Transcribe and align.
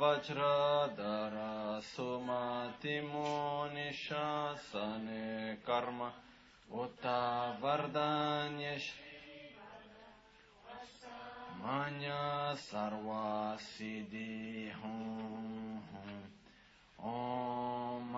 Vajradhara 0.00 1.76
Sumatimo 1.82 3.68
Nishasane 3.68 5.58
Karma 5.62 6.10
Uta 6.72 7.54
Vardanya 7.60 8.80
Manya 11.62 12.56
Sarva 12.56 13.58
Siddhi 13.60 14.72
Hum. 14.80 15.82
Om 16.98 18.16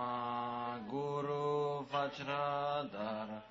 Guru 0.89 1.85
Vajradhara 1.91 3.43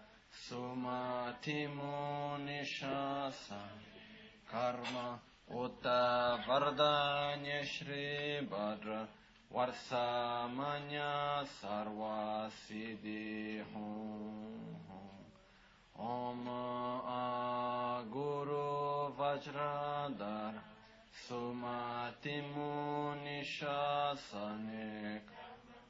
Sumatimo 21.28 23.14
Nishasane 23.23 25.20
Karma 25.28 25.80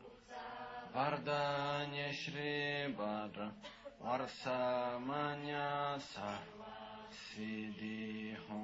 Uta 0.00 0.46
Vardanya 0.94 2.08
Shri 2.12 2.94
Bhadra 2.96 3.50
Varsamanya 4.02 5.98
Sarva 5.98 6.28
Siddhi 6.28 6.70
Hum 6.70 6.79
siddhihom 7.10 8.60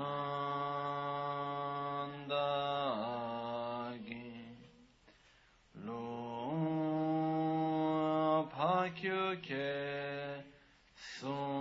lo 5.85 6.05
prakyukel 8.53 10.43
son 11.17 11.52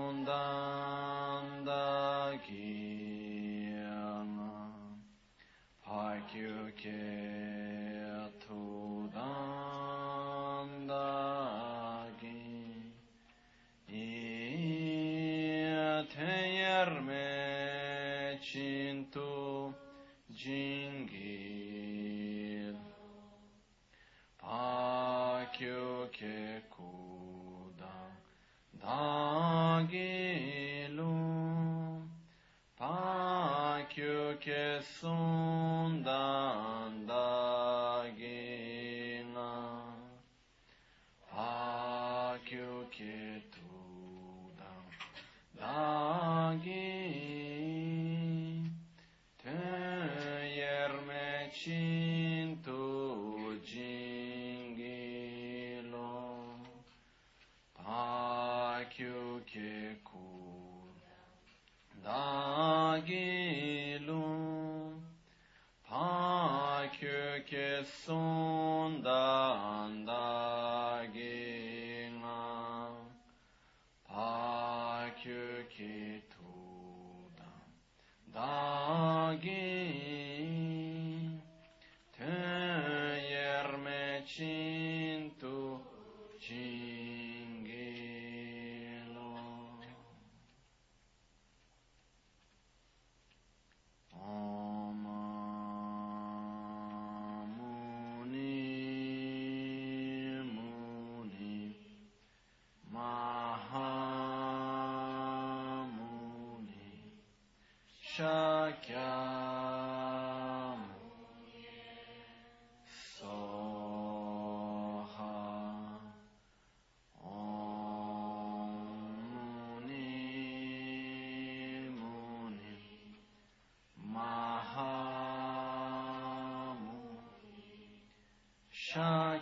pa 32.78 33.78
kyu 33.88 34.36
ke 34.40 34.80
sundan 35.00 36.81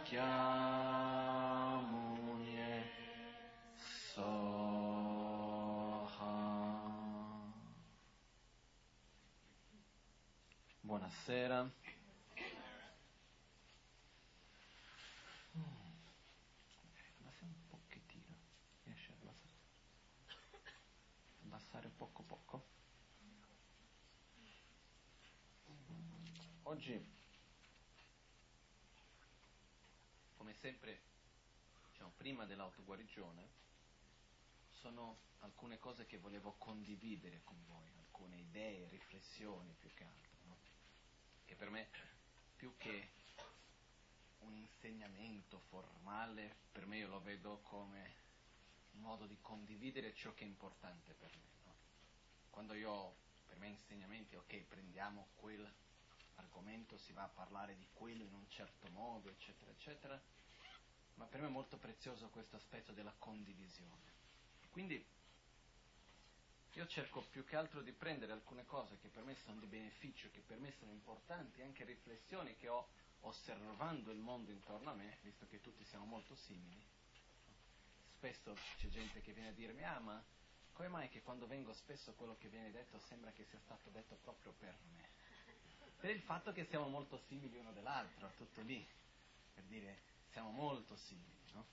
Shakyamuni 0.00 0.40
Soha 3.76 4.80
Buonasera. 10.80 11.58
Abbassa 17.18 17.44
un 17.44 17.52
pochettino. 17.68 18.34
Riesci 18.84 19.12
a? 19.12 19.14
Abbassare 21.44 21.90
poco 21.96 22.22
poco. 22.22 22.64
Oggi, 26.62 27.18
come 30.40 30.54
sempre, 30.54 31.00
diciamo, 31.90 32.10
prima 32.40 32.46
dell'autoguarigione, 32.46 33.48
sono 34.70 35.18
alcune 35.40 35.78
cose 35.78 36.06
che 36.06 36.16
volevo 36.16 36.54
condividere 36.56 37.42
con 37.44 37.62
voi, 37.66 37.90
alcune 37.98 38.38
idee, 38.38 38.88
riflessioni 38.88 39.74
più 39.78 39.90
che 39.92 40.04
altro, 40.04 40.38
no? 40.44 40.56
che 41.44 41.54
per 41.54 41.68
me 41.68 41.90
più 42.56 42.74
che 42.78 43.10
un 44.38 44.54
insegnamento 44.54 45.58
formale, 45.68 46.56
per 46.72 46.86
me 46.86 46.96
io 46.96 47.08
lo 47.08 47.20
vedo 47.20 47.60
come 47.60 48.14
un 48.92 49.00
modo 49.00 49.26
di 49.26 49.38
condividere 49.42 50.14
ciò 50.14 50.32
che 50.32 50.44
è 50.44 50.46
importante 50.46 51.12
per 51.12 51.36
me. 51.36 51.50
no? 51.64 51.74
Quando 52.48 52.72
io, 52.72 53.16
per 53.44 53.58
me 53.58 53.68
insegnamenti, 53.68 54.36
ok, 54.36 54.62
prendiamo 54.62 55.28
quel 55.36 55.70
argomento, 56.36 56.96
si 56.96 57.12
va 57.12 57.24
a 57.24 57.28
parlare 57.28 57.76
di 57.76 57.86
quello 57.92 58.24
in 58.24 58.32
un 58.32 58.48
certo 58.48 58.88
modo, 58.88 59.28
eccetera, 59.28 59.70
eccetera, 59.70 60.38
ma 61.20 61.26
per 61.26 61.42
me 61.42 61.48
è 61.48 61.50
molto 61.50 61.76
prezioso 61.76 62.30
questo 62.30 62.56
aspetto 62.56 62.92
della 62.92 63.14
condivisione. 63.18 64.08
Quindi 64.70 65.04
io 66.72 66.86
cerco 66.86 67.20
più 67.30 67.44
che 67.44 67.56
altro 67.56 67.82
di 67.82 67.92
prendere 67.92 68.32
alcune 68.32 68.64
cose 68.64 68.96
che 69.00 69.08
per 69.08 69.24
me 69.24 69.34
sono 69.44 69.60
di 69.60 69.66
beneficio, 69.66 70.30
che 70.30 70.40
per 70.40 70.58
me 70.58 70.72
sono 70.78 70.92
importanti, 70.92 71.60
anche 71.60 71.84
riflessioni 71.84 72.56
che 72.56 72.68
ho 72.68 72.88
osservando 73.20 74.10
il 74.12 74.18
mondo 74.18 74.50
intorno 74.50 74.92
a 74.92 74.94
me, 74.94 75.18
visto 75.20 75.46
che 75.46 75.60
tutti 75.60 75.84
siamo 75.84 76.06
molto 76.06 76.34
simili. 76.36 76.82
Spesso 78.14 78.56
c'è 78.78 78.88
gente 78.88 79.20
che 79.20 79.32
viene 79.32 79.50
a 79.50 79.52
dirmi, 79.52 79.84
ah 79.84 79.98
ma 79.98 80.24
come 80.72 80.88
mai 80.88 81.10
che 81.10 81.20
quando 81.20 81.46
vengo 81.46 81.74
spesso 81.74 82.14
quello 82.14 82.38
che 82.38 82.48
viene 82.48 82.70
detto 82.70 82.98
sembra 82.98 83.30
che 83.32 83.44
sia 83.44 83.60
stato 83.60 83.90
detto 83.90 84.16
proprio 84.22 84.52
per 84.52 84.74
me? 84.94 85.08
Per 86.00 86.08
il 86.08 86.22
fatto 86.22 86.50
che 86.52 86.64
siamo 86.64 86.88
molto 86.88 87.18
simili 87.26 87.58
uno 87.58 87.72
dell'altro, 87.72 88.32
tutto 88.38 88.62
lì, 88.62 88.82
per 89.52 89.64
dire 89.64 90.09
siamo 90.30 90.50
molto 90.50 90.96
simili. 90.96 91.50
No? 91.52 91.66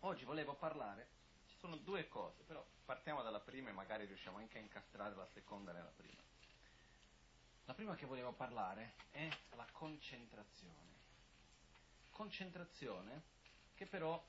Oggi 0.00 0.24
volevo 0.24 0.54
parlare, 0.54 1.08
ci 1.46 1.56
sono 1.56 1.76
due 1.76 2.08
cose, 2.08 2.42
però 2.44 2.64
partiamo 2.84 3.22
dalla 3.22 3.40
prima 3.40 3.68
e 3.68 3.72
magari 3.72 4.06
riusciamo 4.06 4.38
anche 4.38 4.58
a 4.58 4.62
incastrare 4.62 5.14
la 5.14 5.26
seconda 5.26 5.72
nella 5.72 5.92
prima. 5.94 6.22
La 7.64 7.74
prima 7.74 7.94
che 7.94 8.06
volevo 8.06 8.32
parlare 8.32 8.94
è 9.10 9.28
la 9.54 9.66
concentrazione. 9.72 10.96
Concentrazione 12.10 13.22
che 13.74 13.86
però, 13.86 14.22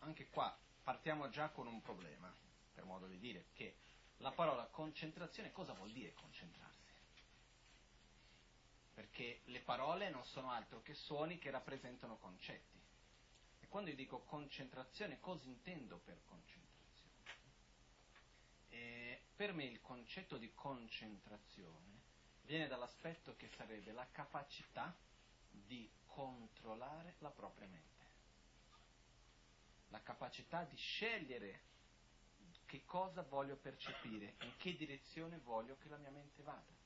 anche 0.00 0.28
qua, 0.28 0.56
partiamo 0.82 1.28
già 1.30 1.48
con 1.48 1.66
un 1.66 1.80
problema, 1.80 2.32
per 2.74 2.84
modo 2.84 3.06
di 3.06 3.18
dire, 3.18 3.46
che 3.54 3.76
la 4.18 4.30
parola 4.30 4.66
concentrazione 4.66 5.50
cosa 5.50 5.72
vuol 5.72 5.90
dire 5.90 6.12
concentrarsi? 6.14 6.77
Perché 8.98 9.42
le 9.44 9.60
parole 9.60 10.10
non 10.10 10.24
sono 10.24 10.50
altro 10.50 10.82
che 10.82 10.92
suoni 10.92 11.38
che 11.38 11.52
rappresentano 11.52 12.16
concetti. 12.16 12.82
E 13.60 13.68
quando 13.68 13.90
io 13.90 13.96
dico 13.96 14.24
concentrazione, 14.24 15.20
cosa 15.20 15.46
intendo 15.46 15.98
per 15.98 16.20
concentrazione? 16.24 17.12
E 18.70 19.22
per 19.36 19.52
me 19.52 19.66
il 19.66 19.80
concetto 19.80 20.36
di 20.36 20.52
concentrazione 20.52 22.00
viene 22.42 22.66
dall'aspetto 22.66 23.36
che 23.36 23.48
sarebbe 23.56 23.92
la 23.92 24.08
capacità 24.10 24.92
di 25.48 25.88
controllare 26.06 27.14
la 27.18 27.30
propria 27.30 27.68
mente, 27.68 28.04
la 29.90 30.02
capacità 30.02 30.64
di 30.64 30.76
scegliere 30.76 31.60
che 32.66 32.84
cosa 32.84 33.22
voglio 33.22 33.54
percepire, 33.54 34.34
in 34.40 34.56
che 34.56 34.74
direzione 34.74 35.38
voglio 35.38 35.76
che 35.78 35.88
la 35.88 35.98
mia 35.98 36.10
mente 36.10 36.42
vada. 36.42 36.77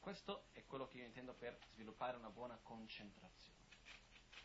Questo 0.00 0.46
è 0.52 0.64
quello 0.66 0.88
che 0.88 0.96
io 0.98 1.04
intendo 1.04 1.34
per 1.34 1.58
sviluppare 1.72 2.16
una 2.16 2.30
buona 2.30 2.58
concentrazione. 2.62 3.58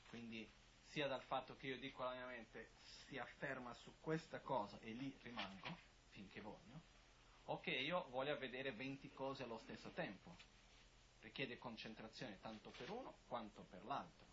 Quindi 0.07 0.47
sia 0.87 1.07
dal 1.07 1.23
fatto 1.23 1.55
che 1.55 1.67
io 1.67 1.79
dico 1.79 2.03
alla 2.03 2.15
mia 2.15 2.27
mente 2.27 2.71
si 2.83 3.17
afferma 3.17 3.73
su 3.73 3.93
questa 4.01 4.39
cosa 4.41 4.77
e 4.79 4.91
lì 4.91 5.17
rimango 5.23 5.77
finché 6.09 6.41
voglio, 6.41 6.81
o 7.45 7.59
che 7.59 7.71
io 7.71 8.05
voglia 8.09 8.35
vedere 8.35 8.73
20 8.73 9.11
cose 9.13 9.43
allo 9.43 9.57
stesso 9.59 9.91
tempo. 9.91 10.35
Richiede 11.21 11.57
concentrazione 11.57 12.39
tanto 12.39 12.69
per 12.71 12.89
uno 12.89 13.15
quanto 13.27 13.63
per 13.63 13.83
l'altro. 13.85 14.25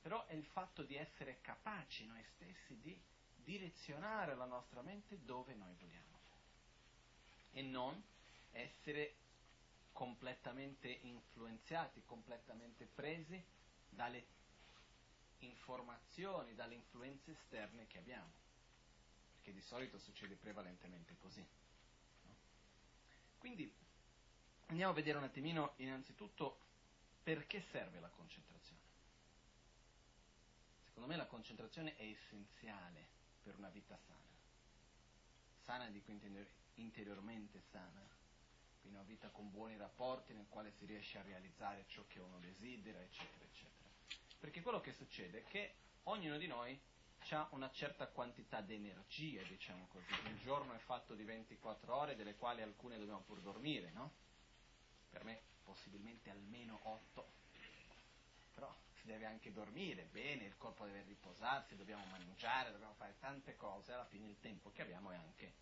Però 0.00 0.24
è 0.26 0.34
il 0.34 0.46
fatto 0.46 0.82
di 0.82 0.96
essere 0.96 1.40
capaci 1.40 2.06
noi 2.06 2.24
stessi 2.34 2.78
di 2.80 2.98
direzionare 3.34 4.34
la 4.34 4.46
nostra 4.46 4.80
mente 4.80 5.22
dove 5.24 5.54
noi 5.54 5.74
vogliamo 5.74 6.10
e 7.52 7.62
non 7.62 8.02
essere 8.52 9.14
completamente 10.00 10.88
influenzati, 10.88 12.02
completamente 12.06 12.86
presi 12.86 13.38
dalle 13.90 14.24
informazioni, 15.40 16.54
dalle 16.54 16.74
influenze 16.74 17.32
esterne 17.32 17.86
che 17.86 17.98
abbiamo, 17.98 18.32
perché 19.34 19.52
di 19.52 19.60
solito 19.60 19.98
succede 19.98 20.36
prevalentemente 20.36 21.18
così. 21.18 21.46
Quindi 23.36 23.70
andiamo 24.68 24.92
a 24.92 24.94
vedere 24.94 25.18
un 25.18 25.24
attimino 25.24 25.74
innanzitutto 25.76 26.60
perché 27.22 27.60
serve 27.70 28.00
la 28.00 28.08
concentrazione. 28.08 28.80
Secondo 30.86 31.10
me 31.10 31.16
la 31.16 31.26
concentrazione 31.26 31.94
è 31.96 32.04
essenziale 32.04 33.06
per 33.42 33.54
una 33.58 33.68
vita 33.68 33.98
sana. 33.98 34.18
Sana 35.64 35.90
dico 35.90 36.10
interiormente 36.76 37.60
sana, 37.70 38.19
quindi 38.80 38.98
una 38.98 39.06
vita 39.06 39.28
con 39.28 39.50
buoni 39.50 39.76
rapporti 39.76 40.32
nel 40.32 40.46
quale 40.48 40.72
si 40.72 40.86
riesce 40.86 41.18
a 41.18 41.22
realizzare 41.22 41.84
ciò 41.88 42.04
che 42.08 42.18
uno 42.18 42.38
desidera, 42.38 43.00
eccetera, 43.00 43.44
eccetera. 43.44 43.88
Perché 44.38 44.62
quello 44.62 44.80
che 44.80 44.92
succede 44.92 45.40
è 45.40 45.44
che 45.44 45.74
ognuno 46.04 46.38
di 46.38 46.46
noi 46.46 46.78
ha 47.30 47.46
una 47.50 47.70
certa 47.70 48.08
quantità 48.08 48.60
di 48.60 48.74
energia, 48.74 49.42
diciamo 49.42 49.86
così. 49.88 50.12
Il 50.26 50.40
giorno 50.40 50.72
è 50.72 50.78
fatto 50.78 51.14
di 51.14 51.22
24 51.22 51.94
ore, 51.94 52.16
delle 52.16 52.34
quali 52.34 52.62
alcune 52.62 52.98
dobbiamo 52.98 53.20
pur 53.20 53.40
dormire, 53.40 53.90
no? 53.92 54.12
Per 55.10 55.22
me 55.24 55.42
possibilmente 55.62 56.30
almeno 56.30 56.80
8. 56.82 57.32
Però 58.54 58.74
si 58.94 59.06
deve 59.06 59.26
anche 59.26 59.52
dormire 59.52 60.04
bene, 60.04 60.44
il 60.44 60.56
corpo 60.56 60.86
deve 60.86 61.02
riposarsi, 61.02 61.76
dobbiamo 61.76 62.04
mangiare, 62.06 62.72
dobbiamo 62.72 62.94
fare 62.94 63.14
tante 63.20 63.54
cose, 63.56 63.92
alla 63.92 64.06
fine 64.06 64.26
il 64.26 64.38
tempo 64.40 64.72
che 64.72 64.82
abbiamo 64.82 65.10
è 65.10 65.16
anche 65.16 65.54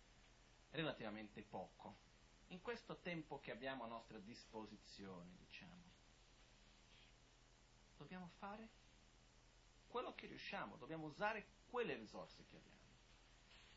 relativamente 0.71 1.41
poco. 1.43 2.07
In 2.49 2.61
questo 2.61 2.97
tempo 2.97 3.39
che 3.39 3.51
abbiamo 3.51 3.83
a 3.83 3.87
nostra 3.87 4.17
disposizione, 4.19 5.35
diciamo, 5.37 5.83
dobbiamo 7.97 8.29
fare 8.37 8.69
quello 9.87 10.13
che 10.15 10.27
riusciamo, 10.27 10.75
dobbiamo 10.77 11.05
usare 11.05 11.45
quelle 11.69 11.95
risorse 11.95 12.45
che 12.45 12.55
abbiamo. 12.57 12.77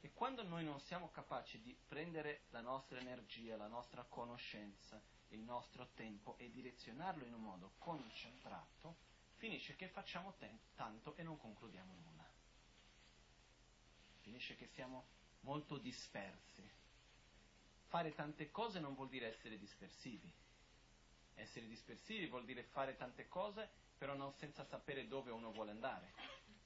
E 0.00 0.12
quando 0.12 0.42
noi 0.42 0.64
non 0.64 0.80
siamo 0.80 1.10
capaci 1.10 1.60
di 1.60 1.76
prendere 1.86 2.42
la 2.50 2.60
nostra 2.60 2.98
energia, 2.98 3.56
la 3.56 3.68
nostra 3.68 4.04
conoscenza, 4.04 5.00
il 5.28 5.40
nostro 5.40 5.90
tempo 5.94 6.36
e 6.38 6.50
direzionarlo 6.50 7.24
in 7.24 7.34
un 7.34 7.42
modo 7.42 7.74
concentrato, 7.78 8.96
finisce 9.36 9.76
che 9.76 9.88
facciamo 9.88 10.34
te- 10.34 10.58
tanto 10.74 11.14
e 11.16 11.22
non 11.22 11.36
concludiamo 11.38 11.92
nulla. 11.94 12.28
Finisce 14.20 14.56
che 14.56 14.66
siamo 14.66 15.06
molto 15.40 15.78
dispersi. 15.78 16.68
Fare 17.92 18.14
tante 18.14 18.50
cose 18.50 18.80
non 18.80 18.94
vuol 18.94 19.10
dire 19.10 19.34
essere 19.34 19.58
dispersivi. 19.58 20.32
Essere 21.34 21.66
dispersivi 21.66 22.26
vuol 22.26 22.46
dire 22.46 22.62
fare 22.62 22.96
tante 22.96 23.28
cose 23.28 23.68
però 23.98 24.14
non 24.14 24.32
senza 24.38 24.64
sapere 24.64 25.06
dove 25.06 25.30
uno 25.30 25.52
vuole 25.52 25.72
andare, 25.72 26.14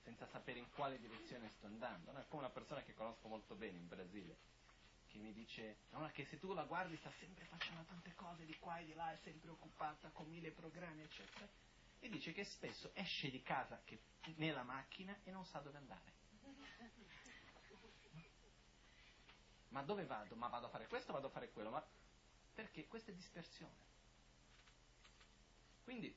senza 0.04 0.24
sapere 0.28 0.60
in 0.60 0.70
quale 0.70 1.00
direzione 1.00 1.50
sto 1.56 1.66
andando. 1.66 2.12
No, 2.12 2.20
è 2.20 2.24
come 2.28 2.42
una 2.42 2.52
persona 2.52 2.84
che 2.84 2.94
conosco 2.94 3.26
molto 3.26 3.56
bene 3.56 3.76
in 3.76 3.88
Brasile, 3.88 4.36
che 5.08 5.18
mi 5.18 5.32
dice 5.32 5.78
no, 5.90 6.08
che 6.12 6.26
se 6.26 6.38
tu 6.38 6.54
la 6.54 6.62
guardi 6.62 6.96
sta 6.98 7.10
sempre 7.18 7.44
facendo 7.46 7.82
tante 7.88 8.14
cose 8.14 8.44
di 8.44 8.56
qua 8.60 8.78
e 8.78 8.84
di 8.84 8.94
là, 8.94 9.12
è 9.12 9.18
sempre 9.24 9.50
occupata 9.50 10.08
con 10.10 10.28
mille 10.28 10.52
programmi, 10.52 11.02
eccetera 11.02 11.48
e 11.98 12.08
dice 12.08 12.32
che 12.32 12.44
spesso 12.44 12.92
esce 12.94 13.30
di 13.30 13.42
casa 13.42 13.80
che, 13.84 13.98
nella 14.36 14.62
macchina 14.62 15.18
e 15.24 15.32
non 15.32 15.44
sa 15.44 15.58
dove 15.58 15.76
andare. 15.76 16.15
Ma 19.68 19.82
dove 19.82 20.04
vado? 20.04 20.34
Ma 20.36 20.48
vado 20.48 20.66
a 20.66 20.70
fare 20.70 20.86
questo, 20.86 21.12
vado 21.12 21.26
a 21.28 21.30
fare 21.30 21.50
quello, 21.50 21.70
ma 21.70 21.84
perché 22.54 22.86
questa 22.86 23.10
è 23.10 23.14
dispersione. 23.14 23.84
Quindi 25.84 26.14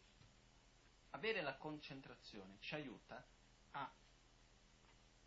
avere 1.11 1.41
la 1.41 1.55
concentrazione 1.55 2.57
ci 2.59 2.75
aiuta 2.75 3.23
a 3.71 3.91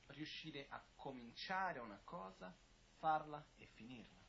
riuscire 0.06 0.66
a 0.68 0.82
cominciare 0.96 1.78
una 1.78 2.00
cosa, 2.04 2.54
farla 2.98 3.44
e 3.56 3.66
finirla. 3.66 4.20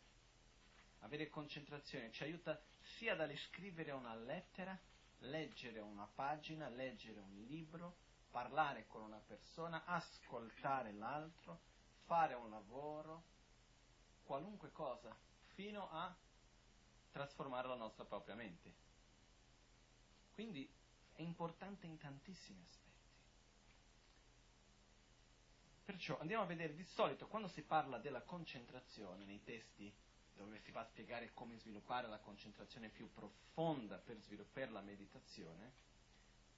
Avere 1.00 1.30
concentrazione 1.30 2.12
ci 2.12 2.24
aiuta 2.24 2.62
sia 2.98 3.16
dalle 3.16 3.38
scrivere 3.38 3.92
una 3.92 4.16
lettera 4.16 4.78
leggere 5.24 5.80
una 5.80 6.08
pagina, 6.08 6.68
leggere 6.70 7.20
un 7.20 7.46
libro, 7.48 7.98
parlare 8.32 8.88
con 8.88 9.04
una 9.04 9.22
persona, 9.26 9.84
ascoltare 9.86 10.92
l'altro, 10.94 11.62
fare 12.06 12.34
un 12.34 12.50
lavoro, 12.50 13.24
qualunque 14.24 14.72
cosa, 14.72 15.16
fino 15.54 15.90
a 15.92 16.16
trasformare 17.12 17.68
la 17.68 17.76
nostra 17.76 18.06
propria 18.06 18.36
mente. 18.36 18.74
Quindi 20.34 20.68
è 21.14 21.22
importante 21.22 21.86
in 21.86 21.98
tantissimi 21.98 22.62
aspetti. 22.64 22.82
Perciò 25.86 26.18
andiamo 26.20 26.44
a 26.44 26.48
vedere 26.48 26.74
di 26.74 26.84
solito 26.84 27.28
quando 27.28 27.48
si 27.50 27.62
parla 27.62 28.00
della 28.00 28.22
concentrazione 28.22 29.26
nei 29.26 29.44
testi 29.44 29.94
dove 30.36 30.60
si 30.60 30.72
va 30.72 30.82
a 30.82 30.86
spiegare 30.86 31.34
come 31.34 31.58
sviluppare 31.58 32.08
la 32.08 32.20
concentrazione 32.20 32.90
più 32.90 33.12
profonda 33.12 33.98
per 33.98 34.18
sviluppare 34.22 34.72
la 34.72 34.82
meditazione, 34.82 35.72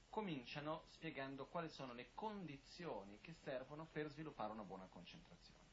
cominciano 0.10 0.86
spiegando 0.92 1.48
quali 1.48 1.70
sono 1.70 1.94
le 1.94 2.12
condizioni 2.14 3.20
che 3.20 3.34
servono 3.44 3.86
per 3.92 4.10
sviluppare 4.10 4.54
una 4.54 4.64
buona 4.64 4.86
concentrazione. 4.86 5.65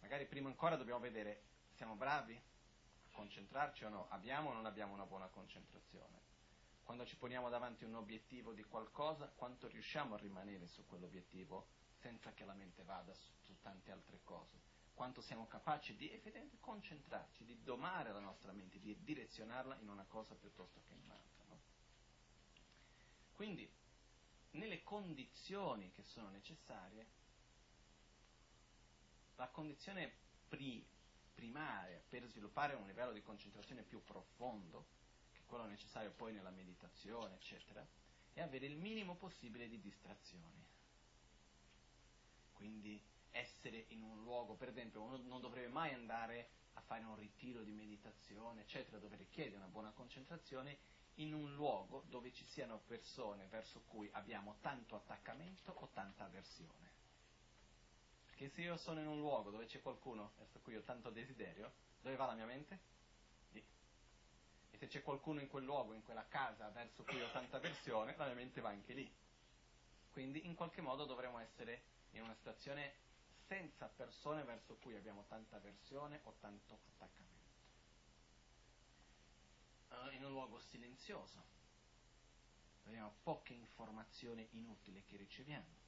Magari 0.00 0.26
prima 0.26 0.48
ancora 0.48 0.76
dobbiamo 0.76 1.00
vedere, 1.00 1.42
siamo 1.72 1.94
bravi 1.94 2.34
a 2.34 3.10
concentrarci 3.12 3.84
o 3.84 3.88
no? 3.88 4.06
Abbiamo 4.10 4.50
o 4.50 4.52
non 4.52 4.66
abbiamo 4.66 4.94
una 4.94 5.06
buona 5.06 5.28
concentrazione? 5.28 6.18
Quando 6.82 7.06
ci 7.06 7.16
poniamo 7.16 7.48
davanti 7.48 7.84
un 7.84 7.94
obiettivo 7.94 8.52
di 8.52 8.64
qualcosa, 8.64 9.28
quanto 9.28 9.68
riusciamo 9.68 10.14
a 10.14 10.18
rimanere 10.18 10.66
su 10.66 10.84
quell'obiettivo 10.86 11.68
senza 11.94 12.32
che 12.32 12.44
la 12.44 12.54
mente 12.54 12.82
vada 12.82 13.14
su, 13.14 13.30
su 13.40 13.60
tante 13.60 13.92
altre 13.92 14.20
cose? 14.24 14.70
quanto 15.00 15.22
siamo 15.22 15.46
capaci 15.46 15.96
di 15.96 16.10
effettivamente 16.12 16.58
concentrarci, 16.60 17.46
di 17.46 17.62
domare 17.62 18.12
la 18.12 18.20
nostra 18.20 18.52
mente, 18.52 18.78
di 18.78 18.94
direzionarla 19.02 19.78
in 19.80 19.88
una 19.88 20.04
cosa 20.04 20.34
piuttosto 20.34 20.82
che 20.86 20.92
in 20.92 21.00
un'altra. 21.04 21.44
No? 21.48 21.60
Quindi, 23.32 23.66
nelle 24.50 24.82
condizioni 24.82 25.90
che 25.92 26.02
sono 26.02 26.28
necessarie, 26.28 27.06
la 29.40 29.48
condizione 29.48 30.12
pri- 30.48 30.86
primaria 31.32 31.98
per 32.06 32.26
sviluppare 32.26 32.74
un 32.74 32.86
livello 32.86 33.12
di 33.12 33.22
concentrazione 33.22 33.82
più 33.82 34.04
profondo, 34.04 34.86
che 35.32 35.40
è 35.40 35.46
quello 35.46 35.64
necessario 35.64 36.10
poi 36.10 36.34
nella 36.34 36.50
meditazione, 36.50 37.36
eccetera, 37.36 37.84
è 38.34 38.42
avere 38.42 38.66
il 38.66 38.76
minimo 38.76 39.16
possibile 39.16 39.66
di 39.68 39.80
distrazioni. 39.80 40.68
quindi 42.52 43.02
essere 43.30 43.86
in 43.88 44.02
un 44.02 44.22
luogo, 44.22 44.54
per 44.54 44.68
esempio, 44.68 45.00
uno 45.00 45.16
non 45.16 45.40
dovrebbe 45.40 45.68
mai 45.68 45.94
andare 45.94 46.50
a 46.74 46.82
fare 46.82 47.04
un 47.04 47.16
ritiro 47.16 47.62
di 47.62 47.72
meditazione, 47.72 48.60
eccetera, 48.60 48.98
dove 48.98 49.16
richiede 49.16 49.56
una 49.56 49.66
buona 49.66 49.92
concentrazione, 49.92 50.78
in 51.14 51.32
un 51.32 51.54
luogo 51.54 52.04
dove 52.10 52.34
ci 52.34 52.44
siano 52.44 52.78
persone 52.80 53.46
verso 53.46 53.80
cui 53.86 54.10
abbiamo 54.12 54.58
tanto 54.60 54.94
attaccamento 54.94 55.72
o 55.72 55.88
tanta 55.94 56.24
avversione. 56.24 56.99
Perché 58.40 58.54
se 58.54 58.62
io 58.62 58.78
sono 58.78 59.00
in 59.00 59.06
un 59.06 59.18
luogo 59.18 59.50
dove 59.50 59.66
c'è 59.66 59.82
qualcuno 59.82 60.32
verso 60.38 60.60
cui 60.60 60.74
ho 60.74 60.82
tanto 60.82 61.10
desiderio, 61.10 61.74
dove 62.00 62.16
va 62.16 62.24
la 62.24 62.32
mia 62.32 62.46
mente? 62.46 62.80
Lì. 63.50 63.62
E 64.70 64.78
se 64.78 64.86
c'è 64.86 65.02
qualcuno 65.02 65.40
in 65.40 65.48
quel 65.48 65.64
luogo, 65.64 65.92
in 65.92 66.02
quella 66.02 66.26
casa 66.26 66.70
verso 66.70 67.02
cui 67.04 67.20
ho 67.20 67.30
tanta 67.32 67.58
avversione, 67.58 68.16
la 68.16 68.24
mia 68.24 68.34
mente 68.36 68.62
va 68.62 68.70
anche 68.70 68.94
lì. 68.94 69.14
Quindi 70.10 70.46
in 70.46 70.54
qualche 70.54 70.80
modo 70.80 71.04
dovremmo 71.04 71.38
essere 71.38 71.82
in 72.12 72.22
una 72.22 72.32
situazione 72.32 72.94
senza 73.46 73.88
persone 73.88 74.42
verso 74.42 74.74
cui 74.76 74.96
abbiamo 74.96 75.26
tanta 75.28 75.56
avversione 75.56 76.20
o 76.22 76.36
tanto 76.40 76.80
attaccamento. 76.86 77.58
Uh, 79.90 80.14
in 80.14 80.24
un 80.24 80.30
luogo 80.30 80.58
silenzioso, 80.60 81.44
abbiamo 82.84 83.16
poche 83.22 83.52
informazioni 83.52 84.48
inutili 84.52 85.04
che 85.04 85.18
riceviamo. 85.18 85.80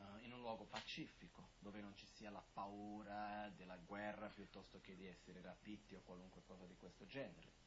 Uh, 0.00 0.24
in 0.24 0.32
un 0.32 0.40
luogo 0.40 0.64
pacifico, 0.64 1.50
dove 1.58 1.80
non 1.80 1.94
ci 1.94 2.06
sia 2.06 2.30
la 2.30 2.42
paura 2.52 3.50
della 3.54 3.76
guerra 3.76 4.28
piuttosto 4.28 4.80
che 4.80 4.96
di 4.96 5.06
essere 5.06 5.42
rapiti 5.42 5.94
o 5.94 6.00
qualunque 6.00 6.42
cosa 6.42 6.64
di 6.64 6.74
questo 6.76 7.04
genere 7.06 7.60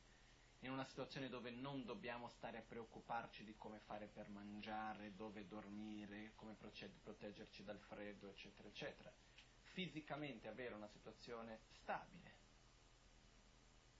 in 0.63 0.71
una 0.71 0.85
situazione 0.85 1.27
dove 1.27 1.51
non 1.51 1.83
dobbiamo 1.83 2.29
stare 2.29 2.57
a 2.57 2.61
preoccuparci 2.61 3.43
di 3.43 3.55
come 3.57 3.79
fare 3.79 4.07
per 4.07 4.29
mangiare, 4.29 5.13
dove 5.13 5.45
dormire, 5.45 6.31
come 6.35 6.55
proteggerci 6.55 7.63
dal 7.63 7.79
freddo, 7.79 8.29
eccetera, 8.29 8.69
eccetera. 8.69 9.11
Fisicamente 9.73 10.47
avere 10.47 10.73
una 10.73 10.87
situazione 10.87 11.59
stabile. 11.81 12.31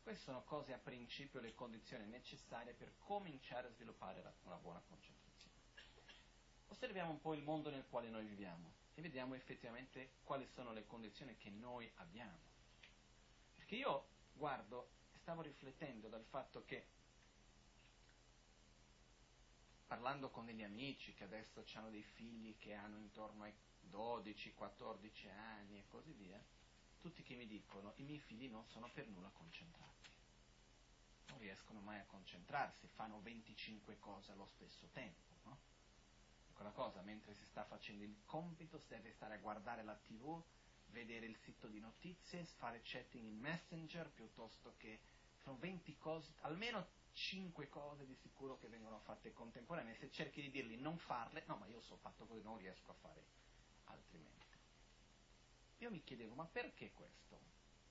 Queste 0.02 0.24
sono 0.24 0.44
cose 0.44 0.74
a 0.74 0.78
principio 0.78 1.42
le 1.42 1.54
condizioni 1.54 2.06
necessarie 2.06 2.74
per 2.74 2.94
cominciare 2.98 3.68
a 3.68 3.72
sviluppare 3.72 4.22
una 4.44 4.56
buona 4.56 4.82
concentrazione. 4.88 5.23
Osserviamo 6.74 7.12
un 7.12 7.22
po' 7.22 7.36
il 7.36 7.44
mondo 7.44 7.70
nel 7.70 7.86
quale 7.88 8.10
noi 8.10 8.26
viviamo 8.26 8.72
e 8.96 9.02
vediamo 9.04 9.36
effettivamente 9.36 10.14
quali 10.24 10.48
sono 10.56 10.74
le 10.74 10.88
condizioni 10.88 11.38
che 11.38 11.52
noi 11.52 11.90
abbiamo. 11.98 12.40
Perché 13.56 13.76
io 13.76 14.08
guardo 14.34 14.90
stavo 15.22 15.44
riflettendo 15.44 16.08
dal 16.10 16.26
fatto 16.26 16.66
che, 16.66 16.88
parlando 19.86 20.32
con 20.32 20.46
degli 20.46 20.64
amici 20.64 21.14
che 21.14 21.26
adesso 21.26 21.64
hanno 21.76 21.92
dei 21.92 22.02
figli 22.02 22.58
che 22.58 22.74
hanno 22.74 22.98
intorno 22.98 23.44
ai 23.44 23.54
12-14 23.92 25.30
anni 25.30 25.78
e 25.78 25.86
così 25.86 26.12
via, 26.14 26.44
tutti 27.00 27.22
che 27.22 27.36
mi 27.36 27.46
dicono 27.46 27.94
i 27.98 28.04
miei 28.04 28.20
figli 28.20 28.50
non 28.50 28.66
sono 28.66 28.90
per 28.92 29.08
nulla 29.10 29.30
concentrati, 29.30 30.10
non 31.28 31.38
riescono 31.38 31.82
mai 31.82 32.00
a 32.00 32.06
concentrarsi, 32.06 32.88
fanno 32.96 33.22
25 33.22 34.00
cose 34.00 34.32
allo 34.32 34.48
stesso 34.48 34.88
tempo. 34.92 35.33
Quella 36.64 36.78
cosa, 36.78 37.02
mentre 37.02 37.34
si 37.34 37.46
sta 37.48 37.66
facendo 37.66 38.06
il 38.06 38.22
compito, 38.24 38.80
si 38.80 38.88
deve 38.88 39.12
stare 39.12 39.34
a 39.34 39.38
guardare 39.38 39.84
la 39.84 39.98
tv, 39.98 40.42
vedere 40.92 41.26
il 41.26 41.36
sito 41.40 41.68
di 41.68 41.82
notizie, 41.82 42.46
fare 42.46 42.80
chatting 42.82 43.28
in 43.28 43.38
messenger 43.38 44.10
piuttosto 44.10 44.74
che 44.78 45.02
sono 45.40 45.58
20 45.58 45.98
cose, 45.98 46.34
almeno 46.40 46.88
5 47.12 47.68
cose 47.68 48.06
di 48.06 48.16
sicuro 48.16 48.58
che 48.60 48.70
vengono 48.70 49.00
fatte 49.00 49.34
contemporanee. 49.34 49.96
Se 49.96 50.10
cerchi 50.10 50.42
di 50.42 50.52
dirgli 50.52 50.78
non 50.78 50.98
farle, 51.00 51.44
no, 51.48 51.58
ma 51.58 51.68
io 51.68 51.82
so 51.82 51.98
fatto 51.98 52.26
così, 52.26 52.42
non 52.42 52.58
riesco 52.58 52.92
a 52.92 52.96
fare 52.96 53.26
altrimenti. 53.88 54.58
Io 55.80 55.92
mi 55.92 56.02
chiedevo, 56.02 56.34
ma 56.34 56.46
perché 56.46 56.94
questo? 56.94 57.42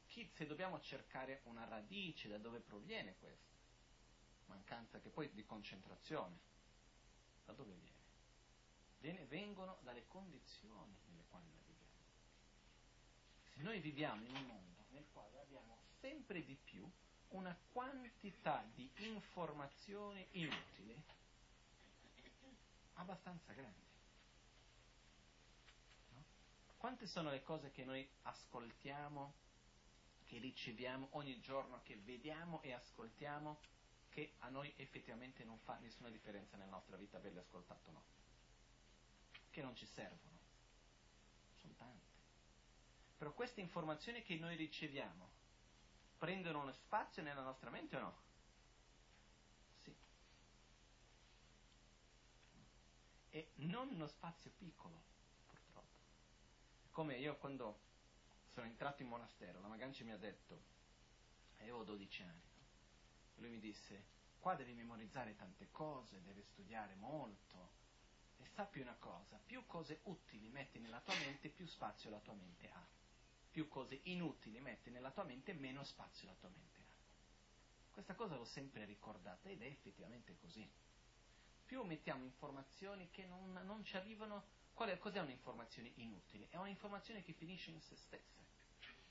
Chi, 0.07 0.27
se 0.33 0.47
dobbiamo 0.47 0.81
cercare 0.81 1.43
una 1.45 1.67
radice 1.67 2.27
da 2.27 2.39
dove 2.39 2.61
proviene 2.61 3.17
questo? 3.19 3.53
Mancanza 4.47 4.99
che 4.99 5.11
poi 5.11 5.31
di 5.35 5.45
concentrazione. 5.45 6.41
Da 7.45 7.53
dove 7.53 7.75
viene? 7.75 7.92
Vengono 9.27 9.79
dalle 9.83 10.07
condizioni 10.07 10.97
nelle 11.09 11.25
quali 11.29 11.47
noi 11.49 11.63
viviamo. 11.67 12.03
Noi 13.55 13.81
viviamo 13.81 14.25
in 14.25 14.37
un 14.37 14.47
mondo 14.47 14.85
nel 14.91 15.07
quale 15.13 15.41
abbiamo 15.41 15.79
sempre 16.01 16.45
di 16.45 16.55
più 16.55 16.89
una 17.31 17.57
quantità 17.73 18.65
di 18.75 18.91
informazioni 18.99 20.27
inutili 20.33 21.03
abbastanza 22.95 23.53
grande. 23.53 23.81
No? 26.11 26.25
Quante 26.77 27.07
sono 27.07 27.31
le 27.31 27.43
cose 27.43 27.71
che 27.71 27.85
noi 27.85 28.07
ascoltiamo, 28.23 29.35
che 30.27 30.39
riceviamo 30.39 31.09
ogni 31.13 31.41
giorno, 31.41 31.81
che 31.83 31.97
vediamo 31.97 32.63
e 32.63 32.73
ascoltiamo, 32.73 33.59
che 34.11 34.35
a 34.41 34.51
noi 34.51 34.73
effettivamente 34.77 35.43
non 35.43 35.59
fa 35.61 35.79
nessuna 35.79 36.11
differenza 36.11 36.57
nella 36.57 36.71
nostra 36.71 36.97
vita 36.97 37.17
averle 37.17 37.41
ascoltato 37.41 37.89
o 37.89 37.93
no? 37.93 38.22
Che 39.53 39.61
non 39.61 39.77
ci 39.77 39.85
servono. 39.85 40.39
Sono 41.61 41.75
tante. 41.75 42.09
Però 43.19 43.35
queste 43.35 43.61
informazioni 43.61 44.23
che 44.23 44.37
noi 44.37 44.57
riceviamo, 44.57 45.31
prendono 46.17 46.63
uno 46.63 46.73
spazio 46.73 47.23
nella 47.23 47.43
nostra 47.43 47.69
mente 47.69 47.97
o 47.97 48.01
no? 48.01 48.21
Sì. 49.83 49.95
E 53.29 53.51
non 53.57 53.91
uno 53.91 54.07
spazio 54.07 54.51
piccolo, 54.57 55.03
purtroppo. 55.47 55.99
Come 56.91 57.19
io 57.19 57.37
quando 57.37 57.79
sono 58.55 58.65
entrato 58.65 59.03
in 59.03 59.09
monastero, 59.09 59.61
la 59.61 59.69
Maganci 59.69 60.03
mi 60.03 60.13
ha 60.13 60.19
detto, 60.19 60.63
avevo 61.59 61.85
12 61.85 62.23
anni, 62.23 62.51
lui 63.35 63.51
mi 63.51 63.61
disse, 63.61 64.03
qua 64.39 64.55
devi 64.55 64.73
memorizzare 64.73 65.37
tante 65.37 65.71
cose, 65.71 66.23
devi 66.23 66.43
studiare 66.43 66.95
molto, 66.95 67.81
e 68.43 68.49
sappi 68.55 68.81
una 68.81 68.97
cosa, 68.99 69.41
più 69.45 69.65
cose 69.67 70.01
utili 70.05 70.49
metti 70.49 70.79
nella 70.79 71.01
tua 71.01 71.15
mente, 71.17 71.49
più 71.49 71.67
spazio 71.67 72.11
la 72.11 72.21
tua 72.21 72.35
mente 72.35 72.71
ha 72.71 73.01
più 73.53 73.69
cose 73.69 74.01
inutili 74.05 74.59
metti 74.61 74.91
nella 74.91 75.11
tua 75.11 75.25
mente, 75.25 75.53
meno 75.53 75.85
spazio 75.85 76.27
la 76.27 76.35
tua 76.35 76.49
mente 76.49 76.81
ha. 76.81 76.95
Questa 77.93 78.15
cosa 78.15 78.35
l'ho 78.35 78.47
sempre 78.47 78.87
ricordata 78.87 79.51
ed 79.51 79.61
è 79.61 79.67
effettivamente 79.67 80.35
così. 80.41 80.67
Più 81.67 81.83
mettiamo 81.83 82.25
informazioni 82.25 83.11
che 83.11 83.27
non, 83.27 83.61
non 83.65 83.85
ci 83.85 83.97
arrivano, 83.97 84.45
è, 84.75 84.99
cos'è 84.99 85.21
un'informazione 85.21 85.93
inutile? 85.97 86.49
È 86.49 86.57
un'informazione 86.57 87.23
che 87.23 87.35
finisce 87.35 87.71
in 87.71 87.81
se 87.83 87.95
stessa, 87.97 88.43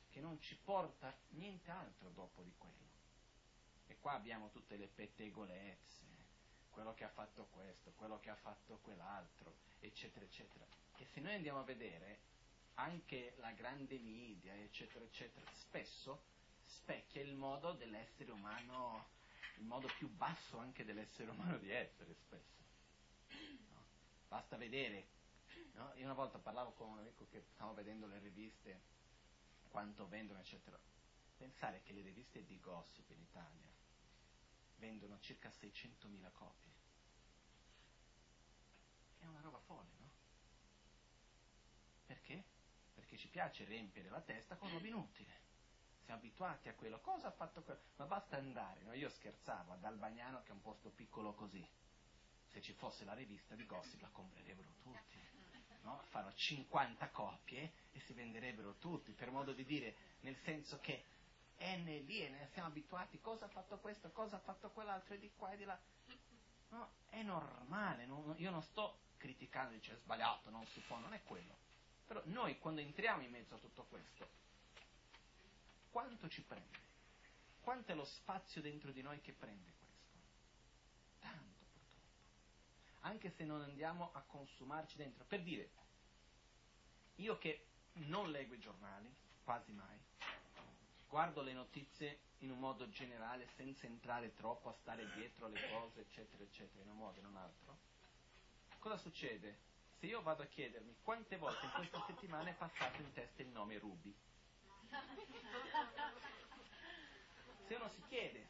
che 0.09 0.19
non 0.19 0.41
ci 0.41 0.57
porta 0.57 1.15
niente 1.29 1.69
altro 1.69 2.09
dopo 2.09 2.41
di 2.41 2.53
quello. 2.57 2.89
E 3.85 3.97
qua 3.99 4.13
abbiamo 4.13 4.49
tutte 4.49 4.75
le 4.75 4.87
pettegolezze, 4.87 6.03
quello 6.71 6.93
che 6.93 7.03
ha 7.03 7.09
fatto 7.09 7.45
questo, 7.51 7.91
quello 7.95 8.19
che 8.19 8.29
ha 8.29 8.35
fatto 8.35 8.79
quell'altro, 8.81 9.55
eccetera, 9.79 10.25
eccetera. 10.25 10.65
E 10.97 11.05
se 11.05 11.19
noi 11.19 11.35
andiamo 11.35 11.59
a 11.59 11.63
vedere, 11.63 12.19
anche 12.75 13.35
la 13.37 13.51
grande 13.51 13.99
media, 13.99 14.55
eccetera, 14.55 15.03
eccetera, 15.05 15.45
spesso 15.53 16.23
specchia 16.65 17.21
il 17.21 17.35
modo 17.35 17.73
dell'essere 17.73 18.31
umano, 18.31 19.09
il 19.57 19.65
modo 19.65 19.87
più 19.97 20.09
basso 20.09 20.57
anche 20.57 20.85
dell'essere 20.85 21.29
umano 21.29 21.57
di 21.57 21.69
essere 21.69 22.13
spesso. 22.15 22.63
No? 23.73 23.85
Basta 24.27 24.57
vedere, 24.57 25.07
no? 25.73 25.91
io 25.95 26.05
una 26.05 26.13
volta 26.13 26.39
parlavo 26.39 26.71
con 26.71 26.89
un 26.89 26.99
amico 26.99 27.27
che 27.29 27.43
stavo 27.53 27.73
vedendo 27.73 28.07
le 28.07 28.19
riviste, 28.19 28.81
quanto 29.69 30.07
vendono, 30.07 30.39
eccetera. 30.39 30.79
Pensare 31.37 31.81
che 31.83 31.93
le 31.93 32.01
riviste 32.01 32.45
di 32.45 32.59
gossip 32.59 33.09
in 33.09 33.19
Italia 33.19 33.70
vendono 34.81 35.19
circa 35.19 35.49
600.000 35.49 36.31
copie. 36.33 36.71
È 39.19 39.25
una 39.25 39.39
roba 39.41 39.59
folle, 39.59 39.95
no? 39.99 40.09
Perché? 42.07 42.43
perché 43.11 43.17
ci 43.17 43.29
piace 43.29 43.65
riempire 43.65 44.09
la 44.09 44.21
testa 44.21 44.55
con 44.55 44.69
roba 44.71 44.87
inutile. 44.87 45.39
Siamo 46.03 46.19
abituati 46.19 46.69
a 46.69 46.73
quello. 46.73 46.99
Cosa 47.01 47.27
ha 47.27 47.31
fatto 47.31 47.61
quello? 47.61 47.81
Ma 47.97 48.05
basta 48.05 48.37
andare, 48.37 48.81
no? 48.83 48.93
Io 48.93 49.09
scherzavo 49.09 49.73
ad 49.73 49.83
Albagnano, 49.83 50.41
che 50.43 50.49
è 50.49 50.53
un 50.53 50.61
posto 50.61 50.89
piccolo 50.91 51.33
così. 51.33 51.65
Se 52.47 52.61
ci 52.61 52.73
fosse 52.73 53.03
la 53.03 53.13
rivista 53.13 53.55
di 53.55 53.65
gossip 53.65 54.01
la 54.01 54.09
comprerebbero 54.09 54.75
tutti. 54.81 55.19
No? 55.83 55.99
Fanno 56.09 56.31
50 56.33 57.09
copie 57.09 57.73
e 57.91 57.99
si 58.01 58.13
venderebbero 58.13 58.75
tutti, 58.75 59.13
per 59.13 59.31
modo 59.31 59.51
di 59.51 59.65
dire, 59.65 59.95
nel 60.21 60.37
senso 60.43 60.79
che 60.79 61.03
è 61.61 61.77
lì 61.77 62.23
e 62.23 62.29
ne 62.29 62.49
siamo 62.53 62.69
abituati, 62.69 63.19
cosa 63.21 63.45
ha 63.45 63.49
fatto 63.49 63.77
questo, 63.77 64.11
cosa 64.11 64.37
ha 64.37 64.39
fatto 64.39 64.71
quell'altro, 64.71 65.13
e 65.13 65.19
di 65.19 65.31
qua 65.35 65.51
e 65.51 65.57
di 65.57 65.63
là. 65.63 65.79
No, 66.69 66.89
è 67.09 67.21
normale, 67.21 68.05
non, 68.05 68.33
io 68.37 68.49
non 68.49 68.63
sto 68.63 68.99
criticando, 69.17 69.73
dice 69.73 69.93
è 69.93 69.97
sbagliato, 69.97 70.49
non 70.49 70.65
si 70.67 70.79
può, 70.81 70.97
non 70.97 71.13
è 71.13 71.21
quello. 71.23 71.55
Però 72.07 72.21
noi 72.25 72.57
quando 72.57 72.81
entriamo 72.81 73.21
in 73.21 73.29
mezzo 73.29 73.55
a 73.55 73.57
tutto 73.59 73.83
questo, 73.83 74.27
quanto 75.91 76.27
ci 76.29 76.41
prende? 76.41 76.79
Quanto 77.61 77.91
è 77.91 77.95
lo 77.95 78.05
spazio 78.05 78.61
dentro 78.61 78.91
di 78.91 79.03
noi 79.03 79.21
che 79.21 79.33
prende 79.33 79.71
questo? 79.77 80.17
Tanto 81.19 81.65
purtroppo. 81.73 82.07
Anche 83.01 83.29
se 83.29 83.45
non 83.45 83.61
andiamo 83.61 84.09
a 84.13 84.21
consumarci 84.21 84.97
dentro. 84.97 85.23
Per 85.25 85.43
dire, 85.43 85.69
io 87.17 87.37
che 87.37 87.67
non 87.93 88.31
leggo 88.31 88.55
i 88.55 88.59
giornali, 88.59 89.13
quasi 89.43 89.71
mai, 89.73 89.99
guardo 91.11 91.41
le 91.41 91.51
notizie 91.51 92.19
in 92.39 92.51
un 92.51 92.57
modo 92.57 92.89
generale 92.89 93.45
senza 93.57 93.85
entrare 93.85 94.33
troppo 94.33 94.69
a 94.69 94.73
stare 94.79 95.11
dietro 95.13 95.45
alle 95.45 95.59
cose, 95.69 95.99
eccetera, 95.99 96.41
eccetera, 96.41 96.81
in 96.81 96.89
un 96.89 96.97
modo 96.97 97.17
o 97.17 97.19
in 97.19 97.25
un 97.25 97.35
altro, 97.35 97.77
cosa 98.79 98.95
succede? 98.95 99.59
Se 99.99 100.05
io 100.05 100.21
vado 100.21 100.41
a 100.41 100.45
chiedermi 100.45 100.95
quante 101.03 101.35
volte 101.35 101.65
in 101.65 101.71
questa 101.73 102.01
settimana 102.07 102.49
è 102.49 102.53
passato 102.53 103.01
in 103.01 103.11
testa 103.11 103.41
il 103.41 103.49
nome 103.49 103.77
Ruby, 103.77 104.15
se 107.67 107.75
uno 107.75 107.89
si 107.89 108.01
chiede, 108.07 108.47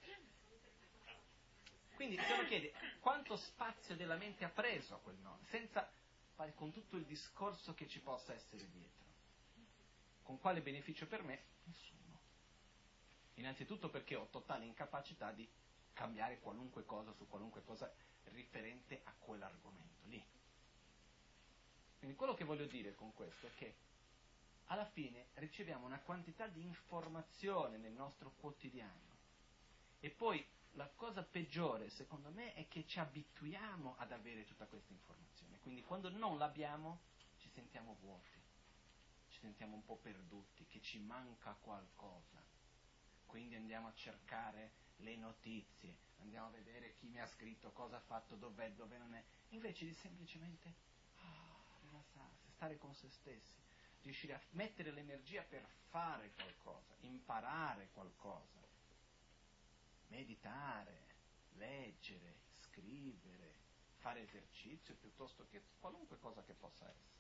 quindi 1.96 2.16
se 2.16 2.32
uno 2.32 2.46
chiede 2.46 2.74
quanto 3.00 3.36
spazio 3.38 3.96
della 3.96 4.18
mente 4.18 4.46
ha 4.46 4.50
preso 4.50 4.94
a 4.94 5.00
quel 5.00 5.18
nome, 5.18 5.44
senza 5.50 5.92
fare 6.36 6.54
con 6.54 6.72
tutto 6.72 6.96
il 6.96 7.06
discorso 7.06 7.74
che 7.74 7.88
ci 7.88 8.00
possa 8.00 8.34
essere 8.34 8.70
dietro, 8.70 9.04
con 10.22 10.40
quale 10.40 10.62
beneficio 10.62 11.08
per 11.08 11.24
me? 11.24 11.44
Nessuno. 11.64 12.01
Innanzitutto 13.36 13.90
perché 13.90 14.16
ho 14.16 14.28
totale 14.30 14.66
incapacità 14.66 15.32
di 15.32 15.50
cambiare 15.94 16.40
qualunque 16.40 16.86
cosa 16.86 17.12
su 17.14 17.28
qualunque 17.28 17.64
cosa 17.64 17.92
riferente 18.26 19.02
a 19.04 19.14
quell'argomento 19.18 20.06
lì. 20.06 20.24
Quindi 21.98 22.16
quello 22.16 22.34
che 22.34 22.44
voglio 22.44 22.66
dire 22.66 22.96
con 22.96 23.14
questo 23.14 23.48
è 23.48 23.52
che 23.56 23.76
alla 24.66 24.86
fine 24.86 25.28
riceviamo 25.36 25.86
una 25.86 26.00
quantità 26.00 26.48
di 26.48 26.62
informazione 26.62 27.78
nel 27.78 27.92
nostro 27.92 28.32
quotidiano. 28.40 29.10
E 30.00 30.10
poi 30.10 30.44
la 30.72 30.90
cosa 30.96 31.24
peggiore 31.24 31.90
secondo 31.90 32.30
me 32.30 32.54
è 32.54 32.68
che 32.68 32.86
ci 32.88 33.00
abituiamo 33.00 33.96
ad 33.98 34.12
avere 34.12 34.46
tutta 34.46 34.66
questa 34.66 34.94
informazione, 34.94 35.60
quindi 35.60 35.84
quando 35.84 36.10
non 36.10 36.38
l'abbiamo 36.38 37.02
ci 37.38 37.50
sentiamo 37.50 37.98
vuoti, 38.00 38.40
ci 39.28 39.40
sentiamo 39.40 39.76
un 39.76 39.84
po' 39.84 39.98
perduti, 39.98 40.66
che 40.68 40.82
ci 40.82 41.00
manca 41.00 41.56
qualcosa, 41.60 42.42
quindi 43.32 43.56
andiamo 43.56 43.88
a 43.88 43.94
cercare 43.94 44.74
le 44.98 45.16
notizie, 45.16 45.96
andiamo 46.18 46.48
a 46.48 46.52
vedere 46.52 46.94
chi 46.96 47.08
mi 47.08 47.22
ha 47.22 47.26
scritto, 47.26 47.72
cosa 47.72 47.96
ha 47.96 48.02
fatto, 48.02 48.36
dov'è, 48.36 48.74
dove 48.74 48.98
non 48.98 49.16
è, 49.16 49.24
invece 49.52 49.86
di 49.86 49.94
semplicemente 49.94 50.76
ah, 51.16 51.80
rilassarsi, 51.80 52.52
stare 52.52 52.78
con 52.78 52.94
se 52.94 53.10
stessi, 53.10 53.56
riuscire 54.02 54.34
a 54.34 54.42
mettere 54.50 54.92
l'energia 54.92 55.44
per 55.44 55.66
fare 55.90 56.34
qualcosa, 56.34 56.94
imparare 57.00 57.90
qualcosa, 57.94 58.60
meditare, 60.10 61.06
leggere, 61.54 62.36
scrivere, 62.58 63.54
fare 64.00 64.24
esercizio 64.24 64.94
piuttosto 64.96 65.48
che 65.50 65.64
qualunque 65.80 66.20
cosa 66.20 66.44
che 66.44 66.54
possa 66.54 66.86
essere. 66.86 67.20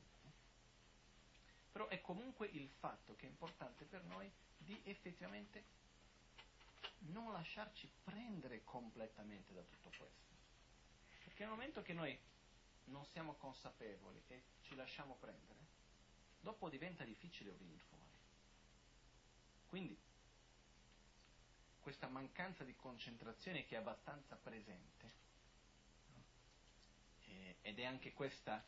Però 1.71 1.87
è 1.87 2.01
comunque 2.01 2.47
il 2.47 2.69
fatto 2.69 3.15
che 3.15 3.27
è 3.27 3.29
importante 3.29 3.85
per 3.85 4.03
noi 4.03 4.29
di 4.57 4.77
effettivamente 4.83 5.79
non 7.09 7.31
lasciarci 7.31 7.89
prendere 8.03 8.63
completamente 8.63 9.53
da 9.53 9.61
tutto 9.61 9.89
questo. 9.97 10.35
Perché 11.23 11.43
nel 11.43 11.51
momento 11.51 11.81
che 11.81 11.93
noi 11.93 12.17
non 12.85 13.05
siamo 13.07 13.33
consapevoli 13.35 14.21
e 14.27 14.43
ci 14.61 14.75
lasciamo 14.75 15.15
prendere, 15.15 15.59
dopo 16.39 16.69
diventa 16.69 17.03
difficile 17.03 17.51
venire 17.51 17.81
fuori. 17.89 18.09
Quindi 19.67 19.97
questa 21.79 22.07
mancanza 22.07 22.63
di 22.63 22.75
concentrazione 22.75 23.65
che 23.65 23.75
è 23.75 23.79
abbastanza 23.79 24.35
presente, 24.35 25.13
eh, 27.25 27.57
ed 27.61 27.79
è 27.79 27.85
anche 27.85 28.13
questa, 28.13 28.63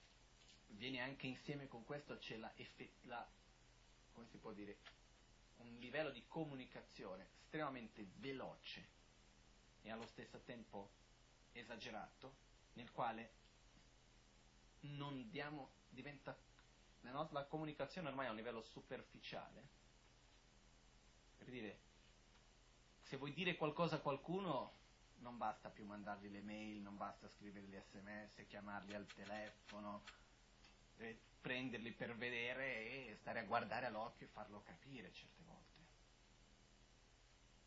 viene 0.68 1.02
anche 1.02 1.28
insieme 1.28 1.68
con 1.68 1.84
questo, 1.84 2.18
c'è 2.18 2.38
la, 2.38 2.52
la 3.02 3.30
come 4.14 4.28
si 4.28 4.38
può 4.38 4.52
dire, 4.54 4.78
un 5.58 5.76
livello 5.80 6.10
di 6.10 6.24
comunicazione 6.28 7.28
estremamente 7.44 8.06
veloce 8.16 8.90
e 9.82 9.92
allo 9.92 10.08
stesso 10.08 10.42
tempo 10.42 10.92
esagerato, 11.52 12.36
nel 12.74 12.92
quale 12.92 13.42
non 14.82 15.30
diamo, 15.30 15.72
diventa, 15.90 16.38
la, 17.02 17.12
nostra, 17.12 17.40
la 17.40 17.46
comunicazione 17.46 18.10
ormai 18.10 18.28
a 18.28 18.32
un 18.32 18.36
livello 18.36 18.62
superficiale, 18.62 19.70
per 21.38 21.50
dire, 21.50 21.80
se 23.02 23.18
vuoi 23.18 23.34
dire 23.34 23.56
qualcosa 23.56 23.98
a 23.98 24.00
qualcuno 24.00 24.82
non 25.18 25.38
basta 25.38 25.70
più 25.70 25.86
mandargli 25.86 26.30
le 26.30 26.42
mail, 26.42 26.82
non 26.82 26.98
basta 26.98 27.30
scrivergli 27.30 27.78
sms, 27.80 28.46
chiamarli 28.48 28.94
al 28.94 29.06
telefono, 29.06 30.04
eh, 31.04 31.20
prenderli 31.42 31.92
per 31.92 32.16
vedere 32.16 33.10
e 33.10 33.16
stare 33.20 33.40
a 33.40 33.44
guardare 33.44 33.88
all'occhio 33.88 34.26
e 34.26 34.30
farlo 34.30 34.62
capire 34.62 35.12
certe 35.12 35.44
volte. 35.44 35.80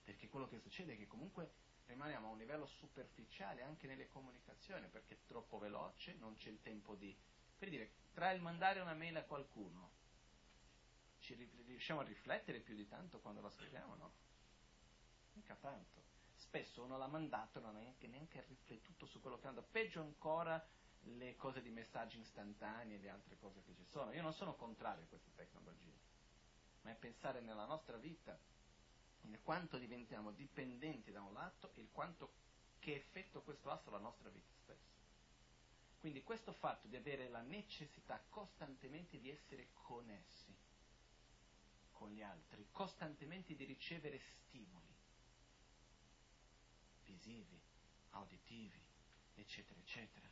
Perché 0.04 0.28
quello 0.28 0.48
che 0.48 0.58
succede 0.58 0.94
è 0.94 0.96
che 0.96 1.06
comunque 1.06 1.50
rimaniamo 1.86 2.28
a 2.28 2.30
un 2.30 2.38
livello 2.38 2.66
superficiale 2.66 3.62
anche 3.62 3.86
nelle 3.86 4.08
comunicazioni, 4.08 4.88
perché 4.88 5.14
è 5.14 5.18
troppo 5.26 5.58
veloce, 5.58 6.14
non 6.14 6.36
c'è 6.36 6.50
il 6.50 6.60
tempo 6.62 6.94
di... 6.94 7.16
Per 7.58 7.68
dire, 7.68 7.90
tra 8.12 8.30
il 8.30 8.40
mandare 8.40 8.80
una 8.80 8.94
mail 8.94 9.16
a 9.16 9.24
qualcuno, 9.24 9.90
ci 11.18 11.34
riusciamo 11.66 12.00
a 12.00 12.04
riflettere 12.04 12.60
più 12.60 12.74
di 12.74 12.86
tanto 12.86 13.20
quando 13.20 13.40
la 13.40 13.50
scriviamo, 13.50 13.94
no? 13.96 14.12
Mica 15.32 15.54
tanto. 15.56 16.04
Spesso 16.34 16.82
uno 16.82 16.98
l'ha 16.98 17.06
mandato 17.06 17.58
e 17.58 17.62
non 17.62 17.76
ha 17.76 17.80
neanche, 17.80 18.06
neanche 18.06 18.44
riflettuto 18.46 19.06
su 19.06 19.20
quello 19.20 19.38
che 19.38 19.46
anda. 19.46 19.62
Peggio 19.62 20.00
ancora 20.00 20.64
le 21.14 21.36
cose 21.36 21.62
di 21.62 21.70
messaggi 21.70 22.18
istantanei 22.18 22.94
e 22.94 22.98
le 22.98 23.08
altre 23.08 23.36
cose 23.38 23.62
che 23.64 23.74
ci 23.74 23.84
sono. 23.84 24.12
Io 24.12 24.22
non 24.22 24.34
sono 24.34 24.54
contrario 24.54 25.04
a 25.04 25.06
queste 25.06 25.32
tecnologie, 25.34 25.98
ma 26.82 26.90
è 26.90 26.94
pensare 26.94 27.40
nella 27.40 27.64
nostra 27.64 27.96
vita, 27.96 28.38
in 29.22 29.38
quanto 29.42 29.78
diventiamo 29.78 30.32
dipendenti 30.32 31.10
da 31.10 31.22
un 31.22 31.32
lato 31.32 31.72
e 31.74 31.88
quanto 31.90 32.32
che 32.78 32.94
effetto 32.94 33.42
questo 33.42 33.70
ha 33.70 33.78
sulla 33.78 33.98
nostra 33.98 34.28
vita 34.28 34.52
stessa. 34.62 34.94
Quindi 35.98 36.22
questo 36.22 36.52
fatto 36.52 36.86
di 36.86 36.96
avere 36.96 37.28
la 37.28 37.40
necessità 37.40 38.22
costantemente 38.28 39.18
di 39.18 39.30
essere 39.30 39.70
connessi 39.72 40.54
con 41.92 42.10
gli 42.10 42.22
altri, 42.22 42.68
costantemente 42.70 43.56
di 43.56 43.64
ricevere 43.64 44.20
stimoli 44.20 44.94
visivi, 47.06 47.60
auditivi, 48.10 48.80
eccetera, 49.34 49.80
eccetera, 49.80 50.28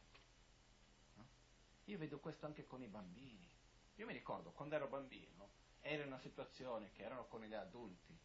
io 1.84 1.98
vedo 1.98 2.18
questo 2.18 2.46
anche 2.46 2.66
con 2.66 2.82
i 2.82 2.88
bambini. 2.88 3.48
Io 3.96 4.06
mi 4.06 4.12
ricordo 4.12 4.50
quando 4.50 4.74
ero 4.74 4.88
bambino, 4.88 5.50
ero 5.80 6.02
in 6.02 6.08
una 6.08 6.18
situazione 6.18 6.90
che 6.92 7.02
erano 7.02 7.26
con 7.26 7.42
gli 7.42 7.54
adulti, 7.54 8.18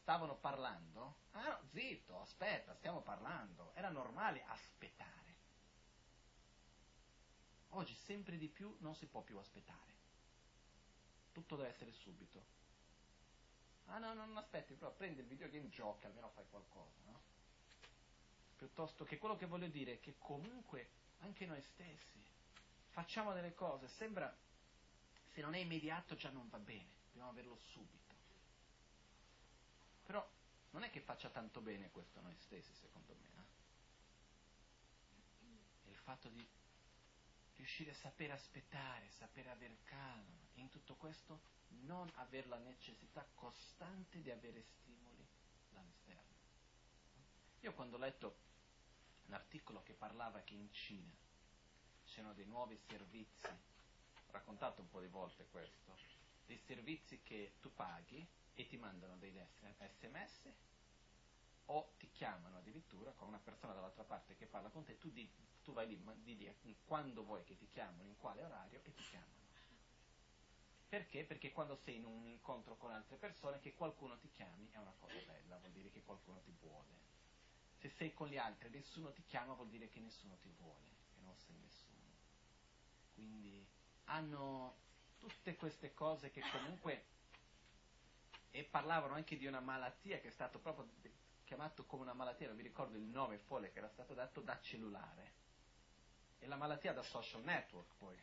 stavano 0.00 0.36
parlando, 0.36 1.16
ah 1.32 1.48
no, 1.48 1.60
zitto, 1.72 2.20
aspetta, 2.20 2.74
stiamo 2.74 3.00
parlando, 3.00 3.72
era 3.74 3.88
normale 3.88 4.44
aspettare. 4.44 5.12
Oggi 7.70 7.94
sempre 7.94 8.36
di 8.36 8.48
più 8.48 8.76
non 8.80 8.94
si 8.94 9.06
può 9.06 9.22
più 9.22 9.38
aspettare. 9.38 9.92
Tutto 11.32 11.56
deve 11.56 11.70
essere 11.70 11.90
subito. 11.90 12.52
Ah 13.86 13.98
no, 13.98 14.14
non 14.14 14.36
aspetti, 14.36 14.74
però 14.74 14.92
prendi 14.92 15.20
il 15.20 15.26
videogame, 15.26 15.68
gioca, 15.70 16.06
almeno 16.06 16.28
fai 16.30 16.44
qualcosa, 16.48 17.00
no? 17.06 17.20
Piuttosto 18.56 19.04
che 19.04 19.18
quello 19.18 19.36
che 19.36 19.46
voglio 19.46 19.66
dire 19.66 19.94
è 19.94 20.00
che 20.00 20.14
comunque 20.18 20.88
anche 21.18 21.44
noi 21.46 21.60
stessi 21.60 22.22
facciamo 22.94 23.32
delle 23.32 23.54
cose, 23.54 23.88
sembra, 23.88 24.32
se 25.32 25.40
non 25.40 25.54
è 25.54 25.58
immediato 25.58 26.14
già 26.14 26.30
non 26.30 26.48
va 26.48 26.58
bene, 26.60 26.88
dobbiamo 27.08 27.30
averlo 27.30 27.56
subito. 27.56 28.14
Però 30.04 30.24
non 30.70 30.84
è 30.84 30.90
che 30.90 31.00
faccia 31.00 31.28
tanto 31.28 31.60
bene 31.60 31.90
questo 31.90 32.20
a 32.20 32.22
noi 32.22 32.36
stessi, 32.36 32.72
secondo 32.74 33.16
me. 33.16 33.28
Eh? 35.86 35.90
Il 35.90 35.96
fatto 35.96 36.28
di 36.28 36.48
riuscire 37.56 37.90
a 37.90 37.94
sapere 37.94 38.32
aspettare, 38.32 39.10
sapere 39.10 39.50
avere 39.50 39.78
calma, 39.82 40.46
e 40.54 40.60
in 40.60 40.68
tutto 40.68 40.94
questo 40.94 41.40
non 41.82 42.08
avere 42.14 42.46
la 42.46 42.58
necessità 42.58 43.26
costante 43.34 44.22
di 44.22 44.30
avere 44.30 44.62
stimoli 44.62 45.26
dall'esterno. 45.70 46.36
Io 47.60 47.74
quando 47.74 47.96
ho 47.96 47.98
letto 47.98 48.36
un 49.26 49.32
articolo 49.32 49.82
che 49.82 49.94
parlava 49.94 50.42
che 50.42 50.54
in 50.54 50.70
Cina 50.72 51.22
c'erano 52.14 52.34
dei 52.34 52.46
nuovi 52.46 52.78
servizi, 52.86 53.48
ho 53.48 54.30
raccontato 54.30 54.80
un 54.80 54.88
po' 54.88 55.00
di 55.00 55.08
volte 55.08 55.48
questo, 55.50 55.96
dei 56.46 56.58
servizi 56.58 57.20
che 57.22 57.54
tu 57.60 57.74
paghi 57.74 58.24
e 58.54 58.66
ti 58.68 58.76
mandano 58.76 59.16
dei 59.16 59.36
sms 59.58 60.52
o 61.66 61.94
ti 61.98 62.08
chiamano 62.10 62.58
addirittura 62.58 63.10
con 63.12 63.28
una 63.28 63.40
persona 63.40 63.72
dall'altra 63.72 64.04
parte 64.04 64.36
che 64.36 64.46
parla 64.46 64.68
con 64.68 64.84
te, 64.84 64.96
tu, 64.98 65.10
di, 65.10 65.28
tu 65.64 65.72
vai 65.72 65.88
lì, 65.88 66.00
di 66.22 66.36
lì 66.36 66.78
quando 66.84 67.24
vuoi 67.24 67.42
che 67.42 67.56
ti 67.56 67.66
chiamano, 67.68 68.04
in 68.04 68.16
quale 68.18 68.44
orario 68.44 68.80
e 68.84 68.94
ti 68.94 69.02
chiamano. 69.02 69.42
Perché? 70.88 71.24
Perché 71.24 71.50
quando 71.50 71.74
sei 71.74 71.96
in 71.96 72.04
un 72.04 72.28
incontro 72.28 72.76
con 72.76 72.92
altre 72.92 73.16
persone 73.16 73.58
che 73.58 73.74
qualcuno 73.74 74.16
ti 74.18 74.30
chiami 74.30 74.68
è 74.70 74.76
una 74.76 74.94
cosa 75.00 75.18
bella, 75.26 75.56
vuol 75.56 75.72
dire 75.72 75.90
che 75.90 76.04
qualcuno 76.04 76.40
ti 76.42 76.54
vuole. 76.60 76.92
Se 77.80 77.88
sei 77.88 78.14
con 78.14 78.28
gli 78.28 78.36
altri 78.36 78.68
e 78.68 78.70
nessuno 78.70 79.12
ti 79.12 79.24
chiama 79.24 79.54
vuol 79.54 79.68
dire 79.68 79.88
che 79.88 79.98
nessuno 79.98 80.36
ti 80.36 80.52
vuole, 80.60 80.94
che 81.12 81.20
non 81.22 81.36
sei 81.36 81.56
nessuno. 81.56 81.83
Quindi 83.14 83.66
hanno 84.04 84.76
tutte 85.18 85.56
queste 85.56 85.94
cose 85.94 86.30
che 86.30 86.42
comunque 86.52 87.06
e 88.50 88.62
parlavano 88.62 89.14
anche 89.14 89.36
di 89.36 89.46
una 89.46 89.60
malattia 89.60 90.20
che 90.20 90.28
è 90.28 90.30
stato 90.30 90.60
proprio 90.60 90.88
chiamato 91.44 91.84
come 91.86 92.02
una 92.02 92.14
malattia, 92.14 92.46
non 92.48 92.56
mi 92.56 92.62
ricordo 92.62 92.96
il 92.96 93.02
nome 93.02 93.38
folle 93.38 93.70
che 93.70 93.78
era 93.78 93.88
stato 93.88 94.14
dato 94.14 94.40
da 94.40 94.60
cellulare. 94.60 95.32
E 96.38 96.46
la 96.46 96.56
malattia 96.56 96.92
da 96.92 97.02
social 97.02 97.42
network 97.42 97.94
poi, 97.96 98.16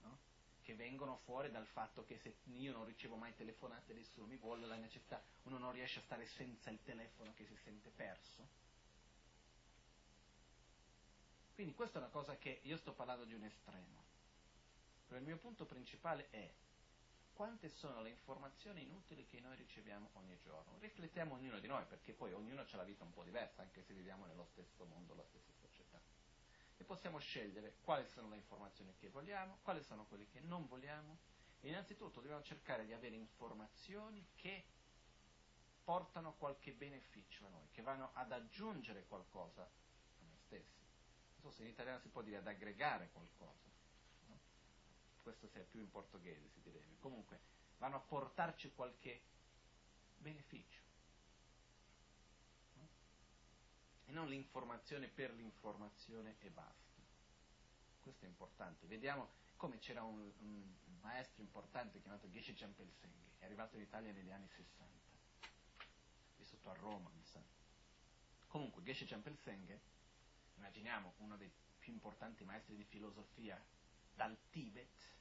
no? 0.00 0.18
che 0.62 0.74
vengono 0.74 1.16
fuori 1.24 1.50
dal 1.50 1.66
fatto 1.66 2.04
che 2.04 2.18
se 2.18 2.38
io 2.44 2.72
non 2.72 2.84
ricevo 2.84 3.16
mai 3.16 3.34
telefonate, 3.34 3.92
nessuno 3.92 4.26
mi 4.26 4.36
vuole, 4.36 4.66
la 4.66 4.76
necessità, 4.76 5.22
uno 5.44 5.58
non 5.58 5.72
riesce 5.72 6.00
a 6.00 6.02
stare 6.02 6.26
senza 6.26 6.70
il 6.70 6.82
telefono 6.82 7.32
che 7.34 7.44
si 7.44 7.56
sente 7.56 7.90
perso. 7.90 8.64
Quindi 11.56 11.72
questa 11.72 11.98
è 11.98 12.02
una 12.02 12.10
cosa 12.10 12.36
che 12.36 12.60
io 12.64 12.76
sto 12.76 12.92
parlando 12.92 13.24
di 13.24 13.32
un 13.32 13.42
estremo. 13.42 14.04
Però 15.06 15.18
il 15.18 15.24
mio 15.24 15.38
punto 15.38 15.64
principale 15.64 16.28
è 16.28 16.52
quante 17.32 17.70
sono 17.70 18.02
le 18.02 18.10
informazioni 18.10 18.82
inutili 18.82 19.24
che 19.24 19.40
noi 19.40 19.56
riceviamo 19.56 20.10
ogni 20.16 20.38
giorno. 20.42 20.76
Riflettiamo 20.80 21.32
ognuno 21.32 21.58
di 21.58 21.66
noi, 21.66 21.86
perché 21.86 22.12
poi 22.12 22.34
ognuno 22.34 22.60
ha 22.60 22.76
la 22.76 22.84
vita 22.84 23.04
un 23.04 23.12
po' 23.14 23.24
diversa, 23.24 23.62
anche 23.62 23.82
se 23.82 23.94
viviamo 23.94 24.26
nello 24.26 24.44
stesso 24.44 24.84
mondo, 24.84 25.14
la 25.14 25.24
stessa 25.24 25.50
società. 25.54 25.98
E 26.76 26.84
possiamo 26.84 27.16
scegliere 27.20 27.76
quali 27.80 28.06
sono 28.06 28.28
le 28.28 28.36
informazioni 28.36 28.94
che 28.94 29.08
vogliamo, 29.08 29.56
quali 29.62 29.82
sono 29.82 30.04
quelle 30.04 30.26
che 30.26 30.40
non 30.40 30.66
vogliamo. 30.66 31.16
E 31.62 31.70
innanzitutto 31.70 32.20
dobbiamo 32.20 32.42
cercare 32.42 32.84
di 32.84 32.92
avere 32.92 33.14
informazioni 33.14 34.28
che 34.34 34.62
portano 35.82 36.34
qualche 36.34 36.74
beneficio 36.74 37.46
a 37.46 37.48
noi, 37.48 37.70
che 37.70 37.80
vanno 37.80 38.10
ad 38.12 38.30
aggiungere 38.30 39.06
qualcosa 39.06 39.62
a 39.62 40.22
noi 40.22 40.36
stessi. 40.36 40.85
So 41.46 41.52
se 41.52 41.62
in 41.62 41.68
italiano 41.68 42.00
si 42.00 42.08
può 42.08 42.22
dire 42.22 42.38
ad 42.38 42.46
aggregare 42.48 43.08
qualcosa 43.12 43.66
questo 45.22 45.48
sia 45.48 45.64
più 45.64 45.80
in 45.80 45.90
portoghese 45.90 46.48
si 46.50 46.60
direbbe, 46.60 46.98
comunque 47.00 47.40
vanno 47.78 47.96
a 47.96 48.00
portarci 48.00 48.72
qualche 48.74 49.22
beneficio. 50.18 50.80
No? 52.74 52.88
E 54.06 54.12
non 54.12 54.28
l'informazione 54.28 55.08
per 55.08 55.32
l'informazione 55.34 56.36
e 56.38 56.50
basta. 56.50 57.02
Questo 58.00 58.24
è 58.24 58.28
importante. 58.28 58.86
Vediamo 58.86 59.30
come 59.56 59.78
c'era 59.78 60.04
un, 60.04 60.32
un 60.38 60.74
maestro 61.00 61.42
importante 61.42 62.00
chiamato 62.00 62.30
Geshe 62.30 62.54
Champelsenghe, 62.54 63.34
è 63.38 63.44
arrivato 63.44 63.74
in 63.74 63.82
Italia 63.82 64.12
negli 64.12 64.30
anni 64.30 64.48
60, 64.48 64.84
vissuto 66.36 66.70
a 66.70 66.74
Roma, 66.74 67.10
mi 67.10 67.24
sa. 67.24 67.42
Comunque 68.46 68.82
Geshe 68.84 69.06
Champelsenghe, 69.06 69.94
immaginiamo 70.56 71.14
uno 71.18 71.36
dei 71.36 71.50
più 71.78 71.92
importanti 71.92 72.44
maestri 72.44 72.76
di 72.76 72.84
filosofia 72.84 73.62
dal 74.14 74.36
Tibet, 74.50 75.14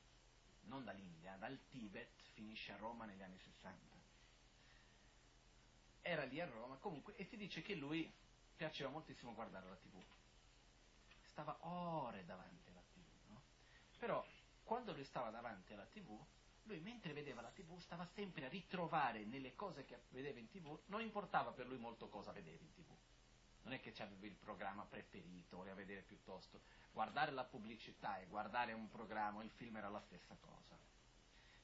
non 0.63 0.83
dall'India, 0.83 1.35
dal 1.37 1.59
Tibet, 1.69 2.21
finisce 2.33 2.71
a 2.71 2.77
Roma 2.77 3.05
negli 3.05 3.21
anni 3.21 3.37
60. 3.37 3.95
Era 6.01 6.23
lì 6.23 6.39
a 6.39 6.45
Roma, 6.45 6.77
comunque, 6.77 7.15
e 7.15 7.25
si 7.25 7.37
dice 7.37 7.61
che 7.61 7.75
lui 7.75 8.11
piaceva 8.55 8.89
moltissimo 8.89 9.33
guardare 9.33 9.67
la 9.67 9.75
TV. 9.75 10.03
Stava 11.23 11.57
ore 11.65 12.25
davanti 12.25 12.69
alla 12.69 12.83
TV, 12.93 13.03
no? 13.27 13.41
Però, 13.97 14.25
quando 14.63 14.93
lui 14.93 15.03
stava 15.03 15.29
davanti 15.29 15.73
alla 15.73 15.85
TV, 15.85 16.17
lui 16.63 16.79
mentre 16.79 17.13
vedeva 17.13 17.41
la 17.41 17.51
TV 17.51 17.77
stava 17.79 18.05
sempre 18.13 18.45
a 18.45 18.49
ritrovare 18.49 19.23
nelle 19.25 19.55
cose 19.55 19.85
che 19.85 20.03
vedeva 20.09 20.39
in 20.39 20.49
TV, 20.49 20.79
non 20.87 21.01
importava 21.01 21.51
per 21.51 21.67
lui 21.67 21.77
molto 21.77 22.09
cosa 22.09 22.31
vedeva 22.31 22.61
in 22.61 22.71
TV. 22.71 22.91
Non 23.65 23.73
è 23.73 23.80
che 23.82 23.91
c'aveva 23.91 24.25
il 24.25 24.36
programma 24.36 24.86
preferito, 24.86 25.58
voleva 25.58 25.75
vedere 25.75 26.01
piuttosto 26.01 26.62
guardare 26.91 27.32
la 27.32 27.43
pubblicità 27.43 28.19
e 28.19 28.28
guardare 28.28 28.73
un 28.73 28.89
programma, 28.89 29.43
il 29.43 29.49
film 29.49 29.75
era 29.75 29.89
la 29.89 29.99
stessa 30.01 30.38
cosa. 30.39 30.78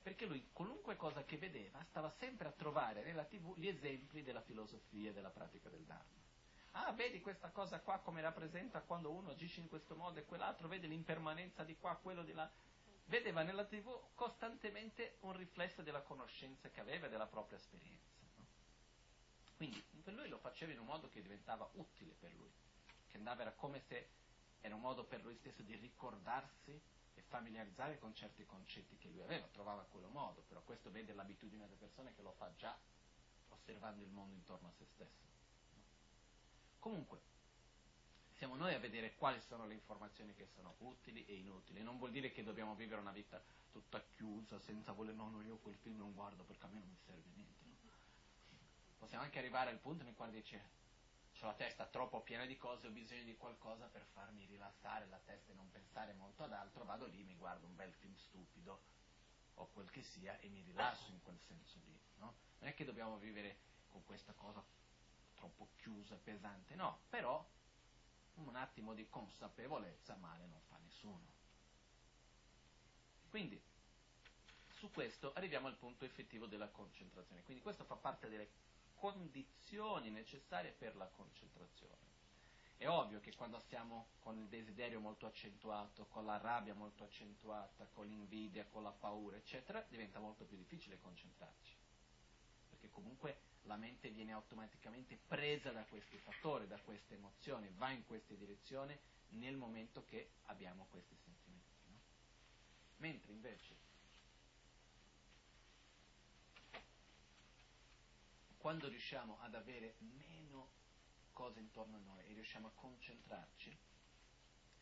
Perché 0.02 0.26
lui, 0.26 0.50
qualunque 0.52 0.96
cosa 0.96 1.24
che 1.24 1.38
vedeva, 1.38 1.82
stava 1.84 2.10
sempre 2.10 2.48
a 2.48 2.52
trovare 2.52 3.04
nella 3.04 3.24
TV 3.24 3.56
gli 3.56 3.68
esempi 3.68 4.24
della 4.24 4.42
filosofia 4.42 5.12
e 5.12 5.14
della 5.14 5.30
pratica 5.30 5.70
del 5.70 5.86
Dharma. 5.86 6.20
Ah, 6.72 6.92
vedi 6.94 7.22
questa 7.22 7.50
cosa 7.50 7.80
qua 7.82 8.00
come 8.00 8.22
rappresenta 8.22 8.82
quando 8.82 9.12
uno 9.12 9.32
agisce 9.32 9.60
in 9.60 9.70
questo 9.70 9.96
modo 9.96 10.20
e 10.20 10.26
quell'altro, 10.26 10.68
vede 10.68 10.88
l'impermanenza 10.88 11.64
di 11.64 11.78
qua, 11.78 11.96
quello 11.98 12.24
di 12.24 12.34
là. 12.34 12.50
Vedeva 13.06 13.44
nella 13.44 13.66
TV 13.66 14.14
costantemente 14.16 15.18
un 15.22 15.34
riflesso 15.34 15.82
della 15.82 16.02
conoscenza 16.02 16.70
che 16.70 16.80
aveva 16.80 17.08
e 17.08 17.10
della 17.10 17.28
propria 17.28 17.58
esperienza. 17.58 18.16
No? 18.38 18.46
Quindi 19.58 19.84
per 20.02 20.14
lui 20.14 20.28
lo 20.28 20.38
faceva 20.38 20.72
in 20.72 20.80
un 20.80 20.86
modo 20.86 21.10
che 21.10 21.22
diventava 21.22 21.70
utile 21.74 22.14
per 22.20 22.34
lui, 22.34 22.52
che 23.08 23.18
andava, 23.18 23.42
era 23.42 23.52
come 23.54 23.82
se 23.88 24.10
era 24.62 24.76
un 24.76 24.82
modo 24.82 25.04
per 25.06 25.24
lui 25.24 25.36
stesso 25.36 25.62
di 25.64 25.76
ricordarsi 25.76 26.80
e 27.14 27.22
familiarizzare 27.24 27.98
con 28.00 28.14
certi 28.14 28.46
concetti 28.46 28.98
che 28.98 29.10
lui 29.10 29.22
aveva, 29.22 29.48
trovava 29.48 29.84
quello 29.84 30.08
modo, 30.10 30.44
però 30.48 30.62
questo 30.62 30.92
vede 30.92 31.14
l'abitudine 31.14 31.66
delle 31.66 31.76
persone 31.76 32.14
che 32.16 32.22
lo 32.22 32.34
fa 32.34 32.54
già 32.56 32.78
osservando 33.50 34.04
il 34.04 34.10
mondo 34.10 34.34
intorno 34.36 34.68
a 34.68 34.72
se 34.78 34.86
stesso. 34.94 35.30
Comunque, 36.80 37.20
siamo 38.38 38.56
noi 38.56 38.74
a 38.74 38.80
vedere 38.80 39.16
quali 39.16 39.40
sono 39.42 39.68
le 39.68 39.76
informazioni 39.76 40.34
che 40.34 40.48
sono 40.56 40.76
utili 40.80 41.24
e 41.26 41.36
inutili. 41.36 41.84
Non 41.84 41.98
vuol 41.98 42.12
dire 42.12 42.32
che 42.32 42.44
dobbiamo 42.44 42.74
vivere 42.76 43.00
una 43.00 43.12
vita 43.12 43.40
tutta 43.72 44.02
chiusa, 44.16 44.60
senza 44.60 44.92
voler, 44.94 45.14
no, 45.14 45.30
no, 45.30 45.42
io 45.42 45.58
quel 45.58 45.76
film 45.76 45.98
non 45.98 46.14
guardo 46.14 46.44
perché 46.44 46.66
a 46.66 46.70
me 46.70 46.80
non 46.80 46.90
mi 46.90 46.98
serve 47.06 47.30
niente. 47.36 47.71
Possiamo 49.02 49.24
anche 49.24 49.40
arrivare 49.40 49.72
al 49.72 49.80
punto 49.80 50.04
nel 50.04 50.14
quale 50.14 50.32
dice, 50.32 50.64
ho 51.40 51.48
la 51.48 51.56
testa 51.56 51.88
troppo 51.88 52.22
piena 52.22 52.46
di 52.46 52.56
cose, 52.56 52.86
ho 52.86 52.92
bisogno 52.92 53.24
di 53.24 53.36
qualcosa 53.36 53.88
per 53.88 54.06
farmi 54.14 54.46
rilassare 54.46 55.08
la 55.08 55.18
testa 55.26 55.52
e 55.52 55.56
non 55.56 55.72
pensare 55.72 56.14
molto 56.14 56.44
ad 56.44 56.54
altro, 56.54 56.86
vado 56.86 57.08
lì, 57.08 57.24
mi 57.24 57.36
guardo 57.36 57.66
un 57.66 57.76
bel 57.76 57.92
film 57.94 58.14
stupido 58.14 58.80
o 59.56 59.68
quel 59.74 59.90
che 59.90 60.04
sia 60.04 60.38
e 60.38 60.50
mi 60.50 60.62
rilasso 60.62 61.10
in 61.10 61.20
quel 61.24 61.40
senso 61.40 61.80
lì. 61.84 62.00
No? 62.18 62.36
Non 62.60 62.70
è 62.70 62.76
che 62.76 62.86
dobbiamo 62.86 63.18
vivere 63.18 63.58
con 63.90 64.06
questa 64.06 64.34
cosa 64.34 64.64
troppo 65.34 65.70
chiusa, 65.78 66.16
pesante, 66.18 66.76
no, 66.76 67.00
però 67.10 67.44
un 68.36 68.56
attimo 68.56 68.94
di 68.94 69.10
consapevolezza 69.10 70.16
male 70.18 70.46
non 70.46 70.62
fa 70.70 70.78
nessuno. 70.78 71.26
Quindi, 73.30 73.60
su 74.68 74.92
questo 74.92 75.34
arriviamo 75.34 75.66
al 75.66 75.76
punto 75.76 76.06
effettivo 76.06 76.46
della 76.46 76.70
concentrazione. 76.70 77.42
Quindi 77.42 77.64
questo 77.64 77.84
fa 77.84 77.96
parte 77.96 78.30
delle 78.30 78.70
condizioni 79.02 80.12
necessarie 80.12 80.74
per 80.74 80.96
la 80.96 81.08
concentrazione. 81.08 82.10
È 82.78 82.88
ovvio 82.88 83.20
che 83.20 83.34
quando 83.34 83.60
siamo 83.62 84.10
con 84.20 84.38
il 84.38 84.48
desiderio 84.48 85.00
molto 85.00 85.26
accentuato, 85.26 86.06
con 86.06 86.24
la 86.24 86.38
rabbia 86.38 86.76
molto 86.76 87.04
accentuata, 87.04 87.88
con 87.88 88.06
l'invidia, 88.06 88.68
con 88.68 88.84
la 88.84 88.92
paura, 88.92 89.38
eccetera, 89.38 89.84
diventa 89.90 90.20
molto 90.20 90.46
più 90.46 90.56
difficile 90.56 91.00
concentrarci. 91.00 91.76
Perché 92.70 92.92
comunque 92.92 93.40
la 93.64 93.76
mente 93.76 94.10
viene 94.12 94.34
automaticamente 94.34 95.18
presa 95.28 95.72
da 95.72 95.84
questi 95.86 96.20
fattori, 96.20 96.68
da 96.68 96.80
queste 96.80 97.16
emozioni, 97.16 97.72
va 97.78 97.90
in 97.90 98.06
queste 98.06 98.38
direzioni 98.38 98.96
nel 99.30 99.58
momento 99.58 100.06
che 100.06 100.34
abbiamo 100.44 100.86
questi 100.92 101.16
sentimenti. 101.16 101.90
No? 101.90 102.00
Mentre 102.98 103.32
invece 103.32 103.81
quando 108.62 108.88
riusciamo 108.88 109.40
ad 109.40 109.56
avere 109.56 109.96
meno 109.98 110.70
cose 111.34 111.60
intorno 111.60 111.98
a 111.98 112.00
noi 112.00 112.24
e 112.28 112.34
riusciamo 112.34 112.68
a 112.68 112.72
concentrarci, 112.76 113.76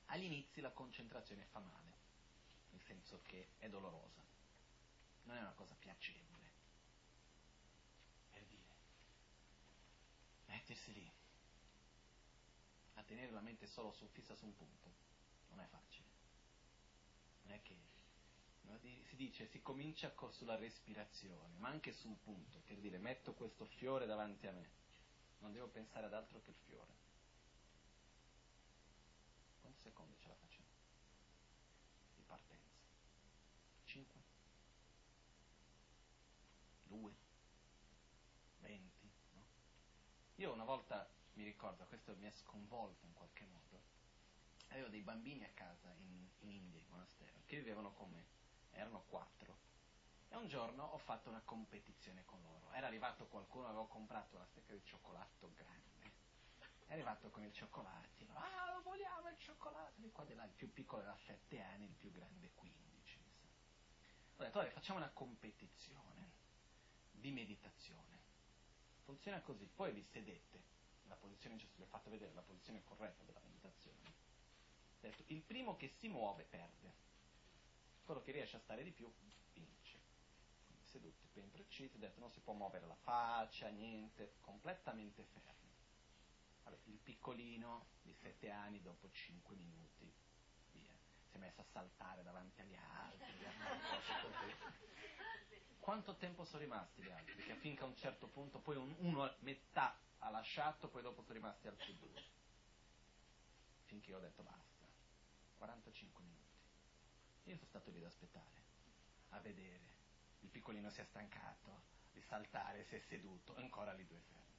all'inizio 0.08 0.62
la 0.62 0.72
concentrazione 0.72 1.46
fa 1.46 1.60
male, 1.60 1.98
nel 2.72 2.82
senso 2.82 3.22
che 3.24 3.52
è 3.58 3.70
dolorosa, 3.70 4.22
non 5.24 5.38
è 5.38 5.40
una 5.40 5.54
cosa 5.54 5.76
piacevole. 5.76 6.52
Per 8.32 8.44
dire, 8.48 8.76
mettersi 10.48 10.92
lì 10.92 11.10
a 12.96 13.04
tenere 13.04 13.32
la 13.32 13.40
mente 13.40 13.66
solo 13.66 13.94
su, 13.94 14.06
fissa 14.10 14.36
su 14.36 14.44
un 14.44 14.56
punto, 14.56 14.94
non 15.52 15.62
è 15.62 15.68
facile. 15.68 16.08
Non 17.44 17.54
è 17.54 17.62
che 17.62 17.89
si 18.78 19.16
dice, 19.16 19.48
si 19.48 19.62
comincia 19.62 20.14
sulla 20.30 20.56
respirazione, 20.56 21.58
ma 21.58 21.70
anche 21.70 21.92
sul 21.92 22.16
punto, 22.18 22.62
per 22.66 22.78
dire 22.78 22.98
metto 22.98 23.34
questo 23.34 23.66
fiore 23.66 24.06
davanti 24.06 24.48
a 24.48 24.52
me, 24.52 24.70
non 25.40 25.52
devo 25.52 25.68
pensare 25.68 26.06
ad 26.06 26.14
altro 26.14 26.42
che 26.42 26.52
il 26.52 26.58
fiore. 26.66 26.98
Quanti 29.62 29.80
secondi 29.82 30.16
ce 30.20 30.28
la 30.28 30.36
facciamo? 30.36 30.68
Di 32.16 32.24
partenza? 32.24 32.76
5? 33.86 34.22
2? 36.84 37.16
20? 38.60 39.12
No? 39.34 39.46
Io 40.36 40.54
una 40.54 40.66
volta 40.66 41.10
mi 41.34 41.44
ricordo, 41.44 41.86
questo 41.86 42.16
mi 42.18 42.28
ha 42.28 42.32
sconvolto 42.32 43.06
in 43.06 43.14
qualche 43.14 43.46
modo, 43.46 43.82
avevo 44.68 44.90
dei 44.90 45.02
bambini 45.02 45.44
a 45.46 45.52
casa 45.54 45.92
in, 45.98 46.28
in 46.40 46.52
India, 46.52 46.80
in 46.80 46.88
monastero, 46.90 47.42
che 47.46 47.58
vivevano 47.58 47.94
con 47.94 48.12
me 48.12 48.39
erano 48.72 49.04
quattro. 49.08 49.58
E 50.30 50.36
un 50.36 50.48
giorno 50.48 50.84
ho 50.84 50.98
fatto 50.98 51.30
una 51.30 51.42
competizione 51.42 52.24
con 52.26 52.42
loro. 52.42 52.72
Era 52.72 52.88
arrivato 52.88 53.28
qualcuno, 53.28 53.68
avevo 53.68 53.88
comprato 53.88 54.36
una 54.36 54.46
stecca 54.46 54.74
di 54.74 54.84
cioccolato 54.84 55.52
grande. 55.54 56.12
È 56.86 56.94
arrivato 56.94 57.30
con 57.30 57.44
il 57.44 57.54
cioccolato. 57.54 58.08
Ah, 58.34 58.72
lo 58.74 58.82
vogliamo 58.82 59.30
il 59.30 59.38
cioccolato! 59.38 59.94
Di 59.96 60.12
qua 60.12 60.24
di 60.26 60.34
il 60.34 60.54
più 60.56 60.72
piccolo 60.72 61.02
aveva 61.02 61.18
7 61.18 61.62
anni, 61.62 61.86
il 61.86 61.96
più 61.96 62.12
grande 62.12 62.52
15. 62.56 63.20
Ho 64.38 64.44
detto, 64.44 64.60
vabbè, 64.60 64.72
facciamo 64.72 65.00
una 65.00 65.10
competizione 65.10 66.32
di 67.12 67.32
meditazione. 67.32 68.22
Funziona 69.04 69.42
così, 69.42 69.66
poi 69.66 69.92
vi 69.92 70.04
sedete, 70.04 70.64
la 71.08 71.16
posizione 71.16 71.58
giusta, 71.58 71.78
vi 71.78 71.84
ho 71.84 71.88
fatto 71.88 72.10
vedere 72.10 72.34
la 72.34 72.42
posizione 72.42 72.84
corretta 72.84 73.24
della 73.24 73.42
meditazione. 73.42 74.08
Ho 74.08 75.02
detto, 75.02 75.24
il 75.28 75.42
primo 75.42 75.76
che 75.76 75.90
si 75.90 76.08
muove 76.08 76.44
perde, 76.44 76.94
quello 78.10 78.24
che 78.24 78.32
riesce 78.32 78.56
a 78.56 78.60
stare 78.60 78.84
di 78.84 78.90
più 78.90 79.08
vince. 79.54 80.00
Seduti 80.82 81.28
ben 81.32 81.52
precisi, 81.52 82.00
detto 82.00 82.20
non 82.20 82.32
si 82.32 82.40
può 82.40 82.54
muovere 82.54 82.88
la 82.88 82.96
faccia, 82.96 83.68
niente, 83.68 84.38
completamente 84.42 85.24
fermi. 85.26 85.70
Vabbè, 86.64 86.78
il 86.86 86.98
piccolino 86.98 87.90
di 88.02 88.12
7 88.12 88.50
anni 88.50 88.82
dopo 88.82 89.12
5 89.12 89.56
minuti, 89.56 90.12
via, 90.72 90.98
si 91.28 91.36
è 91.36 91.38
messo 91.38 91.62
a 91.62 91.66
saltare 91.66 92.24
davanti 92.24 92.62
agli 92.62 92.76
altri, 92.76 93.46
quanto 95.78 96.16
tempo 96.16 96.46
sono 96.46 96.64
rimasti 96.64 97.04
gli 97.04 97.12
altri? 97.12 97.44
Che 97.44 97.56
finché 97.58 97.84
a 97.84 97.86
un 97.86 97.96
certo 97.96 98.26
punto 98.28 98.58
poi 98.58 98.76
un, 98.76 98.96
uno 99.02 99.32
metà 99.42 99.96
ha 100.18 100.32
lasciato, 100.32 100.90
poi 100.90 101.04
dopo 101.04 101.22
sono 101.22 101.36
rimasti 101.36 101.68
altri 101.68 101.96
due. 102.00 102.24
Finché 103.84 104.16
ho 104.16 104.20
detto 104.20 104.42
basta. 104.42 104.88
45 105.60 106.24
minuti. 106.24 106.39
Io 107.50 107.56
sono 107.56 107.68
stato 107.68 107.90
lì 107.90 107.98
ad 107.98 108.06
aspettare, 108.06 108.64
a 109.30 109.40
vedere. 109.40 109.98
Il 110.42 110.50
piccolino 110.50 110.92
si 110.92 111.02
è 111.02 111.04
stancato 111.04 111.82
di 112.12 112.22
saltare, 112.22 112.84
si 112.84 112.96
è 112.96 113.00
seduto, 113.00 113.56
ancora 113.56 113.92
lì 113.94 114.06
due 114.06 114.20
fermi. 114.20 114.58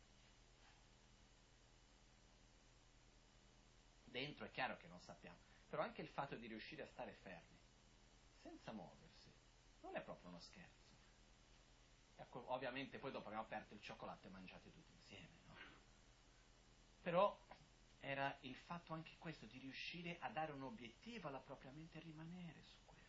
Dentro 4.02 4.44
è 4.44 4.50
chiaro 4.50 4.76
che 4.76 4.88
non 4.88 5.00
sappiamo, 5.00 5.38
però 5.68 5.82
anche 5.82 6.02
il 6.02 6.08
fatto 6.08 6.34
di 6.34 6.48
riuscire 6.48 6.82
a 6.82 6.86
stare 6.86 7.12
fermi, 7.14 7.60
senza 8.42 8.72
muoversi, 8.72 9.32
non 9.82 9.94
è 9.94 10.02
proprio 10.02 10.30
uno 10.30 10.40
scherzo. 10.40 10.90
Ecco, 12.16 12.52
ovviamente 12.52 12.98
poi 12.98 13.12
dopo 13.12 13.26
abbiamo 13.26 13.44
aperto 13.44 13.72
il 13.72 13.80
cioccolato 13.80 14.26
e 14.26 14.30
mangiate 14.30 14.72
tutti 14.72 14.90
insieme, 14.90 15.38
no? 15.46 15.54
Però 17.02 17.40
era 18.00 18.36
il 18.40 18.54
fatto 18.54 18.92
anche 18.92 19.16
questo, 19.18 19.46
di 19.46 19.58
riuscire 19.58 20.16
a 20.20 20.30
dare 20.30 20.52
un 20.52 20.62
obiettivo 20.62 21.28
alla 21.28 21.38
propria 21.38 21.70
mente 21.70 21.98
e 21.98 22.00
rimanere 22.00 22.62
su 22.62 22.76
quello. 22.84 23.08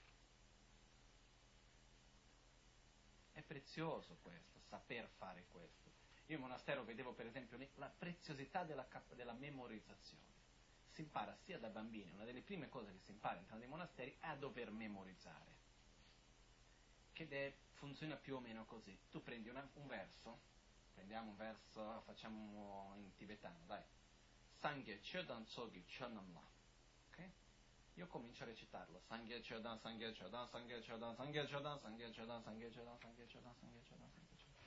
È 3.31 3.41
prezioso 3.41 4.17
questo, 4.21 4.59
saper 4.67 5.07
fare 5.17 5.45
questo. 5.47 5.89
Io 6.27 6.35
in 6.35 6.41
monastero 6.41 6.83
vedevo 6.83 7.13
per 7.13 7.25
esempio 7.25 7.57
la 7.75 7.89
preziosità 7.89 8.63
della, 8.63 8.87
della 9.15 9.33
memorizzazione. 9.33 10.29
Si 10.89 11.01
impara 11.01 11.35
sia 11.43 11.57
da 11.57 11.69
bambini, 11.69 12.11
una 12.11 12.25
delle 12.25 12.41
prime 12.41 12.67
cose 12.67 12.91
che 12.91 12.99
si 12.99 13.11
impara 13.11 13.39
entrando 13.39 13.63
nei 13.63 13.71
monasteri 13.71 14.15
è 14.19 14.27
a 14.27 14.35
dover 14.35 14.71
memorizzare. 14.71 15.59
Che 17.13 17.27
è, 17.27 17.55
funziona 17.73 18.15
più 18.15 18.35
o 18.35 18.39
meno 18.39 18.65
così. 18.65 18.97
Tu 19.09 19.21
prendi 19.21 19.49
una, 19.49 19.67
un 19.75 19.87
verso, 19.87 20.39
prendiamo 20.93 21.31
un 21.31 21.37
verso, 21.37 22.01
facciamo 22.05 22.93
in 22.97 23.13
tibetano, 23.15 23.59
dai. 23.65 23.83
Sangye 24.61 24.99
Chodan 25.01 25.43
Tsogi 25.45 25.83
Chonamla. 25.87 26.39
Ok? 27.09 27.29
Io 27.95 28.05
comincio 28.05 28.43
a 28.43 28.47
recitarlo. 28.47 29.01
Sangye 29.07 29.41
Chodan, 29.41 29.79
Sangye 29.79 30.13
Chodan, 30.13 30.47
Sangye 30.49 30.79
Chodan, 30.83 31.15
Sangye 31.15 31.47
Chodan, 31.47 31.79
Sangye 31.79 32.11
Chodan, 32.11 32.41
Sangye 32.43 32.69
Chodan, 32.69 32.99
Sangye 32.99 33.25
Chodan, 33.27 33.55
Sangye 33.57 33.81
Chodan, 33.81 34.11
Sangye 34.13 34.37
Chodan. 34.37 34.59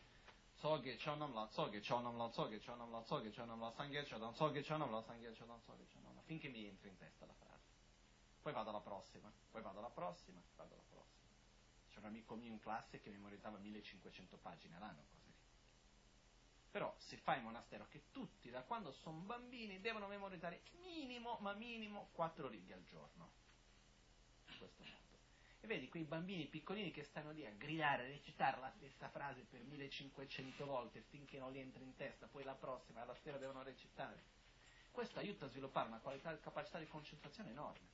Tsogi 0.56 0.96
Chonamla, 0.96 1.46
Tsogi 1.46 1.78
Chonamla, 1.78 2.28
Tsogi 2.30 2.58
Chonamla, 2.58 3.02
Tsogi 3.02 3.30
Chonamla, 3.30 3.70
Sangye 3.70 4.02
Chodan, 4.04 4.32
Tsogi 4.32 4.62
Chonamla, 4.62 5.02
Sangye 5.02 5.32
Chodan, 5.32 5.60
Tsogi 5.60 5.86
Chonamla. 5.92 6.22
Finché 6.22 6.48
mi 6.48 6.66
entra 6.66 6.88
in 6.88 6.96
testa 6.96 7.26
la 7.26 7.34
frase. 7.34 7.70
Poi 8.42 8.52
vado 8.52 8.70
alla 8.70 8.80
prossima, 8.80 9.32
poi 9.48 9.62
vado 9.62 9.78
alla 9.78 9.90
prossima, 9.90 10.42
vado 10.56 10.74
alla 10.74 10.82
prossima. 10.88 11.30
C'è 11.90 11.98
un 12.00 12.06
amico 12.06 12.34
mio 12.34 12.50
in 12.50 12.58
classe 12.58 12.98
che 12.98 13.10
memorizzava 13.10 13.58
1500 13.58 14.38
pagine 14.38 14.74
all'anno. 14.74 15.23
Però 16.74 16.92
si 16.98 17.16
fa 17.18 17.36
in 17.36 17.44
monastero 17.44 17.86
che 17.88 18.06
tutti, 18.10 18.50
da 18.50 18.62
quando 18.62 18.90
sono 18.90 19.18
bambini, 19.18 19.80
devono 19.80 20.08
memorizzare 20.08 20.62
minimo, 20.82 21.38
ma 21.40 21.52
minimo, 21.52 22.08
quattro 22.10 22.48
righe 22.48 22.74
al 22.74 22.82
giorno. 22.82 23.30
In 24.48 24.58
questo 24.58 24.82
modo. 24.82 25.18
E 25.60 25.68
vedi 25.68 25.88
quei 25.88 26.02
bambini 26.02 26.46
piccolini 26.46 26.90
che 26.90 27.04
stanno 27.04 27.30
lì 27.30 27.46
a 27.46 27.52
gridare, 27.52 28.06
a 28.06 28.08
recitare 28.08 28.58
la 28.58 28.72
stessa 28.74 29.08
frase 29.08 29.42
per 29.42 29.62
1500 29.62 30.66
volte 30.66 31.02
finché 31.10 31.38
non 31.38 31.52
gli 31.52 31.58
entra 31.58 31.80
in 31.80 31.94
testa, 31.94 32.26
poi 32.26 32.42
la 32.42 32.54
prossima, 32.54 33.02
alla 33.02 33.14
sera 33.22 33.38
devono 33.38 33.62
recitare. 33.62 34.20
Questo 34.90 35.20
aiuta 35.20 35.44
a 35.44 35.50
sviluppare 35.50 35.86
una 35.86 36.00
qualità, 36.00 36.36
capacità 36.40 36.80
di 36.80 36.88
concentrazione 36.88 37.50
enorme 37.50 37.86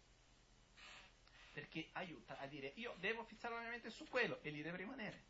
perché 1.53 1.89
aiuta 1.93 2.39
a 2.39 2.47
dire 2.47 2.73
io 2.77 2.95
devo 2.99 3.25
fissare 3.25 3.53
la 3.53 3.61
mia 3.61 3.71
mente 3.71 3.91
su 3.91 4.09
quello 4.09 4.39
e 4.41 4.49
lì 4.49 4.63
deve 4.63 4.79
rimanere. 4.79 5.25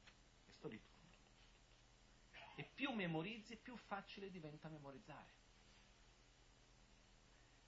Questo 0.44 0.68
di 0.68 0.78
tutto. 0.78 0.99
E 2.60 2.68
più 2.74 2.92
memorizzi, 2.92 3.56
più 3.56 3.74
facile 3.74 4.30
diventa 4.30 4.68
memorizzare. 4.68 5.32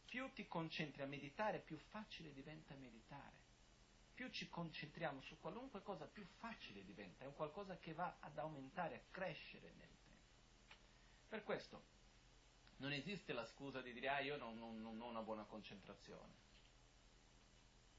Più 0.04 0.30
ti 0.34 0.46
concentri 0.46 1.00
a 1.00 1.06
meditare, 1.06 1.60
più 1.60 1.78
facile 1.78 2.30
diventa 2.34 2.74
meditare. 2.74 3.40
Più 4.12 4.28
ci 4.28 4.50
concentriamo 4.50 5.22
su 5.22 5.40
qualunque 5.40 5.82
cosa, 5.82 6.04
più 6.04 6.26
facile 6.36 6.84
diventa. 6.84 7.24
È 7.24 7.26
un 7.26 7.34
qualcosa 7.34 7.78
che 7.78 7.94
va 7.94 8.18
ad 8.20 8.36
aumentare, 8.36 8.96
a 8.96 9.02
crescere 9.10 9.72
nel 9.78 9.88
tempo. 10.04 10.26
Per 11.26 11.42
questo 11.42 11.82
non 12.76 12.92
esiste 12.92 13.32
la 13.32 13.46
scusa 13.46 13.80
di 13.80 13.94
dire 13.94 14.08
ah 14.08 14.20
io 14.20 14.36
non, 14.36 14.58
non, 14.58 14.78
non 14.78 15.00
ho 15.00 15.08
una 15.08 15.22
buona 15.22 15.44
concentrazione 15.44 16.34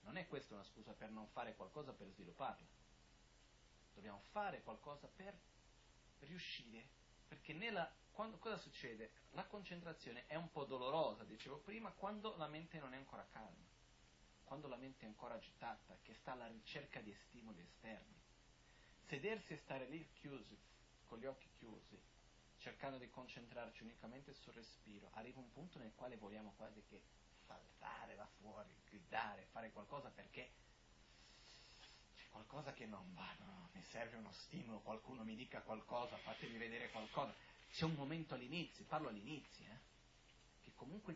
non 0.01 0.17
è 0.17 0.27
questa 0.27 0.53
una 0.53 0.63
scusa 0.65 0.91
per 0.91 1.09
non 1.09 1.25
fare 1.29 1.55
qualcosa 1.55 1.93
per 1.93 2.09
svilupparla. 2.09 2.67
Dobbiamo 3.93 4.19
fare 4.31 4.61
qualcosa 4.61 5.07
per 5.07 5.33
riuscire, 6.25 6.87
perché 7.27 7.53
nella, 7.53 7.91
quando, 8.11 8.37
cosa 8.37 8.57
succede? 8.57 9.11
La 9.31 9.45
concentrazione 9.45 10.25
è 10.27 10.35
un 10.35 10.51
po' 10.51 10.65
dolorosa, 10.65 11.23
dicevo 11.23 11.57
prima, 11.59 11.91
quando 11.91 12.35
la 12.37 12.47
mente 12.47 12.79
non 12.79 12.93
è 12.93 12.97
ancora 12.97 13.27
calma, 13.31 13.67
quando 14.43 14.67
la 14.67 14.77
mente 14.77 15.05
è 15.05 15.07
ancora 15.07 15.35
agitata, 15.35 15.97
che 16.01 16.13
sta 16.13 16.33
alla 16.33 16.47
ricerca 16.47 17.01
di 17.01 17.13
stimoli 17.27 17.61
esterni. 17.61 18.21
Sedersi 19.07 19.53
e 19.53 19.57
stare 19.57 19.87
lì 19.87 20.07
chiusi, 20.13 20.57
con 21.05 21.19
gli 21.19 21.25
occhi 21.25 21.49
chiusi, 21.57 22.01
cercando 22.57 22.97
di 22.97 23.09
concentrarci 23.09 23.83
unicamente 23.83 24.33
sul 24.33 24.53
respiro, 24.53 25.09
arriva 25.13 25.39
un 25.39 25.51
punto 25.51 25.79
nel 25.79 25.93
quale 25.95 26.15
vogliamo 26.17 26.53
quasi 26.55 26.83
che 26.83 27.03
saltare 27.45 28.15
là 28.15 28.27
fuori, 28.39 28.73
gridare, 28.85 29.47
fare 29.51 29.71
qualcosa 29.71 30.09
perché 30.09 30.51
qualcosa 32.33 32.73
che 32.73 32.87
non 32.87 33.13
va, 33.13 33.29
no? 33.45 33.69
mi 33.73 33.83
serve 33.83 34.17
uno 34.17 34.31
stimolo, 34.31 34.79
qualcuno 34.79 35.23
mi 35.23 35.35
dica 35.35 35.61
qualcosa, 35.61 36.17
fatemi 36.17 36.57
vedere 36.57 36.89
qualcosa. 36.89 37.33
C'è 37.71 37.85
un 37.85 37.93
momento 37.93 38.33
all'inizio, 38.33 38.83
parlo 38.85 39.09
all'inizio, 39.09 39.65
eh? 39.65 39.79
che 40.63 40.71
comunque 40.75 41.15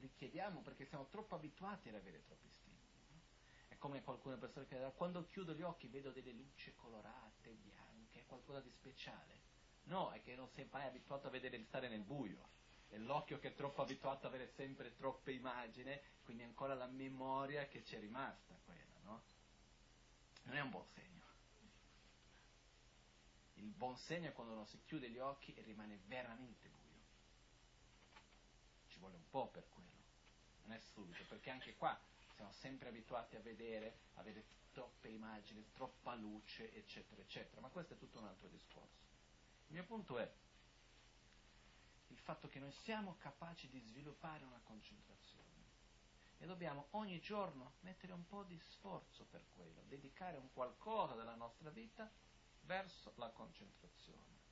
richiediamo 0.00 0.60
perché 0.62 0.86
siamo 0.86 1.06
troppo 1.10 1.34
abituati 1.34 1.90
ad 1.90 1.96
avere 1.96 2.24
troppi 2.24 2.48
stimoli. 2.48 3.04
No? 3.10 3.20
È 3.68 3.76
come 3.76 4.02
alcune 4.04 4.36
persone 4.36 4.66
che 4.66 4.92
quando 4.96 5.26
chiudo 5.26 5.54
gli 5.54 5.62
occhi 5.62 5.86
vedo 5.88 6.10
delle 6.10 6.32
luci 6.32 6.74
colorate, 6.74 7.50
bianche, 7.50 8.20
è 8.20 8.26
qualcosa 8.26 8.60
di 8.60 8.70
speciale. 8.70 9.42
No, 9.84 10.10
è 10.12 10.22
che 10.22 10.34
non 10.34 10.48
sei 10.48 10.66
mai 10.70 10.86
abituato 10.86 11.26
a 11.26 11.30
vedere 11.30 11.58
di 11.58 11.64
stare 11.64 11.88
nel 11.88 12.02
buio 12.02 12.52
è 12.94 12.98
l'occhio 12.98 13.40
che 13.40 13.48
è 13.48 13.54
troppo 13.54 13.82
abituato 13.82 14.26
ad 14.26 14.34
avere 14.34 14.52
sempre 14.54 14.94
troppe 14.94 15.32
immagini, 15.32 15.98
quindi 16.22 16.44
ancora 16.44 16.74
la 16.74 16.86
memoria 16.86 17.66
che 17.66 17.82
ci 17.82 17.96
è 17.96 17.98
rimasta 17.98 18.56
quella, 18.64 19.00
no? 19.02 19.22
Non 20.44 20.56
è 20.56 20.60
un 20.60 20.70
buon 20.70 20.86
segno. 20.94 21.22
Il 23.54 23.70
buon 23.70 23.96
segno 23.96 24.28
è 24.28 24.32
quando 24.32 24.52
uno 24.52 24.66
si 24.66 24.80
chiude 24.84 25.10
gli 25.10 25.18
occhi 25.18 25.54
e 25.54 25.62
rimane 25.62 25.98
veramente 26.06 26.68
buio. 26.68 27.02
Ci 28.88 28.98
vuole 28.98 29.16
un 29.16 29.28
po' 29.30 29.48
per 29.48 29.68
quello, 29.68 30.02
non 30.64 30.72
è 30.72 30.80
subito, 30.92 31.24
perché 31.28 31.50
anche 31.50 31.74
qua 31.74 31.98
siamo 32.34 32.52
sempre 32.52 32.88
abituati 32.88 33.36
a 33.36 33.40
vedere, 33.40 33.98
a 34.14 34.20
avere 34.20 34.44
troppe 34.72 35.08
immagini, 35.08 35.64
troppa 35.72 36.14
luce, 36.14 36.72
eccetera, 36.74 37.22
eccetera, 37.22 37.60
ma 37.60 37.68
questo 37.68 37.94
è 37.94 37.96
tutto 37.96 38.18
un 38.18 38.26
altro 38.26 38.48
discorso. 38.48 39.02
Il 39.68 39.74
mio 39.74 39.84
punto 39.84 40.18
è, 40.18 40.30
il 42.08 42.18
fatto 42.18 42.48
che 42.48 42.58
noi 42.58 42.72
siamo 42.82 43.16
capaci 43.18 43.68
di 43.68 43.80
sviluppare 43.80 44.44
una 44.44 44.60
concentrazione 44.64 45.33
e 46.38 46.46
dobbiamo 46.46 46.88
ogni 46.90 47.20
giorno 47.20 47.74
mettere 47.80 48.12
un 48.12 48.26
po' 48.26 48.42
di 48.42 48.58
sforzo 48.58 49.24
per 49.26 49.44
quello, 49.54 49.82
dedicare 49.86 50.36
un 50.36 50.52
qualcosa 50.52 51.14
della 51.14 51.34
nostra 51.34 51.70
vita 51.70 52.10
verso 52.62 53.12
la 53.16 53.30
concentrazione. 53.30 54.42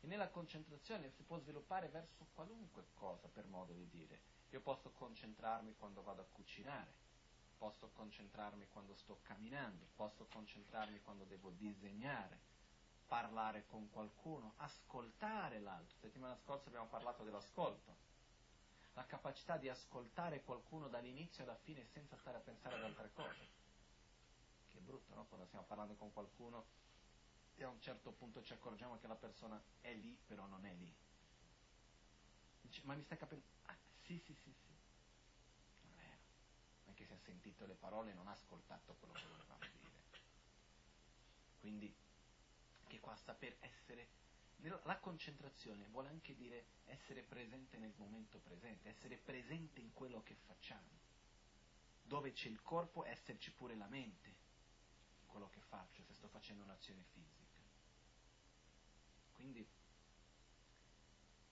E 0.00 0.06
nella 0.06 0.28
concentrazione 0.28 1.10
si 1.10 1.22
può 1.22 1.38
sviluppare 1.38 1.88
verso 1.88 2.26
qualunque 2.34 2.86
cosa, 2.94 3.28
per 3.28 3.46
modo 3.46 3.72
di 3.72 3.88
dire. 3.88 4.20
Io 4.50 4.60
posso 4.60 4.90
concentrarmi 4.92 5.74
quando 5.76 6.02
vado 6.02 6.22
a 6.22 6.26
cucinare, 6.26 6.94
posso 7.56 7.90
concentrarmi 7.90 8.68
quando 8.68 8.94
sto 8.94 9.20
camminando, 9.22 9.88
posso 9.96 10.26
concentrarmi 10.26 11.00
quando 11.00 11.24
devo 11.24 11.50
disegnare, 11.50 12.38
parlare 13.06 13.66
con 13.66 13.90
qualcuno, 13.90 14.54
ascoltare 14.56 15.60
l'altro. 15.60 15.96
Settimana 15.98 16.36
scorsa 16.36 16.68
abbiamo 16.68 16.86
parlato 16.86 17.24
dell'ascolto. 17.24 18.05
La 18.96 19.04
capacità 19.04 19.58
di 19.58 19.68
ascoltare 19.68 20.42
qualcuno 20.42 20.88
dall'inizio 20.88 21.44
alla 21.44 21.54
fine 21.54 21.84
senza 21.84 22.16
stare 22.16 22.38
a 22.38 22.40
pensare 22.40 22.76
ad 22.76 22.82
altre 22.82 23.12
cose. 23.12 23.46
che 24.72 24.80
brutto, 24.80 25.14
no? 25.14 25.26
Quando 25.26 25.44
stiamo 25.46 25.66
parlando 25.66 25.94
con 25.96 26.10
qualcuno 26.14 26.64
e 27.56 27.64
a 27.64 27.68
un 27.68 27.78
certo 27.78 28.10
punto 28.12 28.42
ci 28.42 28.54
accorgiamo 28.54 28.98
che 28.98 29.06
la 29.06 29.14
persona 29.14 29.62
è 29.82 29.92
lì, 29.92 30.16
però 30.26 30.46
non 30.46 30.64
è 30.64 30.72
lì. 30.72 30.90
Dice, 32.62 32.80
ma 32.84 32.94
mi 32.94 33.02
stai 33.02 33.18
capendo? 33.18 33.44
Ah, 33.66 33.76
sì, 34.00 34.18
sì, 34.18 34.34
sì, 34.34 34.50
sì. 34.64 34.74
Non 35.82 35.92
è 35.98 36.02
vero. 36.02 36.20
Anche 36.86 37.04
se 37.04 37.12
ha 37.12 37.18
sentito 37.18 37.66
le 37.66 37.74
parole 37.74 38.14
non 38.14 38.28
ha 38.28 38.32
ascoltato 38.32 38.94
quello 38.94 39.12
che 39.12 39.26
volevamo 39.26 39.58
dire. 39.60 39.90
Quindi, 41.60 41.94
che 42.86 42.98
qua 42.98 43.14
saper 43.16 43.56
essere 43.60 44.08
la 44.84 44.98
concentrazione 44.98 45.86
vuole 45.88 46.08
anche 46.08 46.34
dire 46.34 46.66
essere 46.86 47.22
presente 47.22 47.76
nel 47.76 47.94
momento 47.96 48.38
presente, 48.40 48.88
essere 48.88 49.16
presente 49.16 49.80
in 49.80 49.92
quello 49.92 50.22
che 50.22 50.34
facciamo. 50.34 51.04
Dove 52.02 52.32
c'è 52.32 52.48
il 52.48 52.62
corpo, 52.62 53.04
esserci 53.04 53.52
pure 53.52 53.76
la 53.76 53.88
mente 53.88 54.28
in 55.20 55.26
quello 55.26 55.48
che 55.50 55.60
faccio, 55.60 56.02
se 56.04 56.14
sto 56.14 56.28
facendo 56.28 56.62
un'azione 56.62 57.02
fisica. 57.12 57.44
Quindi 59.32 59.68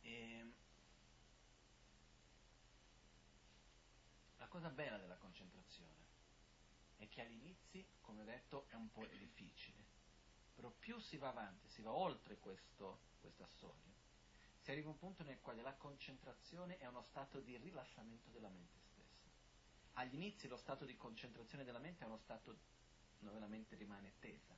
ehm, 0.02 0.54
la 4.36 4.46
cosa 4.46 4.70
bella 4.70 4.96
della 4.96 5.16
concentrazione 5.16 6.02
è 6.96 7.08
che 7.08 7.20
all'inizio, 7.20 7.84
come 8.00 8.22
ho 8.22 8.24
detto, 8.24 8.66
è 8.68 8.74
un 8.74 8.90
po' 8.90 9.04
difficile 9.06 9.93
però 10.54 10.70
più 10.70 10.98
si 10.98 11.16
va 11.16 11.28
avanti, 11.28 11.68
si 11.68 11.82
va 11.82 11.92
oltre 11.92 12.38
questo, 12.38 13.00
questa 13.20 13.46
soglia, 13.46 13.92
si 14.60 14.70
arriva 14.70 14.88
a 14.88 14.92
un 14.92 14.98
punto 14.98 15.22
nel 15.24 15.40
quale 15.40 15.60
la 15.60 15.74
concentrazione 15.74 16.78
è 16.78 16.86
uno 16.86 17.02
stato 17.02 17.40
di 17.40 17.56
rilassamento 17.58 18.30
della 18.30 18.48
mente 18.48 18.80
stessa. 18.80 19.28
Agli 19.94 20.14
inizi 20.14 20.48
lo 20.48 20.56
stato 20.56 20.84
di 20.84 20.96
concentrazione 20.96 21.64
della 21.64 21.78
mente 21.78 22.04
è 22.04 22.06
uno 22.06 22.16
stato 22.16 22.56
dove 23.18 23.38
la 23.38 23.46
mente 23.46 23.76
rimane 23.76 24.14
tesa, 24.20 24.56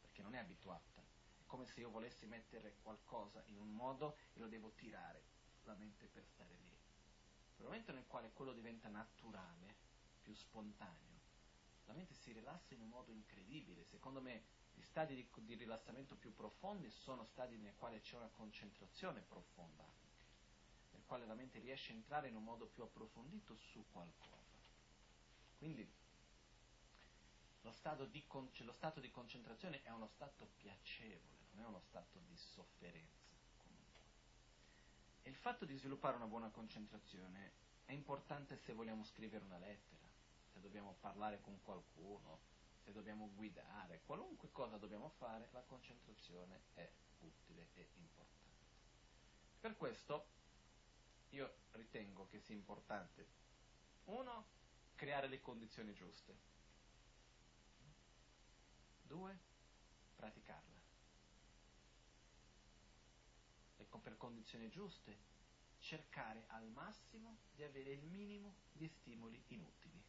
perché 0.00 0.22
non 0.22 0.34
è 0.34 0.38
abituata. 0.38 1.00
È 1.38 1.44
come 1.46 1.66
se 1.66 1.80
io 1.80 1.90
volessi 1.90 2.26
mettere 2.26 2.78
qualcosa 2.82 3.42
in 3.46 3.58
un 3.58 3.72
modo 3.72 4.16
e 4.32 4.40
lo 4.40 4.48
devo 4.48 4.72
tirare 4.72 5.22
la 5.64 5.74
mente 5.74 6.06
per 6.08 6.24
stare 6.24 6.56
lì. 6.56 6.76
Il 7.58 7.64
momento 7.64 7.92
nel 7.92 8.06
quale 8.06 8.32
quello 8.32 8.52
diventa 8.52 8.88
naturale, 8.88 9.76
più 10.20 10.34
spontaneo, 10.34 11.11
la 11.92 11.98
mente 11.98 12.14
si 12.14 12.32
rilassa 12.32 12.72
in 12.72 12.80
un 12.80 12.88
modo 12.88 13.12
incredibile. 13.12 13.84
Secondo 13.84 14.20
me 14.22 14.44
gli 14.72 14.82
stadi 14.82 15.14
di, 15.14 15.28
di 15.44 15.54
rilassamento 15.54 16.16
più 16.16 16.34
profondi 16.34 16.90
sono 16.90 17.24
stadi 17.24 17.58
nei 17.58 17.74
quali 17.76 18.00
c'è 18.00 18.16
una 18.16 18.30
concentrazione 18.32 19.20
profonda, 19.20 19.84
nel 20.92 21.02
quale 21.04 21.26
la 21.26 21.34
mente 21.34 21.58
riesce 21.58 21.92
a 21.92 21.96
entrare 21.96 22.28
in 22.28 22.36
un 22.36 22.44
modo 22.44 22.66
più 22.66 22.82
approfondito 22.82 23.54
su 23.56 23.84
qualcosa. 23.92 24.40
Quindi 25.58 25.86
lo 27.60 27.72
stato 27.72 28.06
di, 28.06 28.24
lo 28.64 28.72
stato 28.72 28.98
di 28.98 29.10
concentrazione 29.10 29.82
è 29.82 29.90
uno 29.90 30.08
stato 30.08 30.48
piacevole, 30.56 31.46
non 31.52 31.64
è 31.64 31.68
uno 31.68 31.80
stato 31.80 32.18
di 32.26 32.36
sofferenza. 32.36 33.36
Comunque. 33.58 34.00
E 35.22 35.28
il 35.30 35.36
fatto 35.36 35.66
di 35.66 35.76
sviluppare 35.76 36.16
una 36.16 36.26
buona 36.26 36.48
concentrazione 36.48 37.52
è 37.84 37.92
importante 37.92 38.56
se 38.56 38.72
vogliamo 38.72 39.04
scrivere 39.04 39.44
una 39.44 39.58
lettera 39.58 40.01
se 40.52 40.60
dobbiamo 40.60 40.96
parlare 41.00 41.40
con 41.40 41.60
qualcuno, 41.62 42.40
se 42.82 42.92
dobbiamo 42.92 43.30
guidare, 43.34 44.02
qualunque 44.04 44.50
cosa 44.50 44.76
dobbiamo 44.76 45.08
fare, 45.08 45.48
la 45.52 45.62
concentrazione 45.62 46.64
è 46.74 46.90
utile 47.20 47.70
e 47.74 47.88
importante. 47.94 48.30
Per 49.60 49.76
questo 49.76 50.26
io 51.30 51.54
ritengo 51.72 52.26
che 52.26 52.40
sia 52.40 52.54
importante, 52.54 53.26
uno, 54.04 54.46
creare 54.94 55.28
le 55.28 55.40
condizioni 55.40 55.94
giuste, 55.94 56.36
due, 59.00 59.38
praticarla. 60.16 60.80
E 63.76 63.86
per 64.02 64.16
condizioni 64.16 64.68
giuste, 64.68 65.30
cercare 65.78 66.44
al 66.48 66.68
massimo 66.68 67.38
di 67.52 67.62
avere 67.62 67.92
il 67.92 68.04
minimo 68.04 68.56
di 68.72 68.88
stimoli 68.88 69.42
inutili 69.48 70.01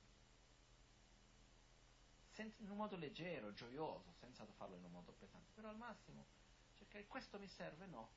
in 2.41 2.69
un 2.69 2.77
modo 2.77 2.95
leggero, 2.95 3.53
gioioso, 3.53 4.11
senza 4.13 4.45
farlo 4.57 4.75
in 4.75 4.83
un 4.83 4.91
modo 4.91 5.11
pesante, 5.13 5.51
però 5.53 5.69
al 5.69 5.77
massimo 5.77 6.25
cercare 6.73 7.05
questo 7.07 7.37
mi 7.39 7.47
serve, 7.47 7.85
no, 7.85 8.09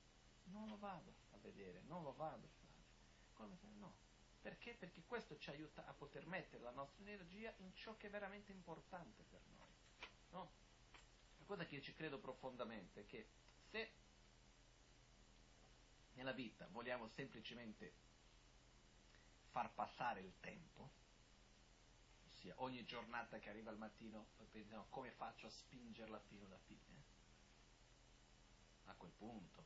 non 0.45 0.69
lo 0.69 0.79
vado 0.79 1.15
a 1.33 1.37
vedere, 1.39 1.83
non 1.87 2.03
lo 2.03 2.15
vado 2.15 2.47
a 2.47 2.51
fare. 2.61 2.85
Come 3.35 3.57
se 3.57 3.67
no. 3.79 3.95
Perché? 4.41 4.75
Perché 4.75 5.03
questo 5.05 5.37
ci 5.39 5.51
aiuta 5.51 5.85
a 5.87 5.93
poter 5.93 6.27
mettere 6.27 6.63
la 6.63 6.71
nostra 6.71 7.03
energia 7.03 7.53
in 7.59 7.75
ciò 7.75 7.97
che 7.97 8.07
è 8.07 8.11
veramente 8.11 8.53
importante 8.53 9.25
per 9.25 9.43
noi. 9.57 9.75
No? 10.31 10.51
La 11.39 11.45
cosa 11.45 11.67
che 11.67 11.77
io 11.77 11.83
ci 11.83 11.95
credo 11.95 12.19
profondamente 12.19 13.01
è 13.01 13.07
che 13.07 13.29
se 13.71 13.93
nella 16.15 16.33
vita 16.33 16.67
vogliamo 16.71 17.09
semplicemente 17.09 17.93
far 19.51 19.73
passare 19.73 20.21
il 20.21 20.33
tempo, 20.41 20.91
ossia 22.47 22.55
ogni 22.59 22.85
giornata 22.85 23.39
che 23.39 23.51
arriva 23.51 23.71
al 23.71 23.79
mattino 23.79 24.27
pensiamo 24.51 24.87
come 24.91 25.11
faccio 25.11 25.47
a 25.47 25.51
spingerla 25.51 26.19
fino 26.29 26.47
alla 26.47 26.59
fine. 26.67 27.05
A 28.85 28.95
quel 28.95 29.13
punto 29.13 29.65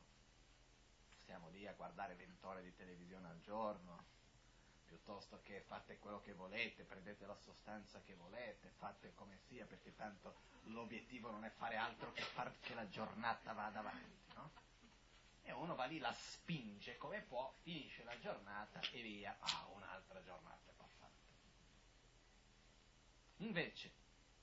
stiamo 1.21 1.49
lì 1.49 1.67
a 1.67 1.73
guardare 1.73 2.15
20 2.15 2.45
ore 2.45 2.63
di 2.63 2.75
televisione 2.75 3.29
al 3.29 3.39
giorno, 3.41 4.03
piuttosto 4.85 5.41
che 5.43 5.61
fate 5.61 5.99
quello 5.99 6.21
che 6.21 6.33
volete, 6.33 6.83
prendete 6.83 7.25
la 7.25 7.35
sostanza 7.35 8.01
che 8.01 8.15
volete, 8.15 8.71
fate 8.77 9.13
come 9.13 9.37
sia, 9.47 9.65
perché 9.65 9.95
tanto 9.95 10.41
l'obiettivo 10.63 11.29
non 11.29 11.45
è 11.45 11.49
fare 11.51 11.75
altro 11.75 12.11
che 12.11 12.23
far 12.23 12.51
che 12.59 12.73
la 12.73 12.89
giornata 12.89 13.53
vada 13.53 13.79
avanti, 13.79 14.33
no? 14.33 14.51
E 15.43 15.51
uno 15.53 15.75
va 15.75 15.85
lì, 15.85 15.99
la 15.99 16.13
spinge 16.13 16.97
come 16.97 17.21
può, 17.21 17.53
finisce 17.61 18.03
la 18.03 18.17
giornata 18.19 18.79
e 18.91 19.01
via, 19.01 19.37
ah, 19.39 19.67
un'altra 19.73 20.21
giornata. 20.23 20.80
Invece, 23.41 23.91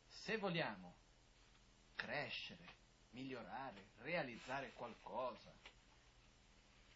se 0.09 0.37
vogliamo 0.39 0.95
crescere, 1.95 2.65
migliorare, 3.11 3.91
realizzare 3.99 4.73
qualcosa, 4.73 5.53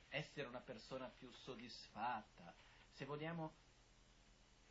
essere 0.09 0.47
una 0.49 0.61
persona 0.61 1.09
più 1.09 1.33
soddisfatta, 1.33 2.53
se 2.93 3.05
vogliamo 3.05 3.55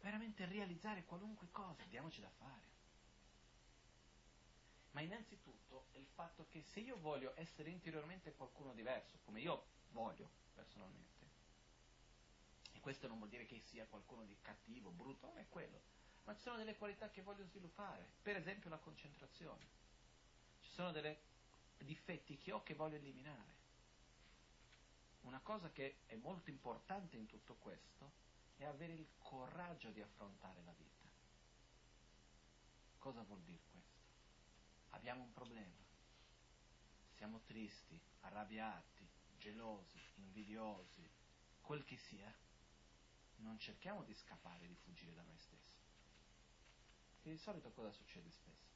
veramente 0.02 0.46
realizzare 0.46 1.06
qualunque 1.06 1.48
cosa, 1.52 1.84
diamoci 1.86 2.20
da 2.20 2.30
fare. 2.38 2.70
Ma 4.92 5.00
innanzitutto 5.02 5.88
è 5.92 5.98
il 5.98 6.08
fatto 6.14 6.48
che 6.50 6.64
se 6.74 6.82
io 6.82 6.98
voglio 7.00 7.32
essere 7.38 7.70
interiormente 7.70 8.34
qualcuno 8.34 8.74
diverso, 8.74 9.20
come 9.24 9.40
io 9.40 9.66
voglio 9.92 10.30
personalmente, 10.54 11.30
e 12.74 12.80
questo 12.82 13.08
non 13.08 13.18
vuol 13.18 13.30
dire 13.30 13.46
che 13.46 13.62
sia 13.70 13.86
qualcuno 13.86 14.26
di 14.26 14.36
cattivo, 14.42 14.90
brutto, 14.90 15.28
non 15.28 15.38
è 15.38 15.46
quello, 15.48 16.01
ma 16.24 16.36
ci 16.36 16.42
sono 16.42 16.58
delle 16.58 16.78
qualità 16.78 17.10
che 17.10 17.22
voglio 17.22 17.44
sviluppare, 17.46 18.14
per 18.22 18.36
esempio 18.36 18.70
la 18.70 18.78
concentrazione. 18.78 19.68
Ci 20.62 20.70
sono 20.70 20.92
dei 20.92 21.18
difetti 21.78 22.38
che 22.38 22.52
ho 22.52 22.64
che 22.64 22.76
voglio 22.76 22.98
eliminare. 22.98 23.60
Una 25.22 25.40
cosa 25.40 25.72
che 25.72 26.02
è 26.06 26.16
molto 26.16 26.50
importante 26.50 27.18
in 27.18 27.26
tutto 27.26 27.56
questo 27.56 28.20
è 28.58 28.66
avere 28.66 28.94
il 28.94 29.08
coraggio 29.20 29.90
di 29.90 30.02
affrontare 30.02 30.62
la 30.64 30.74
vita. 30.74 31.10
Cosa 32.98 33.24
vuol 33.24 33.42
dire 33.42 33.62
questo? 33.72 34.00
Abbiamo 34.90 35.24
un 35.24 35.32
problema, 35.32 35.84
siamo 37.16 37.42
tristi, 37.42 38.00
arrabbiati, 38.22 39.10
gelosi, 39.38 40.00
invidiosi, 40.16 41.10
quel 41.62 41.84
che 41.84 41.98
sia, 41.98 42.32
non 43.38 43.58
cerchiamo 43.58 44.04
di 44.04 44.14
scappare, 44.14 44.68
di 44.68 44.76
fuggire 44.76 45.14
da 45.14 45.24
noi 45.24 45.38
stessi 45.40 45.81
di 47.30 47.38
solito 47.38 47.72
cosa 47.72 47.92
succede 47.92 48.30
spesso? 48.32 48.70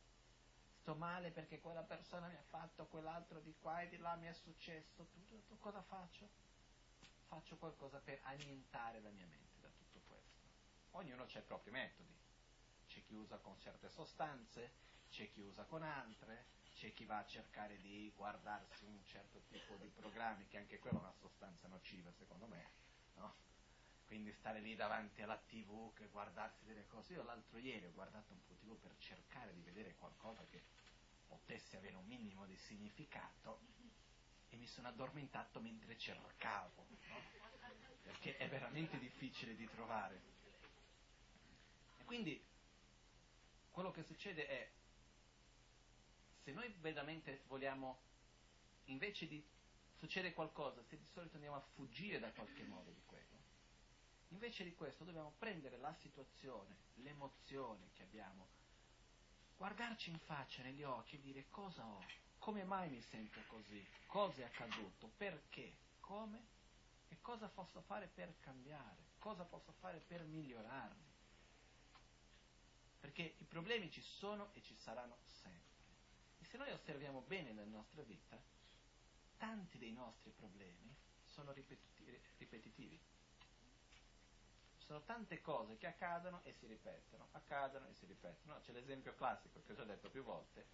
Sto 0.81 0.95
male 0.95 1.31
perché 1.31 1.59
quella 1.59 1.81
persona 1.81 2.27
mi 2.27 2.35
ha 2.35 2.43
fatto 2.43 2.85
quell'altro 2.85 3.39
di 3.39 3.55
qua 3.59 3.81
e 3.81 3.89
di 3.89 3.97
là 3.97 4.15
mi 4.15 4.27
è 4.27 4.33
successo, 4.33 5.07
tutto. 5.07 5.57
cosa 5.59 5.81
faccio? 5.81 6.29
Faccio 7.25 7.57
qualcosa 7.57 7.99
per 7.99 8.19
annientare 8.23 9.01
la 9.01 9.09
mia 9.09 9.25
mente 9.25 9.59
da 9.59 9.69
tutto 9.69 9.99
questo. 10.07 10.45
Ognuno 10.91 11.23
ha 11.23 11.39
i 11.39 11.41
propri 11.41 11.71
metodi. 11.71 12.13
C'è 12.87 13.03
chi 13.03 13.15
usa 13.15 13.37
con 13.37 13.59
certe 13.59 13.89
sostanze, 13.89 14.73
c'è 15.09 15.29
chi 15.31 15.41
usa 15.41 15.63
con 15.63 15.81
altre, 15.81 16.45
c'è 16.75 16.93
chi 16.93 17.05
va 17.05 17.17
a 17.17 17.25
cercare 17.25 17.79
di 17.79 18.11
guardarsi 18.15 18.85
un 18.85 19.03
certo 19.05 19.41
tipo 19.47 19.75
di 19.77 19.87
programmi, 19.87 20.47
che 20.47 20.57
anche 20.57 20.77
quella 20.77 20.99
è 20.99 21.01
una 21.01 21.13
sostanza 21.13 21.67
nociva 21.67 22.11
secondo 22.11 22.45
me, 22.45 22.69
no? 23.15 23.33
Quindi 24.05 24.31
stare 24.33 24.59
lì 24.59 24.75
davanti 24.75 25.21
alla 25.21 25.37
tv 25.37 25.93
che 25.93 26.07
guardarsi 26.07 26.65
delle 26.65 26.85
cose. 26.87 27.13
Io 27.13 27.23
l'altro 27.23 27.57
ieri 27.57 27.85
ho 27.85 27.93
guardato 27.93 28.33
un 28.33 28.43
po' 28.45 28.53
tv 28.55 28.77
per 28.77 28.95
cercare 28.97 29.53
di 29.53 29.61
vedere 29.61 29.95
qualcosa 29.95 30.45
che 30.49 30.61
potesse 31.27 31.77
avere 31.77 31.95
un 31.95 32.05
minimo 32.05 32.45
di 32.45 32.55
significato 32.55 33.59
e 34.49 34.57
mi 34.57 34.67
sono 34.67 34.87
addormentato 34.87 35.59
mentre 35.59 35.97
cercavo, 35.97 36.85
no? 37.07 37.17
perché 38.03 38.37
è 38.37 38.47
veramente 38.47 38.97
difficile 38.99 39.55
di 39.55 39.67
trovare. 39.67 40.21
E 41.97 42.03
quindi 42.05 42.43
quello 43.71 43.91
che 43.91 44.03
succede 44.03 44.47
è, 44.47 44.71
se 46.43 46.51
noi 46.51 46.73
veramente 46.79 47.43
vogliamo, 47.47 47.99
invece 48.85 49.27
di 49.27 49.43
succede 49.97 50.33
qualcosa, 50.33 50.83
se 50.83 50.97
di 50.97 51.05
solito 51.05 51.35
andiamo 51.35 51.57
a 51.57 51.65
fuggire 51.73 52.19
da 52.19 52.31
qualche 52.31 52.63
modo 52.63 52.91
di 52.91 53.01
quello, 53.05 53.34
invece 54.35 54.65
di 54.65 54.75
questo 54.75 55.05
dobbiamo 55.05 55.33
prendere 55.39 55.77
la 55.77 55.93
situazione, 55.93 56.75
l'emozione 56.95 57.91
che 57.93 58.03
abbiamo, 58.03 58.47
guardarci 59.55 60.09
in 60.09 60.19
faccia, 60.19 60.61
negli 60.61 60.83
occhi 60.83 61.15
e 61.15 61.21
dire 61.21 61.45
cosa 61.49 61.85
ho, 61.85 62.03
come 62.37 62.65
mai 62.65 62.89
mi 62.89 63.01
sento 63.01 63.39
così, 63.47 63.83
cosa 64.07 64.41
è 64.41 64.43
accaduto, 64.43 65.09
perché, 65.15 65.77
come 66.01 66.53
e 67.07 67.17
cosa 67.21 67.47
posso 67.47 67.81
fare 67.81 68.07
per 68.07 68.35
cambiare, 68.41 69.13
cosa 69.19 69.45
posso 69.45 69.71
fare 69.79 69.99
per 70.05 70.23
migliorarmi. 70.25 71.13
Perché 72.99 73.35
i 73.37 73.45
problemi 73.45 73.89
ci 73.89 74.01
sono 74.01 74.53
e 74.53 74.61
ci 74.63 74.75
saranno 74.75 75.17
sempre. 75.23 75.63
E 76.39 76.45
se 76.45 76.57
noi 76.57 76.71
osserviamo 76.71 77.21
bene 77.21 77.53
nella 77.53 77.69
nostra 77.69 78.01
vita, 78.03 78.37
tanti 79.37 79.77
dei 79.77 79.93
nostri 79.93 80.31
problemi 80.31 80.93
sono 81.23 81.53
ripetitivi. 81.53 83.13
Sono 84.85 85.01
tante 85.01 85.41
cose 85.41 85.77
che 85.77 85.87
accadono 85.87 86.41
e 86.43 86.53
si 86.53 86.67
ripetono, 86.67 87.29
accadono 87.31 87.87
e 87.87 87.93
si 87.93 88.05
ripetono. 88.05 88.59
c'è 88.61 88.71
l'esempio 88.71 89.15
classico 89.15 89.63
che 89.65 89.71
ho 89.71 89.75
già 89.75 89.83
detto 89.83 90.11
più 90.11 90.23
volte 90.23 90.67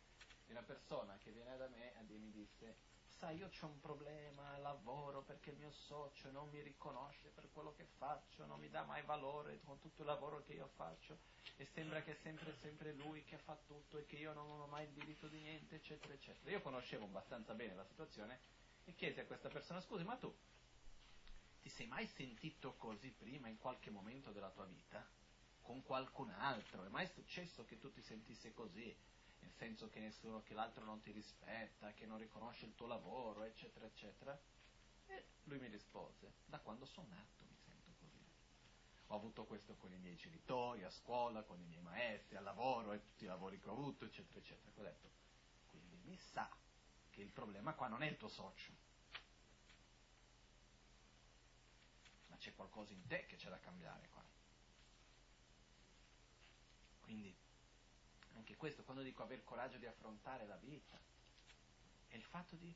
di 0.45 0.51
una 0.51 0.63
persona 0.63 1.17
che 1.23 1.31
viene 1.31 1.55
da 1.55 1.69
me 1.69 1.93
e 1.97 2.03
mi 2.03 2.29
disse 2.29 2.75
sai 3.07 3.37
io 3.37 3.47
ho 3.47 3.65
un 3.67 3.79
problema 3.79 4.57
lavoro 4.57 5.21
perché 5.21 5.51
il 5.51 5.57
mio 5.57 5.71
socio 5.71 6.29
non 6.31 6.49
mi 6.49 6.61
riconosce 6.61 7.29
per 7.29 7.49
quello 7.53 7.73
che 7.73 7.85
faccio, 7.85 8.45
non 8.45 8.59
mi 8.59 8.69
dà 8.69 8.83
mai 8.83 9.01
valore 9.03 9.61
con 9.63 9.79
tutto 9.79 10.01
il 10.01 10.07
lavoro 10.07 10.43
che 10.43 10.53
io 10.53 10.67
faccio 10.75 11.17
e 11.55 11.65
sembra 11.73 12.01
che 12.01 12.11
è 12.11 12.19
sempre 12.21 12.53
sempre 12.61 12.91
lui 12.91 13.23
che 13.23 13.37
fa 13.37 13.57
tutto 13.65 13.97
e 13.97 14.05
che 14.05 14.17
io 14.17 14.33
non 14.33 14.59
ho 14.59 14.67
mai 14.67 14.85
il 14.85 14.91
diritto 14.91 15.27
di 15.27 15.39
niente 15.39 15.75
eccetera 15.75 16.13
eccetera. 16.13 16.51
Io 16.51 16.61
conoscevo 16.61 17.05
abbastanza 17.05 17.53
bene 17.53 17.75
la 17.75 17.85
situazione 17.85 18.39
e 18.83 18.93
chiesi 18.93 19.21
a 19.21 19.25
questa 19.25 19.47
persona 19.47 19.79
scusi 19.79 20.03
ma 20.03 20.17
tu 20.17 20.35
ti 21.61 21.69
sei 21.69 21.87
mai 21.87 22.07
sentito 22.07 22.75
così 22.75 23.11
prima 23.11 23.47
in 23.47 23.57
qualche 23.57 23.91
momento 23.91 24.31
della 24.31 24.49
tua 24.49 24.65
vita? 24.65 25.07
Con 25.61 25.83
qualcun 25.83 26.29
altro? 26.31 26.83
È 26.83 26.89
mai 26.89 27.07
successo 27.07 27.65
che 27.65 27.77
tu 27.77 27.91
ti 27.91 28.01
sentissi 28.01 28.51
così? 28.51 28.95
Nel 29.39 29.53
senso 29.53 29.89
che 29.89 29.99
nessuno, 29.99 30.41
che 30.41 30.53
l'altro 30.53 30.83
non 30.85 31.01
ti 31.01 31.11
rispetta, 31.11 31.93
che 31.93 32.05
non 32.05 32.17
riconosce 32.17 32.65
il 32.65 32.75
tuo 32.75 32.87
lavoro, 32.87 33.43
eccetera, 33.43 33.85
eccetera? 33.85 34.39
E 35.07 35.25
lui 35.43 35.59
mi 35.59 35.67
rispose, 35.67 36.33
da 36.45 36.59
quando 36.59 36.85
sono 36.85 37.07
nato 37.09 37.43
mi 37.47 37.55
sento 37.65 37.91
così. 37.99 38.23
Ho 39.07 39.15
avuto 39.15 39.45
questo 39.45 39.75
con 39.75 39.93
i 39.93 39.97
miei 39.97 40.15
genitori, 40.15 40.83
a 40.83 40.89
scuola, 40.89 41.43
con 41.43 41.59
i 41.59 41.65
miei 41.65 41.81
maestri, 41.81 42.37
al 42.37 42.43
lavoro, 42.43 42.93
e 42.93 43.01
tutti 43.01 43.23
i 43.23 43.27
lavori 43.27 43.59
che 43.59 43.69
ho 43.69 43.73
avuto, 43.73 44.05
eccetera, 44.05 44.39
eccetera. 44.39 44.71
Ho 44.75 44.83
detto, 44.83 45.09
quindi 45.67 45.97
mi 46.05 46.17
sa 46.17 46.49
che 47.11 47.21
il 47.21 47.31
problema 47.31 47.73
qua 47.73 47.87
non 47.87 48.03
è 48.03 48.07
il 48.07 48.17
tuo 48.17 48.29
socio, 48.29 48.73
c'è 52.41 52.55
qualcosa 52.55 52.91
in 52.91 53.05
te 53.05 53.27
che 53.27 53.35
c'è 53.35 53.49
da 53.49 53.59
cambiare 53.59 54.09
qua. 54.09 54.25
Quindi, 57.01 57.37
anche 58.33 58.55
questo, 58.55 58.83
quando 58.83 59.03
dico 59.03 59.21
aver 59.21 59.43
coraggio 59.43 59.77
di 59.77 59.85
affrontare 59.85 60.47
la 60.47 60.55
vita, 60.55 60.99
è 62.07 62.15
il 62.15 62.23
fatto 62.23 62.55
di 62.55 62.75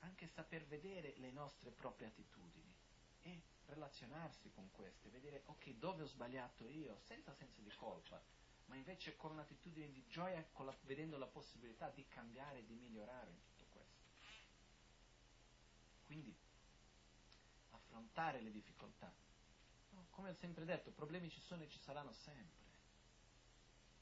anche 0.00 0.28
saper 0.28 0.64
vedere 0.66 1.14
le 1.16 1.32
nostre 1.32 1.72
proprie 1.72 2.06
attitudini 2.06 2.72
e 3.22 3.42
relazionarsi 3.66 4.52
con 4.52 4.70
queste, 4.70 5.08
vedere, 5.08 5.42
ok, 5.46 5.70
dove 5.70 6.04
ho 6.04 6.06
sbagliato 6.06 6.68
io, 6.68 7.00
senza 7.00 7.32
senso 7.32 7.62
di 7.62 7.72
colpa, 7.74 8.22
ma 8.66 8.76
invece 8.76 9.16
con 9.16 9.32
un'attitudine 9.32 9.90
di 9.90 10.06
gioia, 10.06 10.46
la, 10.58 10.76
vedendo 10.82 11.18
la 11.18 11.26
possibilità 11.26 11.90
di 11.90 12.06
cambiare 12.06 12.58
e 12.58 12.64
di 12.64 12.74
migliorare 12.74 13.30
in 13.30 13.40
tutto 13.42 13.64
questo. 13.70 14.02
Quindi 16.04 16.43
affrontare 17.94 18.40
le 18.40 18.50
difficoltà. 18.50 19.12
No, 19.90 20.06
come 20.10 20.30
ho 20.30 20.34
sempre 20.34 20.64
detto, 20.64 20.90
problemi 20.90 21.30
ci 21.30 21.40
sono 21.40 21.62
e 21.62 21.68
ci 21.68 21.78
saranno 21.78 22.12
sempre. 22.12 22.62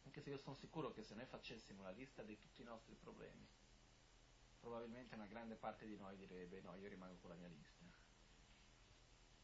Anche 0.05 0.23
se 0.23 0.31
io 0.31 0.39
sono 0.39 0.57
sicuro 0.57 0.93
che 0.93 1.03
se 1.03 1.15
noi 1.15 1.27
facessimo 1.27 1.83
la 1.83 1.91
lista 1.91 2.23
di 2.23 2.39
tutti 2.39 2.63
i 2.63 2.65
nostri 2.65 2.95
problemi, 2.95 3.47
probabilmente 4.61 5.15
una 5.15 5.27
grande 5.27 5.57
parte 5.57 5.87
di 5.87 5.97
noi 5.99 6.17
direbbe 6.17 6.61
no, 6.63 6.75
io 6.77 6.89
rimango 6.89 7.17
con 7.17 7.31
la 7.31 7.37
mia 7.37 7.49
lista. 7.49 7.85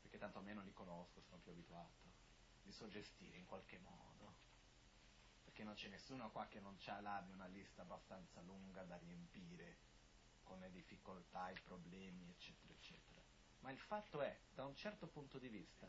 Perché 0.01 0.16
tanto 0.16 0.38
almeno 0.38 0.62
li 0.62 0.72
conosco, 0.72 1.20
sono 1.20 1.42
più 1.42 1.53
abituato. 1.53 2.07
Li 2.62 2.72
so 2.72 2.88
gestire 2.88 3.36
in 3.36 3.44
qualche 3.44 3.78
modo. 3.78 4.46
Perché 5.44 5.62
non 5.62 5.74
c'è 5.74 5.88
nessuno 5.88 6.30
qua 6.30 6.46
che 6.46 6.61
non 6.61 6.78
ha 6.86 7.01
l'abbia 7.01 7.34
una 7.34 7.46
lista 7.46 7.82
abbastanza 7.82 8.40
lunga 8.40 8.82
da 8.84 8.96
riempire 8.96 9.76
con 10.42 10.59
le 10.61 10.70
difficoltà, 10.70 11.51
i 11.51 11.61
problemi, 11.61 12.30
eccetera, 12.30 12.72
eccetera. 12.72 13.17
Ma 13.61 13.70
il 13.70 13.78
fatto 13.78 14.20
è, 14.20 14.38
da 14.54 14.64
un 14.64 14.74
certo 14.76 15.06
punto 15.06 15.38
di 15.38 15.48
vista, 15.48 15.88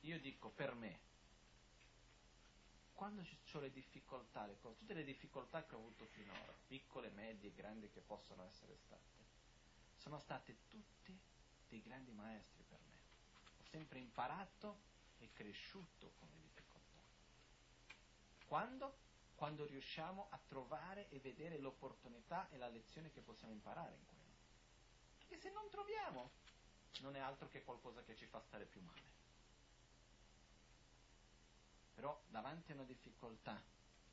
io 0.00 0.20
dico 0.20 0.50
per 0.50 0.74
me, 0.74 1.00
quando 2.92 3.22
ho 3.22 3.58
le 3.60 3.72
difficoltà, 3.72 4.46
le 4.46 4.58
tutte 4.60 4.94
le 4.94 5.04
difficoltà 5.04 5.64
che 5.64 5.74
ho 5.74 5.78
avuto 5.78 6.06
finora, 6.06 6.54
piccole, 6.66 7.10
medie, 7.10 7.52
grandi 7.52 7.90
che 7.90 8.00
possono 8.00 8.44
essere 8.44 8.76
state, 8.76 9.24
sono 9.96 10.18
state 10.18 10.56
tutti 10.68 11.18
dei 11.68 11.82
grandi 11.82 12.12
maestri 12.12 12.62
per 12.62 12.78
me. 12.86 12.98
Ho 13.60 13.64
sempre 13.64 13.98
imparato 13.98 14.80
e 15.18 15.30
cresciuto 15.32 16.12
con 16.18 16.28
le 16.28 16.40
difficoltà. 16.40 17.00
Quando? 18.46 18.98
Quando 19.34 19.66
riusciamo 19.66 20.28
a 20.30 20.38
trovare 20.46 21.08
e 21.10 21.18
vedere 21.18 21.58
l'opportunità 21.58 22.48
e 22.50 22.56
la 22.56 22.68
lezione 22.68 23.10
che 23.10 23.20
possiamo 23.20 23.52
imparare 23.52 23.96
in 23.96 24.06
quello. 24.06 24.32
Perché 25.18 25.36
se 25.38 25.50
non 25.50 25.68
troviamo, 25.68 26.30
non 27.02 27.16
è 27.16 27.20
altro 27.20 27.48
che 27.48 27.62
qualcosa 27.62 28.02
che 28.02 28.14
ci 28.16 28.26
fa 28.26 28.40
stare 28.40 28.66
più 28.66 28.80
male. 28.82 29.12
Però 31.94 32.20
davanti 32.28 32.72
a 32.72 32.74
una 32.74 32.84
difficoltà, 32.84 33.62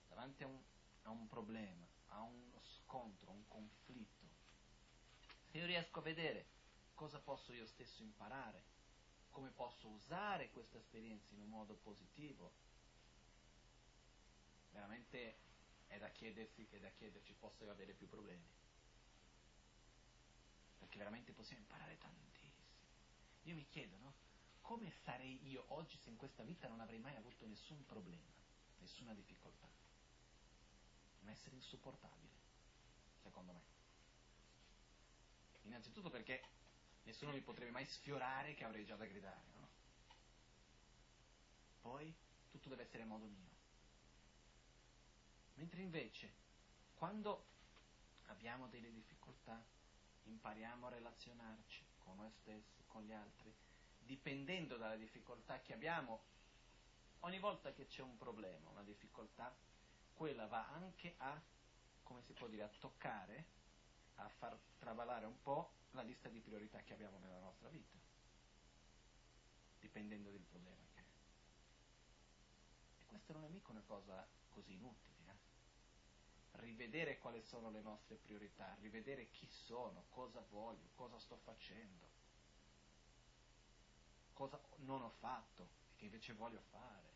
davanti 0.08 0.44
a 0.44 0.48
un, 0.48 0.62
a 1.04 1.10
un 1.10 1.28
problema, 1.28 1.86
a 2.08 2.22
uno 2.22 2.62
scontro, 2.62 3.32
a 3.32 3.34
un 3.34 3.48
conflitto, 3.48 4.28
se 5.52 5.58
io 5.58 5.66
riesco 5.66 6.00
a 6.00 6.04
vedere 6.04 6.46
cosa 6.94 7.20
posso 7.20 7.52
io 7.52 7.66
stesso 7.66 8.02
imparare, 8.04 8.64
come 9.32 9.50
posso 9.50 9.88
usare 9.90 10.50
questa 10.52 10.78
esperienza 10.78 11.34
in 11.34 11.42
un 11.42 11.50
modo 11.50 11.76
positivo, 11.76 12.54
veramente 14.72 15.38
è 15.88 15.98
da 15.98 16.10
chiedersi 16.10 16.68
e 16.70 16.80
da 16.80 16.90
chiederci 16.92 17.34
posso 17.34 17.70
avere 17.70 17.94
più 17.94 18.08
problemi. 18.08 18.48
Perché 20.80 20.98
veramente 20.98 21.34
possiamo 21.34 21.62
imparare 21.64 21.98
tantissimo. 21.98 22.51
Io 23.44 23.56
mi 23.56 23.66
chiedo, 23.68 23.98
no? 23.98 24.14
Come 24.62 24.92
sarei 25.04 25.48
io 25.48 25.66
oggi 25.70 25.98
se 25.98 26.10
in 26.10 26.16
questa 26.16 26.44
vita 26.44 26.68
non 26.68 26.80
avrei 26.80 27.00
mai 27.00 27.16
avuto 27.16 27.46
nessun 27.48 27.86
problema, 27.86 28.32
nessuna 28.78 29.14
difficoltà? 29.14 29.68
Un 31.22 31.30
essere 31.30 31.56
insopportabile, 31.56 32.34
secondo 33.22 33.52
me. 33.54 33.62
Innanzitutto 35.64 36.10
perché 36.10 36.44
nessuno 37.04 37.32
mi 37.32 37.42
potrebbe 37.42 37.72
mai 37.72 37.86
sfiorare 37.86 38.54
che 38.54 38.64
avrei 38.64 38.86
già 38.86 38.96
da 38.96 39.06
gridare, 39.06 39.52
no? 39.56 39.70
Poi 41.82 42.14
tutto 42.50 42.70
deve 42.70 42.84
essere 42.84 43.04
a 43.04 43.08
modo 43.08 43.26
mio. 43.26 43.50
Mentre 45.56 45.82
invece, 45.82 46.34
quando 46.96 47.46
abbiamo 48.28 48.68
delle 48.68 48.92
difficoltà, 48.92 49.64
impariamo 50.24 50.88
a 50.88 50.90
relazionarci 50.90 51.91
con 52.12 52.20
noi 52.20 52.32
stessi, 52.32 52.84
con 52.88 53.04
gli 53.04 53.14
altri, 53.14 53.56
dipendendo 54.00 54.76
dalle 54.76 54.98
difficoltà 54.98 55.62
che 55.62 55.74
abbiamo, 55.74 56.24
ogni 57.20 57.40
volta 57.40 57.72
che 57.72 57.88
c'è 57.88 58.02
un 58.02 58.18
problema, 58.18 58.70
una 58.70 58.84
difficoltà, 58.84 59.56
quella 60.14 60.46
va 60.48 60.68
anche 60.74 61.16
a, 61.18 61.42
come 62.04 62.22
si 62.24 62.34
può 62.34 62.48
dire, 62.48 62.64
a 62.64 62.70
toccare, 62.80 63.46
a 64.16 64.28
far 64.28 64.60
traballare 64.78 65.26
un 65.26 65.42
po' 65.42 65.74
la 65.92 66.02
lista 66.02 66.28
di 66.28 66.42
priorità 66.42 66.84
che 66.84 66.94
abbiamo 66.94 67.18
nella 67.20 67.40
nostra 67.40 67.70
vita, 67.70 67.98
dipendendo 69.80 70.32
dal 70.32 70.42
problema 70.42 70.86
che 70.94 71.00
è. 71.00 71.06
E 73.02 73.06
questa 73.06 73.34
non 73.34 73.46
è 73.46 73.48
mica 73.48 73.72
una 73.72 73.84
cosa 73.84 74.28
così 74.50 74.74
inutile. 74.74 75.11
Rivedere 76.54 77.18
quali 77.18 77.42
sono 77.42 77.70
le 77.72 77.82
nostre 77.82 78.16
priorità, 78.16 78.76
rivedere 78.80 79.30
chi 79.30 79.48
sono, 79.48 80.06
cosa 80.10 80.42
voglio, 80.50 80.90
cosa 80.96 81.18
sto 81.18 81.38
facendo, 81.38 82.08
cosa 84.34 84.62
non 84.78 85.02
ho 85.02 85.10
fatto 85.10 85.70
e 85.94 85.96
che 85.96 86.06
invece 86.06 86.34
voglio 86.34 86.62
fare. 86.70 87.10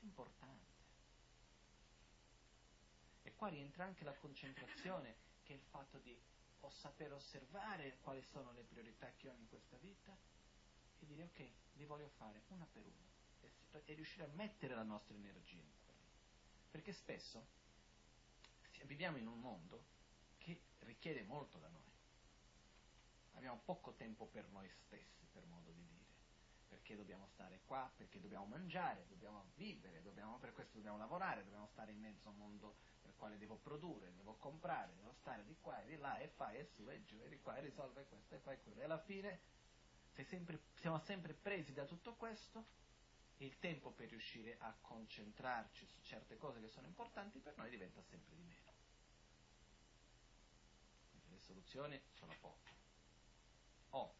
È 0.00 0.04
importante. 0.04 0.72
E 3.22 3.34
qua 3.34 3.48
rientra 3.48 3.84
anche 3.84 4.04
la 4.04 4.14
concentrazione, 4.14 5.16
che 5.42 5.54
è 5.54 5.56
il 5.56 5.62
fatto 5.62 5.98
di 5.98 6.16
o 6.64 6.70
saper 6.70 7.12
osservare 7.12 7.98
quali 8.00 8.22
sono 8.22 8.52
le 8.52 8.62
priorità 8.62 9.12
che 9.16 9.28
ho 9.28 9.34
in 9.34 9.46
questa 9.48 9.76
vita 9.78 10.16
e 10.98 11.06
dire 11.06 11.24
ok, 11.24 11.50
li 11.74 11.84
voglio 11.84 12.08
fare 12.16 12.42
una 12.48 12.66
per 12.66 12.86
una 12.86 13.12
e, 13.40 13.82
e 13.84 13.94
riuscire 13.94 14.24
a 14.24 14.28
mettere 14.28 14.74
la 14.74 14.82
nostra 14.82 15.14
energia 15.14 15.60
in 15.60 15.72
quello 15.84 16.08
Perché 16.70 16.92
spesso 16.92 17.62
viviamo 18.86 19.16
in 19.16 19.26
un 19.26 19.40
mondo 19.40 19.84
che 20.38 20.60
richiede 20.80 21.22
molto 21.22 21.58
da 21.58 21.68
noi. 21.68 21.82
Abbiamo 23.32 23.60
poco 23.64 23.94
tempo 23.94 24.26
per 24.26 24.48
noi 24.50 24.68
stessi, 24.68 25.26
per 25.32 25.44
modo 25.46 25.70
di 25.72 25.84
dire, 25.86 26.04
perché 26.68 26.96
dobbiamo 26.96 27.26
stare 27.26 27.60
qua, 27.64 27.90
perché 27.96 28.20
dobbiamo 28.20 28.46
mangiare, 28.46 29.06
dobbiamo 29.08 29.50
vivere, 29.54 30.02
dobbiamo, 30.02 30.38
per 30.38 30.52
questo 30.52 30.76
dobbiamo 30.76 30.98
lavorare, 30.98 31.42
dobbiamo 31.42 31.66
stare 31.66 31.92
in 31.92 32.00
mezzo 32.00 32.28
a 32.28 32.30
un 32.30 32.38
mondo 32.38 32.76
per 33.00 33.14
quale 33.16 33.36
devo 33.36 33.56
produrre, 33.56 34.14
devo 34.14 34.36
comprare, 34.36 34.94
devo 34.94 35.12
stare 35.12 35.44
di 35.44 35.56
qua 35.60 35.82
e 35.82 35.86
di 35.86 35.96
là 35.96 36.18
e 36.18 36.28
fai 36.28 36.58
e 36.58 36.64
su 36.64 36.88
e 36.88 37.04
giù 37.04 37.20
e 37.22 37.28
di 37.28 37.40
qua 37.40 37.56
e 37.56 37.60
risolve 37.60 38.06
questo 38.06 38.34
e 38.34 38.38
fai 38.38 38.60
quello. 38.62 38.80
E 38.80 38.84
alla 38.84 38.98
fine 38.98 39.40
sempre, 40.22 40.60
siamo 40.76 40.98
sempre 41.00 41.34
presi 41.34 41.72
da 41.72 41.84
tutto 41.84 42.14
questo 42.14 42.82
e 43.36 43.46
il 43.46 43.58
tempo 43.58 43.90
per 43.90 44.08
riuscire 44.08 44.56
a 44.60 44.76
concentrarci 44.80 45.86
su 45.86 46.00
certe 46.02 46.36
cose 46.36 46.60
che 46.60 46.68
sono 46.68 46.86
importanti 46.86 47.40
per 47.40 47.56
noi 47.56 47.70
diventa 47.70 48.00
sempre 48.02 48.36
di 48.36 48.42
meno. 48.42 48.73
Soluzioni 51.54 52.00
sono 52.14 52.34
poche. 52.40 52.72
O 53.90 54.12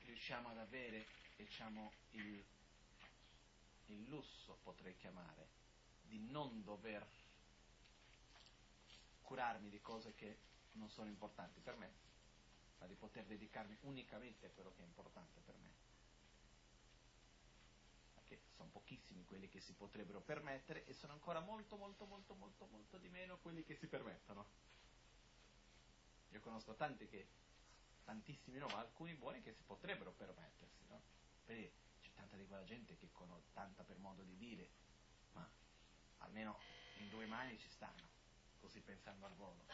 riusciamo 0.00 0.48
ad 0.48 0.58
avere 0.58 1.06
diciamo, 1.36 1.92
il, 2.10 2.44
il 3.86 4.08
lusso, 4.08 4.58
potrei 4.64 4.96
chiamare, 4.96 5.46
di 6.02 6.18
non 6.18 6.64
dover 6.64 7.06
curarmi 9.22 9.68
di 9.70 9.80
cose 9.80 10.14
che 10.16 10.36
non 10.72 10.90
sono 10.90 11.08
importanti 11.08 11.60
per 11.60 11.76
me, 11.76 11.92
ma 12.78 12.86
di 12.86 12.96
poter 12.96 13.24
dedicarmi 13.24 13.76
unicamente 13.82 14.46
a 14.46 14.50
quello 14.50 14.72
che 14.74 14.82
è 14.82 14.84
importante 14.84 15.40
per 15.42 15.54
me. 15.58 15.85
Perché 18.76 18.94
pochissimi 18.94 19.24
quelli 19.24 19.48
che 19.48 19.60
si 19.60 19.72
potrebbero 19.72 20.20
permettere 20.20 20.84
e 20.84 20.92
sono 20.92 21.14
ancora 21.14 21.40
molto, 21.40 21.76
molto, 21.76 22.04
molto, 22.04 22.34
molto, 22.34 22.66
molto 22.66 22.98
di 22.98 23.08
meno 23.08 23.38
quelli 23.38 23.64
che 23.64 23.74
si 23.74 23.86
permettono. 23.86 24.46
Io 26.30 26.40
conosco 26.40 26.74
tanti 26.74 27.06
che, 27.08 27.26
tantissimi 28.04 28.58
no, 28.58 28.66
ma 28.66 28.78
alcuni 28.78 29.14
buoni 29.14 29.40
che 29.40 29.52
si 29.52 29.62
potrebbero 29.62 30.12
permettersi, 30.12 30.84
no? 30.88 31.02
Vedi, 31.46 31.72
c'è 32.02 32.10
tanta 32.12 32.36
di 32.36 32.46
quella 32.46 32.64
gente 32.64 32.96
che 32.96 33.10
con 33.12 33.32
tanta 33.52 33.82
per 33.82 33.98
modo 33.98 34.22
di 34.22 34.36
dire, 34.36 34.68
ma 35.32 35.48
almeno 36.18 36.58
in 36.98 37.08
due 37.08 37.26
mani 37.26 37.58
ci 37.58 37.70
stanno, 37.70 38.08
così 38.60 38.80
pensando 38.80 39.24
al 39.24 39.34
volo, 39.34 39.64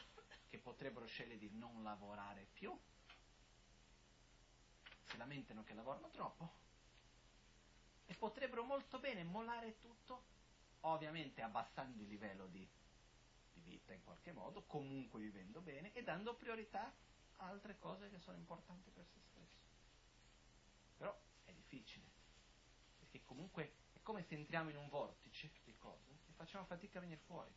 che 0.49 0.59
potrebbero 0.59 1.07
scegliere 1.07 1.39
di 1.39 1.51
non 1.51 1.83
lavorare 1.83 2.47
più 2.53 2.79
si 5.03 5.17
lamentano 5.17 5.65
che 5.65 5.75
lavorano 5.75 6.09
troppo 6.11 6.61
e 8.13 8.15
potrebbero 8.15 8.63
molto 8.63 8.99
bene 8.99 9.25
mollare 9.25 9.79
tutto, 9.79 10.25
ovviamente 10.81 11.41
abbassando 11.41 12.03
il 12.03 12.09
livello 12.09 12.47
di, 12.47 12.69
di 13.55 13.61
vita 13.63 13.95
in 13.95 14.03
qualche 14.05 14.33
modo, 14.33 14.65
comunque 14.67 15.19
vivendo 15.19 15.61
bene 15.63 15.95
e 15.95 16.03
dando 16.03 16.35
priorità 16.35 16.93
a 17.37 17.47
altre 17.47 17.79
cose 17.79 18.11
che 18.11 18.19
sono 18.19 18.37
importanti 18.37 18.91
per 18.91 19.07
se 19.07 19.21
stesso. 19.31 19.61
Però 20.99 21.19
è 21.45 21.53
difficile, 21.53 22.05
perché 22.99 23.25
comunque 23.25 23.73
è 23.95 24.01
come 24.03 24.23
se 24.25 24.35
entriamo 24.35 24.69
in 24.69 24.77
un 24.77 24.89
vortice 24.91 25.51
di 25.65 25.75
cose 25.79 26.11
e 26.29 26.33
facciamo 26.35 26.67
fatica 26.67 26.99
a 26.99 27.01
venire 27.01 27.21
fuori. 27.25 27.53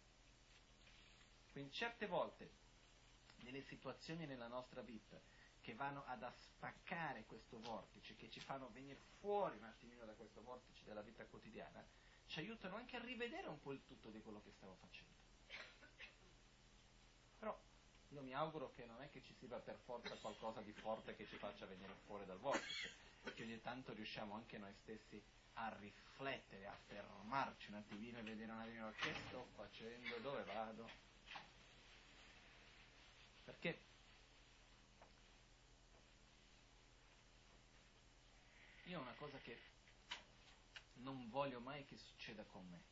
Quindi 1.51 1.74
certe 1.74 2.08
volte, 2.08 2.49
nelle 3.39 3.62
situazioni 3.64 4.26
nella 4.26 4.47
nostra 4.47 4.82
vita, 4.82 5.20
che 5.66 5.74
vanno 5.74 6.03
ad 6.05 6.24
spaccare 6.32 7.26
questo 7.26 7.59
vortice, 7.59 8.16
che 8.16 8.30
ci 8.30 8.39
fanno 8.39 8.70
venire 8.72 8.99
fuori 9.20 9.57
un 9.57 9.63
attimino 9.63 10.05
da 10.05 10.13
questo 10.13 10.43
vortice 10.43 10.84
della 10.86 11.01
vita 11.01 11.26
quotidiana, 11.26 11.84
ci 12.28 12.38
aiutano 12.38 12.76
anche 12.76 12.97
a 12.97 12.99
rivedere 12.99 13.47
un 13.47 13.59
po' 13.59 13.72
il 13.72 13.84
tutto 13.84 14.11
di 14.11 14.22
quello 14.22 14.43
che 14.43 14.51
stiamo 14.51 14.76
facendo. 14.76 15.13
Però 17.39 17.59
io 18.09 18.22
mi 18.22 18.36
auguro 18.36 18.74
che 18.76 18.86
non 18.86 19.01
è 19.01 19.09
che 19.09 19.24
ci 19.24 19.34
sia 19.39 19.57
per 19.57 19.80
forza 19.86 20.13
qualcosa 20.18 20.61
di 20.61 20.72
forte 20.72 21.16
che 21.16 21.26
ci 21.26 21.38
faccia 21.38 21.66
venire 21.66 21.95
fuori 22.05 22.28
dal 22.28 22.38
vortice, 22.38 22.91
perché 23.24 23.41
ogni 23.41 23.59
tanto 23.61 23.91
riusciamo 23.93 24.36
anche 24.36 24.59
noi 24.59 24.74
stessi 24.84 25.20
a 25.53 25.76
riflettere, 25.80 26.68
a 26.68 26.78
fermarci 26.86 27.72
un 27.72 27.78
attimino 27.78 28.20
e 28.20 28.22
vedere 28.22 28.51
un 28.51 28.59
attimino 28.59 28.91
che 28.99 29.16
sto 29.28 29.47
facendo, 29.55 30.16
dove 30.20 30.43
vado. 30.43 30.88
Perché 33.45 33.93
Io 38.86 39.00
ho 39.00 39.02
una 39.02 39.16
cosa 39.16 39.40
che 39.40 39.60
non 40.94 41.28
voglio 41.30 41.60
mai 41.60 41.86
che 41.86 41.98
succeda 41.98 42.46
con 42.46 42.68
me, 42.68 42.86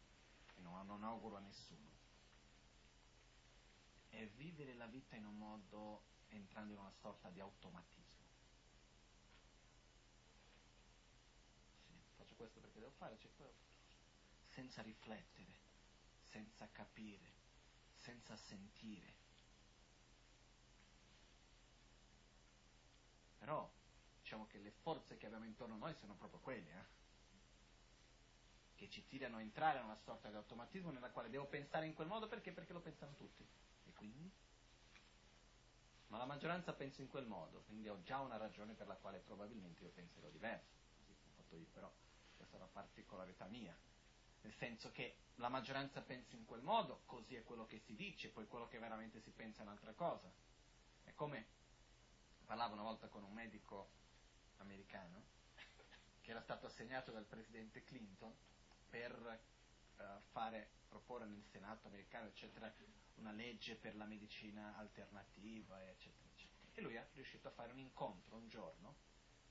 e 0.56 0.60
non, 0.62 0.86
non 0.86 1.04
auguro 1.04 1.36
a 1.38 1.40
nessuno, 1.40 1.90
è 4.08 4.26
vivere 4.28 4.74
la 4.76 4.88
vita 4.88 5.16
in 5.16 5.26
un 5.26 5.38
modo 5.38 6.02
entrando 6.28 6.74
in 6.74 6.80
una 6.80 6.92
sorta 6.92 7.30
di 7.30 7.40
automatismo. 7.40 8.32
Sì, 11.76 11.94
faccio 12.16 12.36
questo 12.36 12.60
perché 12.60 12.80
devo 12.80 12.92
fare, 12.92 13.18
c'è 13.18 13.32
quello. 13.32 13.62
Senza 14.46 14.82
riflettere, 14.82 15.54
senza 16.22 16.72
capire, 16.72 17.34
senza 17.94 18.36
sentire. 18.36 19.22
Però 23.38 23.83
diciamo 24.34 24.48
che 24.48 24.58
le 24.58 24.72
forze 24.82 25.18
che 25.18 25.28
abbiamo 25.28 25.46
intorno 25.46 25.76
a 25.76 25.78
noi 25.78 25.94
sono 25.94 26.16
proprio 26.16 26.40
quelle, 26.40 26.72
eh? 26.72 27.02
che 28.76 28.90
ci 28.90 29.06
tirano 29.06 29.38
a 29.38 29.42
entrare 29.42 29.78
in 29.78 29.86
una 29.86 29.96
sorta 29.98 30.30
di 30.30 30.36
automatismo 30.36 30.90
nella 30.90 31.12
quale 31.12 31.30
devo 31.30 31.46
pensare 31.46 31.86
in 31.86 31.94
quel 31.94 32.08
modo 32.08 32.28
perché? 32.28 32.52
Perché 32.52 32.74
lo 32.74 32.82
pensano 32.82 33.14
tutti. 33.14 33.48
E 33.86 33.94
quindi? 33.94 34.32
Ma 36.08 36.18
la 36.18 36.26
maggioranza 36.26 36.74
pensa 36.74 37.02
in 37.04 37.10
quel 37.10 37.28
modo, 37.28 37.62
quindi 37.68 37.88
ho 37.90 38.02
già 38.02 38.20
una 38.22 38.38
ragione 38.38 38.74
per 38.74 38.88
la 38.88 38.96
quale 38.96 39.20
probabilmente 39.20 39.84
io 39.84 39.92
penserò 39.92 40.28
diverso, 40.30 40.82
così 40.96 41.16
come 41.16 41.30
ho 41.30 41.36
fatto 41.36 41.56
io, 41.56 41.68
però 41.72 41.94
questa 42.36 42.56
è 42.56 42.60
una 42.60 42.70
particolarità 42.70 43.46
mia. 43.46 43.78
Nel 44.42 44.54
senso 44.56 44.92
che 44.92 45.18
la 45.36 45.50
maggioranza 45.50 46.02
pensa 46.02 46.36
in 46.36 46.46
quel 46.46 46.62
modo, 46.62 47.04
così 47.06 47.36
è 47.36 47.44
quello 47.44 47.66
che 47.66 47.80
si 47.86 47.96
dice, 47.96 48.30
poi 48.30 48.48
quello 48.48 48.68
che 48.68 48.80
veramente 48.80 49.22
si 49.22 49.32
pensa 49.32 49.60
è 49.60 49.64
un'altra 49.64 49.94
cosa. 49.94 50.32
È 51.04 51.14
come 51.14 51.48
parlavo 52.46 52.74
una 52.74 52.84
volta 52.84 53.08
con 53.08 53.24
un 53.24 53.32
medico 53.32 54.02
americano 54.58 55.32
che 56.22 56.32
era 56.32 56.42
stato 56.42 56.68
assegnato 56.68 57.12
dal 57.12 57.26
presidente 57.26 57.84
Clinton 57.84 58.34
per 58.90 59.42
uh, 59.98 60.04
fare, 60.32 60.70
proporre 60.88 61.26
nel 61.26 61.44
Senato 61.44 61.88
americano 61.88 62.28
eccetera, 62.28 62.74
una 63.16 63.32
legge 63.32 63.76
per 63.76 63.96
la 63.96 64.06
medicina 64.06 64.76
alternativa 64.78 65.82
eccetera, 65.90 66.30
eccetera. 66.30 66.72
E 66.74 66.82
lui 66.82 66.96
è 66.96 67.08
riuscito 67.14 67.48
a 67.48 67.52
fare 67.52 67.72
un 67.72 67.80
incontro 67.80 68.38
un 68.38 68.48
giorno 68.48 68.96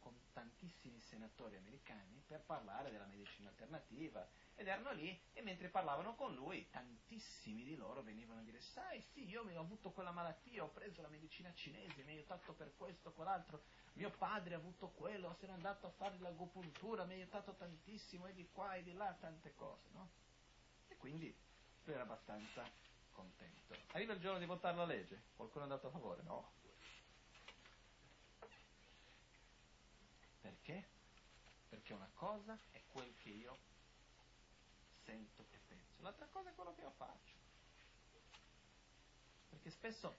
con 0.03 0.18
tantissimi 0.32 1.00
senatori 1.00 1.57
americani 1.57 2.22
per 2.26 2.42
parlare 2.42 2.90
della 2.90 3.07
medicina 3.07 3.48
alternativa. 3.48 4.28
Ed 4.55 4.66
erano 4.66 4.92
lì 4.92 5.18
e 5.32 5.40
mentre 5.42 5.68
parlavano 5.68 6.14
con 6.14 6.34
lui 6.34 6.68
tantissimi 6.70 7.64
di 7.64 7.76
loro 7.76 8.03
venivano 8.03 8.40
a 8.40 8.42
dire 8.42 8.61
sai 8.61 9.00
sì 9.00 9.26
io 9.28 9.42
ho 9.42 9.61
avuto 9.61 9.92
quella 9.92 10.11
malattia 10.11 10.64
ho 10.64 10.68
preso 10.68 11.00
la 11.00 11.09
medicina 11.09 11.53
cinese 11.55 12.03
mi 12.03 12.11
ha 12.11 12.14
aiutato 12.14 12.53
per 12.53 12.74
questo 12.76 13.12
quell'altro. 13.12 13.62
Mio 13.94 14.11
padre 14.11 14.55
ha 14.55 14.59
avuto 14.59 14.88
quello 14.90 15.34
se 15.38 15.46
n'è 15.46 15.53
andato 15.53 15.86
a 15.86 15.90
fare 15.90 16.18
l'agopuntura 16.18 17.05
mi 17.05 17.12
ha 17.12 17.16
aiutato 17.16 17.55
tantissimo 17.55 18.26
e 18.26 18.34
di 18.34 18.48
qua 18.50 18.74
e 18.74 18.82
di 18.82 18.92
là 18.92 19.16
tante 19.20 19.55
cose 19.55 19.88
no? 19.92 20.11
e 20.88 20.96
quindi 20.96 21.34
lui 21.84 21.94
era 21.94 22.03
abbastanza 22.03 22.64
contento. 23.12 23.74
Arriva 23.92 24.14
il 24.14 24.20
giorno 24.20 24.38
di 24.38 24.46
votare 24.46 24.76
la 24.76 24.84
legge. 24.84 25.22
Qualcuno 25.36 25.64
è 25.64 25.68
andato 25.68 25.88
a 25.88 25.90
favore? 25.90 26.22
no 26.22 26.61
Perché? 30.43 30.86
Perché 31.70 31.95
una 31.95 32.11
cosa 32.14 32.59
è 32.72 32.82
quel 32.90 33.14
che 33.22 33.30
io 33.30 33.57
sento 35.05 35.47
e 35.51 35.59
penso, 35.68 36.03
l'altra 36.03 36.26
cosa 36.26 36.51
è 36.51 36.55
quello 36.55 36.74
che 36.74 36.82
io 36.82 36.90
faccio. 36.90 37.34
Perché 39.49 39.70
spesso 39.70 40.14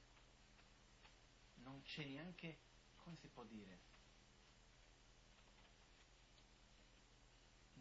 non 1.55 1.81
c'è 1.83 2.05
neanche, 2.05 2.57
come 3.03 3.17
si 3.17 3.27
può 3.27 3.43
dire, 3.43 3.91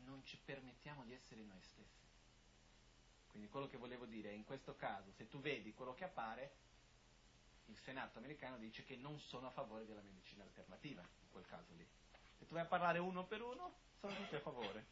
non 0.04 0.24
ci 0.24 0.36
permettiamo 0.44 1.04
di 1.04 1.12
essere 1.14 1.42
noi 1.42 1.60
stessi. 1.62 2.10
Quindi 3.28 3.48
quello 3.48 3.68
che 3.68 3.78
volevo 3.78 4.04
dire 4.04 4.30
è 4.30 4.32
in 4.32 4.44
questo 4.44 4.76
caso, 4.76 5.10
se 5.12 5.28
tu 5.28 5.40
vedi 5.40 5.72
quello 5.72 5.94
che 5.94 6.04
appare, 6.04 6.52
il 7.66 7.78
Senato 7.78 8.18
americano 8.18 8.58
dice 8.58 8.84
che 8.84 8.96
non 8.96 9.18
sono 9.20 9.46
a 9.46 9.50
favore 9.50 9.86
della 9.86 10.02
medicina 10.02 10.42
alternativa, 10.42 11.00
in 11.00 11.30
quel 11.30 11.46
caso 11.46 11.72
lì. 11.74 11.88
Se 12.42 12.48
tu 12.48 12.54
vai 12.54 12.64
a 12.64 12.66
parlare 12.66 12.98
uno 12.98 13.24
per 13.24 13.40
uno, 13.40 13.72
sono 14.00 14.16
tutti 14.16 14.34
a 14.34 14.40
favore. 14.40 14.84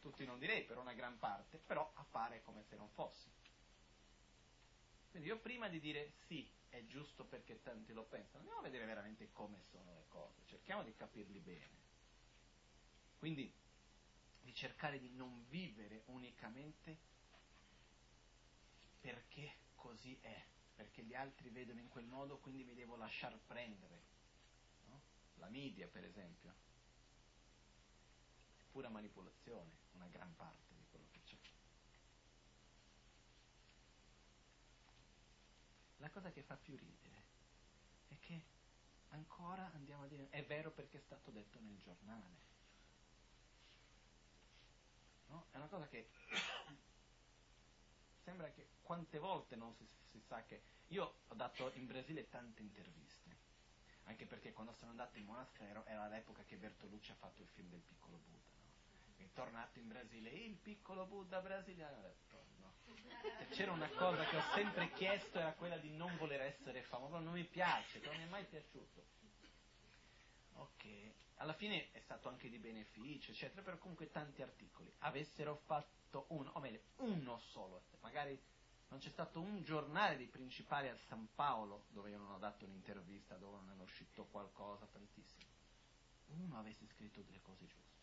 Tutti 0.00 0.24
non 0.24 0.38
direi, 0.38 0.62
per 0.62 0.78
una 0.78 0.92
gran 0.92 1.18
parte, 1.18 1.58
però 1.58 1.90
appare 1.94 2.40
come 2.42 2.62
se 2.68 2.76
non 2.76 2.88
fossi. 2.90 3.28
Quindi 5.10 5.26
io 5.26 5.40
prima 5.40 5.68
di 5.68 5.80
dire 5.80 6.12
sì, 6.28 6.48
è 6.68 6.86
giusto 6.86 7.24
perché 7.24 7.62
tanti 7.62 7.92
lo 7.92 8.04
pensano, 8.04 8.38
andiamo 8.38 8.60
a 8.60 8.62
vedere 8.62 8.84
veramente 8.84 9.32
come 9.32 9.60
sono 9.72 9.92
le 9.92 10.04
cose, 10.06 10.40
cerchiamo 10.44 10.84
di 10.84 10.94
capirli 10.94 11.40
bene. 11.40 11.76
Quindi, 13.18 13.52
cercare 14.52 15.00
di 15.00 15.10
non 15.10 15.44
vivere 15.48 16.02
unicamente 16.06 16.96
perché 19.00 19.56
così 19.74 20.16
è, 20.20 20.44
perché 20.76 21.02
gli 21.02 21.14
altri 21.14 21.48
vedono 21.50 21.80
in 21.80 21.88
quel 21.88 22.06
modo, 22.06 22.38
quindi 22.38 22.62
mi 22.62 22.74
devo 22.74 22.94
lasciar 22.96 23.36
prendere. 23.46 24.17
La 25.38 25.48
media, 25.48 25.86
per 25.88 26.04
esempio, 26.04 26.54
è 28.56 28.62
pura 28.70 28.88
manipolazione, 28.88 29.70
una 29.92 30.06
gran 30.06 30.34
parte 30.36 30.74
di 30.74 30.84
quello 30.90 31.06
che 31.10 31.20
c'è. 31.24 31.36
La 35.98 36.10
cosa 36.10 36.30
che 36.30 36.42
fa 36.42 36.56
più 36.56 36.76
ridere 36.76 37.24
è 38.08 38.18
che 38.20 38.42
ancora 39.08 39.70
andiamo 39.72 40.04
a 40.04 40.06
dire 40.06 40.28
è 40.30 40.44
vero 40.44 40.70
perché 40.70 40.98
è 40.98 41.00
stato 41.00 41.30
detto 41.30 41.58
nel 41.60 41.78
giornale. 41.80 42.46
No? 45.26 45.46
È 45.50 45.56
una 45.56 45.66
cosa 45.66 45.88
che 45.88 46.10
sembra 48.22 48.50
che 48.50 48.68
quante 48.82 49.18
volte 49.18 49.56
non 49.56 49.74
si, 49.74 49.86
si, 50.04 50.20
sa 50.20 50.44
che... 50.44 50.62
Io 50.88 51.20
ho 51.26 51.34
dato 51.34 51.70
in 51.74 51.86
Brasile 51.86 52.28
tante 52.28 52.62
interviste, 52.62 53.36
anche 54.08 54.24
perché 54.24 54.52
quando 54.52 54.72
sono 54.72 54.90
andato 54.90 55.18
in 55.18 55.24
monastero 55.24 55.84
era 55.84 56.08
l'epoca 56.08 56.42
che 56.44 56.56
Bertolucci 56.56 57.10
ha 57.10 57.14
fatto 57.14 57.42
il 57.42 57.48
film 57.48 57.68
del 57.68 57.80
piccolo 57.80 58.16
Buddha. 58.16 58.56
No? 58.56 59.24
È 59.24 59.28
tornato 59.34 59.78
in 59.78 59.88
Brasile, 59.88 60.30
il 60.30 60.56
piccolo 60.56 61.04
Buddha 61.06 61.40
brasiliano. 61.40 62.14
No. 62.58 62.72
Se 63.38 63.46
c'era 63.50 63.72
una 63.72 63.88
cosa 63.90 64.24
che 64.24 64.36
ho 64.36 64.42
sempre 64.54 64.90
chiesto 64.92 65.38
era 65.38 65.52
quella 65.52 65.76
di 65.76 65.90
non 65.90 66.16
voler 66.16 66.40
essere 66.40 66.82
famoso, 66.82 67.18
non 67.18 67.34
mi 67.34 67.44
piace, 67.44 68.00
non 68.00 68.16
mi 68.16 68.22
è 68.22 68.26
mai 68.26 68.44
piaciuto. 68.46 69.04
Ok, 70.54 70.86
alla 71.36 71.52
fine 71.52 71.92
è 71.92 72.00
stato 72.00 72.28
anche 72.28 72.48
di 72.48 72.58
beneficio, 72.58 73.30
eccetera, 73.30 73.62
però 73.62 73.76
comunque 73.76 74.10
tanti 74.10 74.40
articoli. 74.42 74.90
Avessero 75.00 75.56
fatto 75.66 76.24
uno, 76.28 76.50
o 76.54 76.60
meglio, 76.60 76.80
uno 76.96 77.38
solo, 77.50 77.84
magari 78.00 78.40
non 78.88 79.00
c'è 79.00 79.10
stato 79.10 79.40
un 79.40 79.62
giornale 79.62 80.16
dei 80.16 80.26
principali 80.26 80.88
a 80.88 80.96
San 80.96 81.28
Paolo 81.34 81.84
dove 81.88 82.10
io 82.10 82.18
non 82.18 82.32
ho 82.32 82.38
dato 82.38 82.64
un'intervista, 82.64 83.36
dove 83.36 83.58
non 83.66 83.78
è 83.78 83.82
uscito 83.82 84.24
qualcosa, 84.26 84.86
tantissimo. 84.86 85.46
Uno 86.28 86.58
avesse 86.58 86.86
scritto 86.86 87.20
delle 87.22 87.40
cose 87.42 87.66
giuste. 87.66 87.96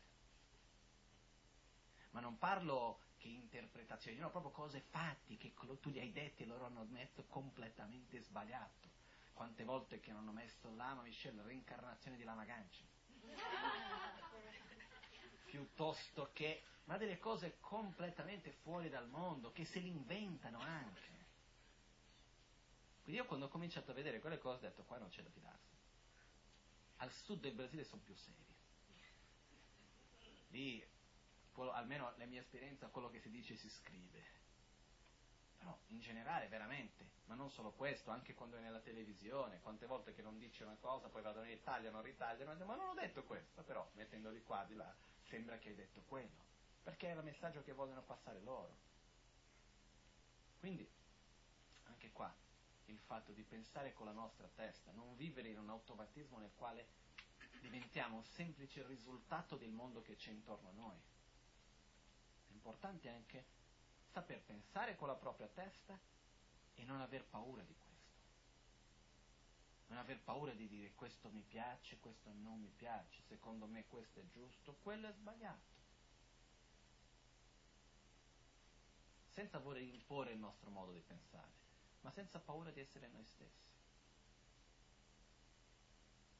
Ma 2.12 2.20
non 2.20 2.38
parlo 2.38 3.00
che 3.18 3.28
interpretazioni, 3.28 4.18
no, 4.18 4.30
proprio 4.30 4.52
cose 4.52 4.80
fatti 4.80 5.38
che 5.38 5.54
tu 5.54 5.90
gli 5.90 6.00
hai 6.00 6.12
detti 6.12 6.44
e 6.44 6.46
loro 6.46 6.66
hanno 6.66 6.86
messo 6.90 7.26
completamente 7.26 8.22
sbagliato. 8.22 8.90
Quante 9.34 9.64
volte 9.64 10.00
che 10.00 10.12
non 10.12 10.22
hanno 10.22 10.32
messo 10.32 10.74
Lama 10.76 11.02
Michelle, 11.02 11.42
reincarnazione 11.42 12.16
di 12.16 12.24
Lama 12.24 12.46
Ganci 12.46 12.86
piuttosto 15.56 16.32
che, 16.34 16.64
ma 16.86 16.98
delle 16.98 17.18
cose 17.18 17.58
completamente 17.62 18.52
fuori 18.52 18.90
dal 18.90 19.08
mondo, 19.08 19.54
che 19.54 19.64
se 19.64 19.80
li 19.80 19.88
inventano 19.88 20.60
anche. 20.60 21.14
Quindi 23.04 23.22
io 23.22 23.26
quando 23.26 23.46
ho 23.46 23.50
cominciato 23.50 23.92
a 23.92 23.94
vedere 23.94 24.20
quelle 24.20 24.38
cose 24.38 24.66
ho 24.66 24.70
detto 24.70 24.84
qua 24.84 24.98
non 24.98 25.08
c'è 25.10 25.22
da 25.22 25.30
fidarsi. 25.30 25.74
Al 26.98 27.12
sud 27.12 27.40
del 27.40 27.54
Brasile 27.54 27.86
sono 27.86 28.02
più 28.04 28.14
seri. 28.16 28.54
Lì, 30.50 30.86
almeno 31.72 32.14
la 32.18 32.26
mia 32.26 32.42
esperienza, 32.42 32.88
quello 32.88 33.10
che 33.10 33.20
si 33.20 33.30
dice 33.30 33.56
si 33.56 33.70
scrive. 33.70 34.24
Però 35.58 35.78
in 35.88 36.02
generale, 36.02 36.50
veramente, 36.50 37.12
ma 37.28 37.36
non 37.36 37.50
solo 37.50 37.72
questo, 37.72 38.12
anche 38.12 38.34
quando 38.34 38.58
è 38.58 38.60
nella 38.60 38.80
televisione, 38.80 39.62
quante 39.62 39.86
volte 39.86 40.14
che 40.14 40.22
non 40.22 40.38
dice 40.38 40.64
una 40.64 40.78
cosa, 40.82 41.08
poi 41.08 41.22
vado 41.22 41.44
in 41.44 41.52
Italia, 41.52 41.92
non 41.92 42.02
ritagliano, 42.02 42.54
ma 42.66 42.76
non 42.76 42.90
ho 42.90 42.94
detto 42.94 43.24
questo, 43.24 43.64
però 43.64 43.90
mettendoli 43.94 44.42
qua 44.44 44.64
di 44.66 44.76
là, 44.76 44.94
sembra 45.28 45.58
che 45.58 45.70
hai 45.70 45.76
detto 45.76 46.02
quello, 46.04 46.44
perché 46.84 47.12
è 47.12 47.16
il 47.16 47.24
messaggio 47.24 47.64
che 47.64 47.74
vogliono 47.74 48.04
passare 48.04 48.42
loro. 48.42 48.78
Quindi, 50.60 50.90
anche 51.84 52.12
qua, 52.12 52.34
il 52.86 53.00
fatto 53.00 53.32
di 53.32 53.44
pensare 53.44 53.94
con 53.94 54.06
la 54.06 54.12
nostra 54.12 54.48
testa, 54.48 54.92
non 54.92 55.16
vivere 55.16 55.50
in 55.50 55.60
un 55.60 55.70
automatismo 55.70 56.38
nel 56.38 56.54
quale 56.56 56.88
diventiamo 57.60 58.22
semplice 58.24 58.86
risultato 58.86 59.58
del 59.58 59.72
mondo 59.72 60.02
che 60.02 60.16
c'è 60.16 60.32
intorno 60.32 60.70
a 60.70 60.74
noi. 60.74 60.98
È 62.48 62.54
importante 62.54 63.10
anche 63.10 63.46
saper 64.12 64.42
pensare 64.42 64.96
con 64.96 65.08
la 65.08 65.16
propria 65.16 65.48
testa 65.48 66.00
e 66.76 66.84
non 66.84 67.02
aver 67.02 67.26
paura 67.26 67.64
di 67.64 67.74
questo. 67.74 67.85
Non 69.88 69.98
aver 70.00 70.20
paura 70.20 70.54
di 70.54 70.68
dire 70.68 70.94
questo 70.96 71.30
mi 71.30 71.44
piace, 71.44 72.00
questo 72.00 72.32
non 72.34 72.60
mi 72.60 72.72
piace, 72.72 73.22
secondo 73.28 73.68
me 73.68 73.86
questo 73.88 74.20
è 74.20 74.28
giusto, 74.30 74.76
quello 74.82 75.08
è 75.08 75.14
sbagliato. 75.14 75.74
Senza 79.28 79.60
voler 79.60 79.84
imporre 79.84 80.32
il 80.32 80.40
nostro 80.40 80.70
modo 80.70 80.92
di 80.92 81.02
pensare, 81.02 81.52
ma 82.02 82.12
senza 82.12 82.40
paura 82.40 82.72
di 82.72 82.80
essere 82.80 83.08
noi 83.10 83.26
stessi. 83.26 83.74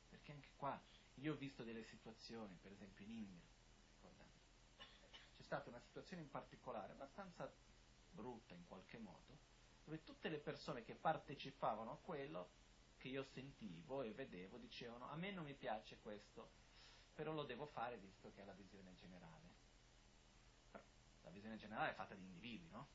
Perché 0.10 0.32
anche 0.32 0.52
qua 0.56 0.82
io 1.16 1.34
ho 1.34 1.38
visto 1.38 1.64
delle 1.64 1.84
situazioni, 1.84 2.58
per 2.62 2.72
esempio 2.72 3.06
in 3.06 3.12
India, 3.12 3.48
ricordate, 3.94 4.40
c'è 5.36 5.44
stata 5.44 5.70
una 5.70 5.80
situazione 5.80 6.24
in 6.24 6.30
particolare 6.30 6.94
abbastanza 6.94 7.52
brutta 8.12 8.54
in 8.54 8.66
qualche 8.66 8.98
modo, 8.98 9.38
dove 9.84 10.04
tutte 10.04 10.30
le 10.30 10.40
persone 10.40 10.84
che 10.84 10.96
partecipavano 10.96 11.92
a 11.92 11.98
quello, 11.98 12.64
che 13.06 13.12
io 13.12 13.24
sentivo 13.24 14.02
e 14.02 14.14
vedevo, 14.14 14.58
dicevano 14.58 15.08
a 15.12 15.16
me 15.16 15.30
non 15.30 15.44
mi 15.44 15.54
piace 15.54 16.00
questo, 16.00 16.50
però 17.14 17.34
lo 17.34 17.44
devo 17.44 17.68
fare 17.68 18.00
visto 18.00 18.32
che 18.34 18.42
è 18.42 18.46
la 18.46 18.54
visione 18.54 18.96
generale. 18.96 19.54
La 21.22 21.30
visione 21.30 21.56
generale 21.58 21.92
è 21.92 21.94
fatta 21.94 22.16
di 22.16 22.24
individui, 22.24 22.68
no? 22.70 22.88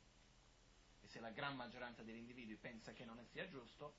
E 1.00 1.06
se 1.06 1.20
la 1.20 1.30
gran 1.30 1.54
maggioranza 1.54 2.02
degli 2.02 2.16
individui 2.16 2.56
pensa 2.56 2.92
che 2.92 3.04
non 3.04 3.24
sia 3.30 3.48
giusto, 3.48 3.94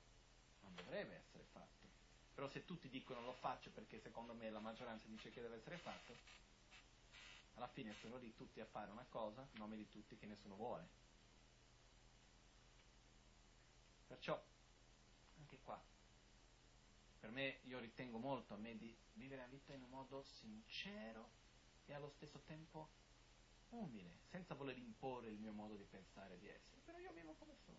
non 0.60 0.74
dovrebbe 0.74 1.16
essere 1.16 1.44
fatto. 1.44 1.88
Però 2.34 2.46
se 2.50 2.66
tutti 2.66 2.90
dicono 2.90 3.22
lo 3.22 3.32
faccio 3.32 3.70
perché 3.70 3.98
secondo 3.98 4.34
me 4.34 4.50
la 4.50 4.60
maggioranza 4.60 5.06
dice 5.06 5.30
che 5.30 5.40
deve 5.40 5.56
essere 5.56 5.78
fatto, 5.78 6.14
alla 7.54 7.68
fine 7.68 7.94
sono 7.94 8.18
lì 8.18 8.34
tutti 8.34 8.60
a 8.60 8.66
fare 8.66 8.90
una 8.90 9.06
cosa, 9.08 9.48
nome 9.52 9.76
di 9.76 9.88
tutti 9.88 10.18
che 10.18 10.26
nessuno 10.26 10.56
vuole. 10.56 10.86
Perciò, 14.06 14.38
anche 15.38 15.58
qua, 15.64 15.82
per 17.22 17.30
me 17.30 17.60
io 17.66 17.78
ritengo 17.78 18.18
molto 18.18 18.54
a 18.54 18.56
me 18.56 18.76
di 18.76 18.92
vivere 19.12 19.42
la 19.42 19.46
vita 19.46 19.72
in 19.72 19.82
un 19.82 19.90
modo 19.90 20.24
sincero 20.24 21.30
e 21.86 21.94
allo 21.94 22.08
stesso 22.08 22.40
tempo 22.40 22.90
umile, 23.68 24.18
senza 24.28 24.54
voler 24.54 24.76
imporre 24.76 25.28
il 25.28 25.38
mio 25.38 25.52
modo 25.52 25.76
di 25.76 25.84
pensare 25.84 26.34
e 26.34 26.38
di 26.38 26.48
essere, 26.48 26.80
però 26.84 26.98
io 26.98 27.12
vivo 27.12 27.34
come 27.34 27.54
sono. 27.64 27.78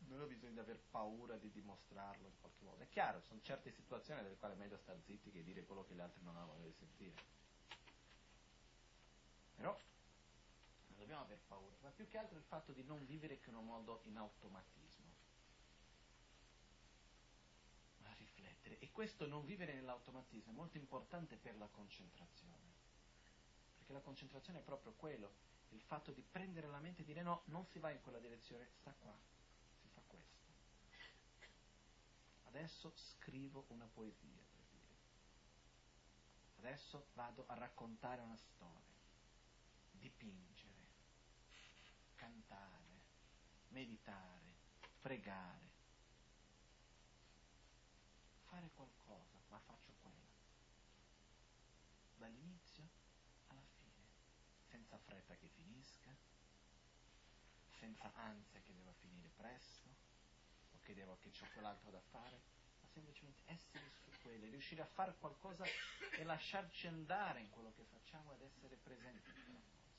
Non 0.00 0.20
ho 0.20 0.26
bisogno 0.26 0.52
di 0.52 0.58
aver 0.58 0.82
paura 0.90 1.38
di 1.38 1.50
dimostrarlo 1.50 2.26
in 2.26 2.38
qualche 2.38 2.62
modo. 2.62 2.82
È 2.82 2.88
chiaro, 2.90 3.22
sono 3.22 3.40
certe 3.40 3.72
situazioni 3.72 4.20
nelle 4.20 4.36
quali 4.36 4.52
è 4.52 4.58
meglio 4.58 4.76
star 4.76 5.00
zitti 5.00 5.30
che 5.30 5.42
dire 5.42 5.64
quello 5.64 5.86
che 5.86 5.94
gli 5.94 6.00
altri 6.00 6.22
non 6.22 6.36
hanno 6.36 6.58
di 6.62 6.74
sentire. 6.74 7.14
Però 9.56 9.74
dobbiamo 10.88 11.22
aver 11.22 11.40
paura, 11.48 11.74
ma 11.80 11.88
più 11.88 12.06
che 12.06 12.18
altro 12.18 12.36
il 12.36 12.44
fatto 12.44 12.72
di 12.72 12.82
non 12.84 13.06
vivere 13.06 13.40
che 13.40 13.48
in 13.48 13.56
un 13.56 13.64
modo 13.64 14.02
in 14.04 14.18
automatismo. 14.18 15.10
Ma 17.98 18.14
riflettere. 18.72 18.78
E 18.78 18.90
questo 18.90 19.26
non 19.26 19.44
vivere 19.44 19.74
nell'automatismo 19.74 20.52
è 20.52 20.54
molto 20.54 20.76
importante 20.76 21.36
per 21.36 21.56
la 21.56 21.66
concentrazione. 21.68 22.70
Perché 23.76 23.92
la 23.92 24.00
concentrazione 24.00 24.60
è 24.60 24.62
proprio 24.62 24.92
quello, 24.92 25.34
il 25.70 25.82
fatto 25.82 26.12
di 26.12 26.22
prendere 26.22 26.68
la 26.68 26.78
mente 26.78 27.02
e 27.02 27.04
dire 27.04 27.22
no, 27.22 27.42
non 27.46 27.66
si 27.66 27.78
va 27.78 27.90
in 27.90 28.00
quella 28.00 28.18
direzione, 28.18 28.68
sta 28.80 28.92
qua, 28.92 29.16
si 29.80 29.88
fa 29.88 30.00
questo. 30.06 30.50
Adesso 32.44 32.92
scrivo 32.94 33.64
una 33.68 33.86
poesia, 33.86 34.44
per 34.50 34.64
dire. 34.70 34.96
Adesso 36.58 37.08
vado 37.14 37.44
a 37.46 37.54
raccontare 37.54 38.20
una 38.20 38.36
storia, 38.36 39.00
dipingere 39.92 40.50
cantare, 42.22 43.00
meditare, 43.70 44.54
pregare, 45.00 45.71
fare 48.52 48.68
qualcosa, 48.74 49.40
ma 49.48 49.58
faccio 49.60 49.94
quello. 50.02 50.28
Dall'inizio 52.16 52.86
alla 53.46 53.64
fine, 53.78 54.04
senza 54.68 54.98
fretta 54.98 55.34
che 55.36 55.48
finisca, 55.48 56.14
senza 57.78 58.12
ansia 58.12 58.60
che 58.60 58.74
debba 58.74 58.92
finire 58.92 59.30
presto, 59.30 59.88
o 60.72 60.78
che, 60.82 60.92
devo, 60.92 61.16
che 61.20 61.30
c'ho 61.30 61.46
quell'altro 61.54 61.90
da 61.90 62.00
fare, 62.10 62.42
ma 62.82 62.88
semplicemente 62.88 63.42
essere 63.46 63.90
su 64.04 64.10
quello, 64.20 64.44
riuscire 64.44 64.82
a 64.82 64.86
fare 64.86 65.16
qualcosa 65.16 65.64
e 65.64 66.22
lasciarci 66.22 66.86
andare 66.88 67.40
in 67.40 67.48
quello 67.48 67.72
che 67.72 67.84
facciamo 67.84 68.34
ed 68.34 68.42
essere 68.42 68.76
presenti 68.76 69.30
in 69.30 69.44
quella 69.44 69.60
cosa. 69.60 69.90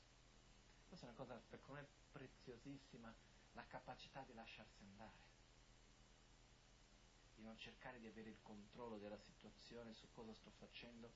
Questa 0.86 1.06
è 1.06 1.08
una 1.08 1.18
cosa 1.18 1.42
per 1.48 1.60
me 1.70 1.88
preziosissima, 2.12 3.12
la 3.54 3.66
capacità 3.66 4.22
di 4.22 4.32
lasciarsi 4.32 4.84
andare, 4.84 5.33
di 7.44 7.50
non 7.50 7.58
cercare 7.58 8.00
di 8.00 8.06
avere 8.06 8.30
il 8.30 8.40
controllo 8.40 8.96
della 8.96 9.18
situazione 9.18 9.92
su 9.92 10.10
cosa 10.12 10.32
sto 10.32 10.50
facendo, 10.52 11.12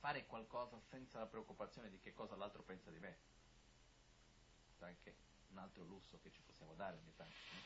fare 0.00 0.26
qualcosa 0.26 0.78
senza 0.80 1.18
la 1.18 1.26
preoccupazione 1.26 1.88
di 1.88 1.98
che 1.98 2.12
cosa 2.12 2.36
l'altro 2.36 2.62
pensa 2.62 2.90
di 2.90 2.98
me. 2.98 3.16
Questo 4.66 4.84
è 4.84 4.88
anche 4.88 5.16
un 5.48 5.56
altro 5.56 5.82
lusso 5.84 6.20
che 6.20 6.30
ci 6.30 6.42
possiamo 6.42 6.74
dare 6.74 6.98
ogni 6.98 7.14
tanto, 7.16 7.34
no? 7.54 7.60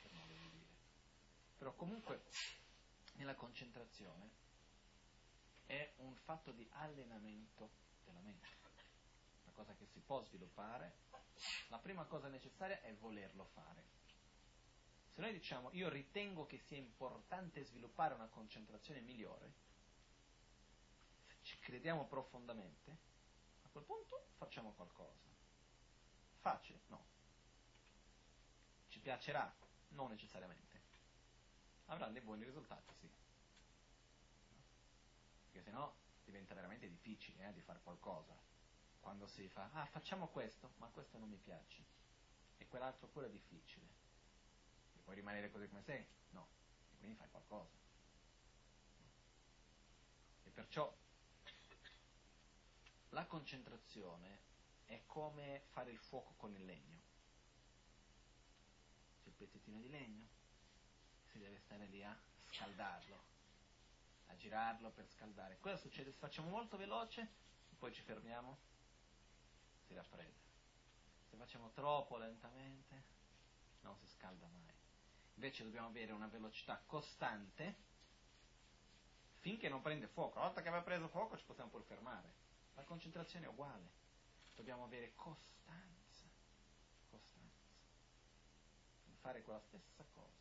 per 0.00 0.12
modo 0.14 0.32
di 0.32 0.48
dire. 0.48 0.66
Però 1.58 1.74
comunque 1.74 2.24
nella 3.16 3.34
concentrazione 3.34 4.30
è 5.66 5.92
un 5.98 6.16
fatto 6.16 6.50
di 6.50 6.66
allenamento 6.72 7.72
della 8.04 8.20
mente, 8.20 8.48
una 9.42 9.52
cosa 9.52 9.74
che 9.74 9.84
si 9.84 10.00
può 10.00 10.22
sviluppare. 10.22 11.10
La 11.68 11.78
prima 11.78 12.04
cosa 12.06 12.28
necessaria 12.28 12.80
è 12.80 12.94
volerlo 12.94 13.44
fare. 13.44 14.01
Se 15.12 15.20
noi 15.20 15.32
diciamo 15.32 15.70
io 15.72 15.90
ritengo 15.90 16.46
che 16.46 16.58
sia 16.58 16.78
importante 16.78 17.62
sviluppare 17.64 18.14
una 18.14 18.28
concentrazione 18.28 19.00
migliore, 19.02 19.52
se 21.26 21.36
ci 21.42 21.58
crediamo 21.58 22.06
profondamente, 22.06 22.98
a 23.62 23.68
quel 23.68 23.84
punto 23.84 24.30
facciamo 24.36 24.72
qualcosa. 24.72 25.28
Facile? 26.40 26.80
No. 26.86 27.04
Ci 28.88 29.00
piacerà? 29.00 29.54
Non 29.88 30.08
necessariamente. 30.08 30.80
Avrà 31.86 32.08
dei 32.08 32.22
buoni 32.22 32.44
risultati, 32.44 32.94
sì. 32.94 33.10
Perché 35.42 35.60
se 35.60 35.70
no 35.70 35.94
diventa 36.24 36.54
veramente 36.54 36.88
difficile 36.88 37.48
eh, 37.48 37.52
di 37.52 37.60
fare 37.60 37.80
qualcosa. 37.82 38.34
Quando 38.98 39.26
si 39.26 39.46
fa, 39.48 39.68
ah 39.72 39.84
facciamo 39.84 40.28
questo, 40.28 40.72
ma 40.76 40.88
questo 40.88 41.18
non 41.18 41.28
mi 41.28 41.36
piace. 41.36 41.84
E 42.56 42.66
quell'altro 42.66 43.08
pure 43.08 43.26
è 43.26 43.30
difficile 43.30 44.01
Puoi 45.04 45.14
rimanere 45.14 45.50
così 45.50 45.68
come 45.68 45.82
sei? 45.82 46.04
No. 46.30 46.48
E 46.92 46.96
quindi 46.98 47.16
fai 47.16 47.28
qualcosa. 47.30 47.76
E 50.44 50.50
perciò 50.50 50.94
la 53.10 53.26
concentrazione 53.26 54.40
è 54.86 55.02
come 55.06 55.64
fare 55.70 55.90
il 55.90 55.98
fuoco 55.98 56.34
con 56.36 56.54
il 56.54 56.64
legno. 56.64 57.00
C'è 59.22 59.28
il 59.28 59.34
pezzettino 59.34 59.78
di 59.80 59.88
legno, 59.88 60.28
si 61.30 61.38
deve 61.38 61.58
stare 61.58 61.86
lì 61.86 62.02
a 62.02 62.18
scaldarlo, 62.48 63.24
a 64.26 64.36
girarlo 64.36 64.90
per 64.90 65.06
scaldare. 65.08 65.58
Cosa 65.60 65.76
succede 65.76 66.10
se 66.10 66.18
facciamo 66.18 66.48
molto 66.48 66.76
veloce 66.76 67.40
poi 67.82 67.92
ci 67.92 68.02
fermiamo? 68.02 68.56
Si 69.88 69.92
raffredda. 69.92 70.40
Se 71.28 71.36
facciamo 71.36 71.72
troppo 71.72 72.16
lentamente 72.16 73.02
non 73.80 73.96
si 73.96 74.06
scalda 74.06 74.46
mai. 74.46 74.71
Invece 75.34 75.64
dobbiamo 75.64 75.88
avere 75.88 76.12
una 76.12 76.28
velocità 76.28 76.80
costante 76.86 77.90
finché 79.40 79.68
non 79.68 79.82
prende 79.82 80.06
fuoco. 80.06 80.36
Una 80.36 80.46
volta 80.46 80.62
che 80.62 80.68
aveva 80.68 80.82
preso 80.82 81.08
fuoco 81.08 81.36
ci 81.36 81.44
possiamo 81.44 81.70
pure 81.70 81.84
fermare. 81.84 82.34
La 82.74 82.84
concentrazione 82.84 83.46
è 83.46 83.48
uguale. 83.48 83.90
Dobbiamo 84.54 84.84
avere 84.84 85.14
costanza. 85.14 86.28
Costanza. 87.10 87.60
Fare 89.20 89.42
quella 89.42 89.60
stessa 89.60 90.04
cosa. 90.12 90.40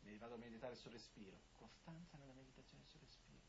Mi 0.00 0.16
vado 0.16 0.34
a 0.34 0.38
meditare 0.38 0.74
sul 0.74 0.92
respiro. 0.92 1.38
Costanza 1.54 2.16
nella 2.16 2.32
meditazione 2.32 2.84
sul 2.86 3.00
respiro. 3.00 3.46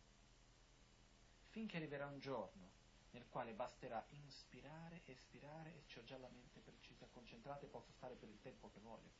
Finché 1.49 1.77
arriverà 1.77 2.05
un 2.07 2.19
giorno 2.19 2.78
nel 3.11 3.27
quale 3.29 3.53
basterà 3.53 4.05
inspirare, 4.09 5.01
espirare 5.05 5.73
e 5.73 5.99
ho 5.99 6.03
già 6.03 6.17
la 6.17 6.29
mente 6.29 6.59
precisa, 6.59 7.07
concentrata 7.07 7.65
e 7.65 7.69
posso 7.69 7.91
stare 7.91 8.15
per 8.15 8.29
il 8.29 8.39
tempo 8.41 8.69
che 8.69 8.79
voglio. 8.79 9.11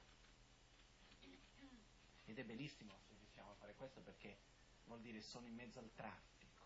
Ed 2.25 2.37
è 2.37 2.43
bellissimo 2.43 2.99
se 3.07 3.15
riusciamo 3.17 3.51
a 3.51 3.55
fare 3.55 3.73
questo 3.75 4.01
perché 4.01 4.37
vuol 4.85 5.01
dire 5.01 5.21
sono 5.21 5.47
in 5.47 5.55
mezzo 5.55 5.79
al 5.79 5.91
traffico, 5.95 6.63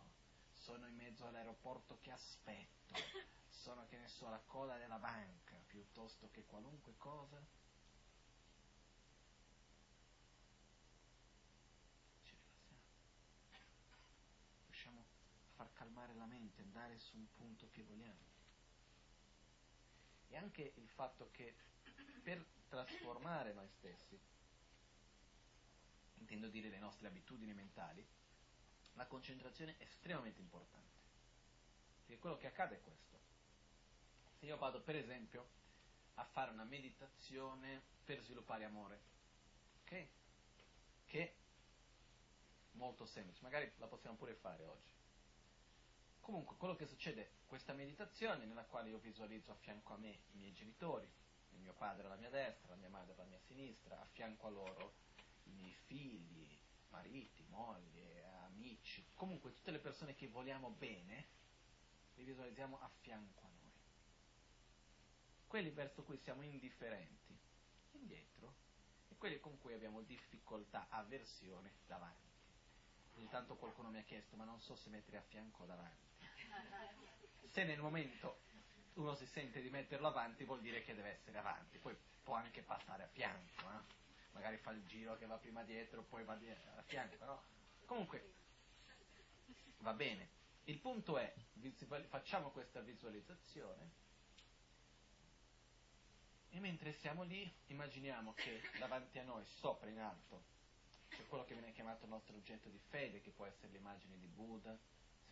sono 0.51 0.87
in 0.87 0.95
mezzo 0.95 1.25
all'aeroporto 1.25 1.99
che 2.01 2.11
aspetto, 2.11 2.95
sono 3.47 3.85
che 3.87 3.97
ne 3.97 4.07
so 4.09 4.27
alla 4.27 4.41
coda 4.45 4.77
della 4.77 4.99
banca 4.99 5.55
piuttosto 5.67 6.29
che 6.31 6.43
qualunque 6.45 6.95
cosa. 6.97 7.41
Ci 12.23 12.35
rilassiamo. 12.35 13.71
Riusciamo 14.65 14.99
a 14.99 15.03
far 15.55 15.72
calmare 15.83 16.13
la 16.15 16.25
mente, 16.25 16.61
andare 16.61 16.97
su 16.97 17.17
un 17.17 17.27
punto 17.33 17.67
che 17.69 17.83
vogliamo. 17.83 18.31
E 20.29 20.37
anche 20.37 20.71
il 20.75 20.87
fatto 20.87 21.29
che 21.31 21.53
per 22.23 22.43
trasformare 22.69 23.51
noi 23.51 23.67
stessi 23.67 24.17
intendo 26.15 26.47
dire 26.47 26.69
le 26.69 26.79
nostre 26.79 27.07
abitudini 27.07 27.53
mentali, 27.53 28.05
la 28.93 29.05
concentrazione 29.07 29.75
è 29.77 29.83
estremamente 29.83 30.39
importante. 30.39 31.01
Perché 32.05 32.21
quello 32.21 32.37
che 32.37 32.47
accade 32.47 32.77
è 32.77 32.81
questo. 32.81 33.19
Se 34.39 34.45
io 34.45 34.55
vado 34.57 34.81
per 34.81 34.95
esempio 34.95 35.49
a 36.15 36.23
fare 36.23 36.51
una 36.51 36.63
meditazione 36.63 37.81
per 38.05 38.21
sviluppare 38.21 38.63
amore, 38.63 39.01
ok? 39.81 40.07
Che 41.07 41.21
è 41.21 41.33
molto 42.71 43.05
semplice, 43.05 43.41
magari 43.41 43.69
la 43.77 43.87
possiamo 43.87 44.15
pure 44.15 44.33
fare 44.35 44.63
oggi. 44.63 45.02
Comunque, 46.23 46.55
quello 46.55 46.75
che 46.75 46.85
succede, 46.85 47.33
questa 47.47 47.73
meditazione 47.73 48.45
nella 48.45 48.63
quale 48.63 48.87
io 48.87 48.97
visualizzo 48.97 49.51
a 49.51 49.55
fianco 49.55 49.93
a 49.93 49.97
me 49.97 50.21
i 50.31 50.37
miei 50.37 50.53
genitori, 50.53 51.05
il 51.49 51.59
mio 51.59 51.73
padre 51.73 52.05
alla 52.05 52.15
mia 52.15 52.29
destra, 52.29 52.69
la 52.69 52.79
mia 52.79 52.87
madre 52.87 53.11
alla 53.11 53.25
mia 53.25 53.41
sinistra, 53.41 53.99
a 53.99 54.05
fianco 54.05 54.47
a 54.47 54.49
loro 54.49 54.93
i 55.43 55.51
miei 55.51 55.73
figli, 55.73 56.57
mariti, 56.87 57.43
mogli, 57.49 58.21
amici, 58.45 59.05
comunque 59.13 59.51
tutte 59.51 59.71
le 59.71 59.79
persone 59.79 60.15
che 60.15 60.29
vogliamo 60.29 60.69
bene, 60.69 61.27
li 62.13 62.23
visualizziamo 62.23 62.79
a 62.79 62.87
fianco 63.01 63.45
a 63.45 63.49
noi. 63.49 63.81
Quelli 65.45 65.71
verso 65.71 66.03
cui 66.03 66.17
siamo 66.17 66.41
indifferenti, 66.41 67.37
indietro, 67.91 68.55
e 69.09 69.17
quelli 69.17 69.41
con 69.41 69.59
cui 69.59 69.73
abbiamo 69.73 70.01
difficoltà, 70.01 70.87
avversione 70.87 71.79
davanti. 71.85 72.31
Ogni 73.15 73.27
tanto 73.27 73.57
qualcuno 73.57 73.89
mi 73.89 73.99
ha 73.99 74.03
chiesto, 74.03 74.37
ma 74.37 74.45
non 74.45 74.61
so 74.61 74.73
se 74.77 74.89
mettere 74.89 75.17
a 75.17 75.21
fianco 75.21 75.63
o 75.63 75.65
davanti. 75.65 76.12
Se 77.47 77.63
nel 77.63 77.79
momento 77.79 78.41
uno 78.93 79.15
si 79.15 79.25
sente 79.27 79.61
di 79.61 79.69
metterlo 79.69 80.07
avanti 80.07 80.43
vuol 80.43 80.61
dire 80.61 80.81
che 80.81 80.95
deve 80.95 81.11
essere 81.11 81.37
avanti, 81.37 81.77
poi 81.77 81.95
può 82.23 82.35
anche 82.35 82.61
passare 82.61 83.03
a 83.03 83.07
fianco. 83.07 83.61
Eh? 83.61 84.01
magari 84.33 84.57
fa 84.57 84.71
il 84.71 84.85
giro 84.85 85.17
che 85.17 85.25
va 85.25 85.37
prima 85.37 85.63
dietro, 85.63 86.03
poi 86.03 86.23
va 86.23 86.33
a 86.33 86.81
fianco, 86.83 87.25
no? 87.25 87.43
Comunque, 87.85 88.33
va 89.79 89.93
bene. 89.93 90.29
Il 90.65 90.79
punto 90.79 91.17
è, 91.17 91.33
facciamo 92.07 92.49
questa 92.49 92.79
visualizzazione 92.81 94.01
e 96.49 96.59
mentre 96.59 96.93
siamo 96.93 97.23
lì 97.23 97.51
immaginiamo 97.67 98.33
che 98.33 98.61
davanti 98.79 99.19
a 99.19 99.23
noi, 99.23 99.43
sopra 99.59 99.89
in 99.89 99.99
alto, 99.99 100.43
c'è 101.09 101.25
quello 101.27 101.43
che 101.43 101.53
viene 101.53 101.73
chiamato 101.73 102.05
il 102.05 102.11
nostro 102.11 102.35
oggetto 102.35 102.69
di 102.69 102.79
fede, 102.89 103.21
che 103.21 103.31
può 103.31 103.45
essere 103.45 103.71
l'immagine 103.71 104.17
di 104.17 104.27
Buddha, 104.27 104.77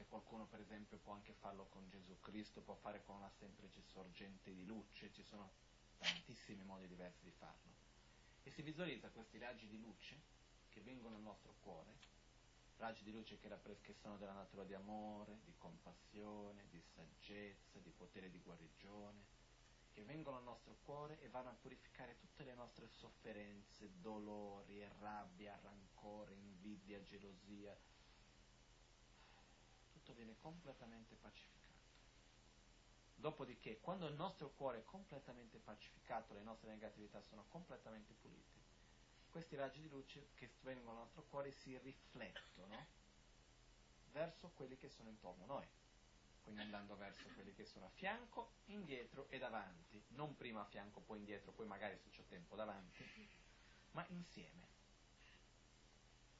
se 0.01 0.07
qualcuno 0.07 0.47
per 0.47 0.59
esempio 0.59 0.97
può 0.97 1.13
anche 1.13 1.33
farlo 1.33 1.67
con 1.67 1.87
Gesù 1.87 2.19
Cristo, 2.21 2.61
può 2.61 2.73
fare 2.73 3.03
con 3.03 3.17
una 3.17 3.29
semplice 3.37 3.83
sorgente 3.83 4.51
di 4.51 4.65
luce, 4.65 5.11
ci 5.11 5.21
sono 5.21 5.51
tantissimi 5.99 6.63
modi 6.63 6.87
diversi 6.87 7.23
di 7.23 7.29
farlo 7.29 7.69
e 8.41 8.49
si 8.49 8.63
visualizza 8.63 9.11
questi 9.11 9.37
raggi 9.37 9.67
di 9.67 9.79
luce 9.79 10.19
che 10.69 10.81
vengono 10.81 11.17
al 11.17 11.21
nostro 11.21 11.53
cuore, 11.59 11.93
raggi 12.77 13.03
di 13.03 13.11
luce 13.11 13.37
che, 13.37 13.47
che 13.81 13.93
sono 13.93 14.17
della 14.17 14.33
natura 14.33 14.63
di 14.63 14.73
amore, 14.73 15.41
di 15.43 15.53
compassione, 15.55 16.67
di 16.69 16.81
saggezza, 16.81 17.77
di 17.77 17.91
potere 17.91 18.31
di 18.31 18.39
guarigione, 18.39 19.23
che 19.91 20.01
vengono 20.03 20.37
al 20.37 20.43
nostro 20.43 20.77
cuore 20.83 21.21
e 21.21 21.29
vanno 21.29 21.49
a 21.49 21.57
purificare 21.61 22.17
tutte 22.17 22.43
le 22.43 22.55
nostre 22.55 22.87
sofferenze, 22.87 23.99
dolori, 23.99 24.83
rabbia, 24.97 25.59
rancore, 25.61 26.33
invidia, 26.33 27.03
gelosia. 27.03 27.77
Tutto 30.11 30.23
viene 30.23 30.35
completamente 30.39 31.15
pacificato. 31.15 31.79
Dopodiché, 33.15 33.79
quando 33.79 34.07
il 34.07 34.15
nostro 34.15 34.49
cuore 34.49 34.79
è 34.79 34.83
completamente 34.83 35.57
pacificato, 35.57 36.33
le 36.33 36.41
nostre 36.41 36.69
negatività 36.69 37.21
sono 37.21 37.45
completamente 37.47 38.13
pulite, 38.19 38.59
questi 39.29 39.55
raggi 39.55 39.79
di 39.79 39.87
luce 39.87 40.31
che 40.35 40.49
vengono 40.61 40.91
al 40.91 41.03
nostro 41.03 41.23
cuore 41.29 41.51
si 41.51 41.77
riflettono 41.77 42.87
verso 44.11 44.49
quelli 44.49 44.75
che 44.77 44.89
sono 44.89 45.07
intorno 45.07 45.43
a 45.43 45.47
noi. 45.47 45.67
Quindi 46.43 46.61
andando 46.61 46.97
verso 46.97 47.29
quelli 47.35 47.53
che 47.53 47.63
sono 47.63 47.85
a 47.85 47.91
fianco, 47.91 48.55
indietro 48.65 49.29
e 49.29 49.37
davanti. 49.37 50.03
Non 50.09 50.35
prima 50.35 50.61
a 50.61 50.65
fianco, 50.65 50.99
poi 50.99 51.19
indietro, 51.19 51.51
poi 51.53 51.67
magari 51.67 51.97
se 51.97 52.09
c'è 52.09 52.25
tempo 52.27 52.55
davanti, 52.55 53.05
ma 53.91 54.05
insieme. 54.09 54.67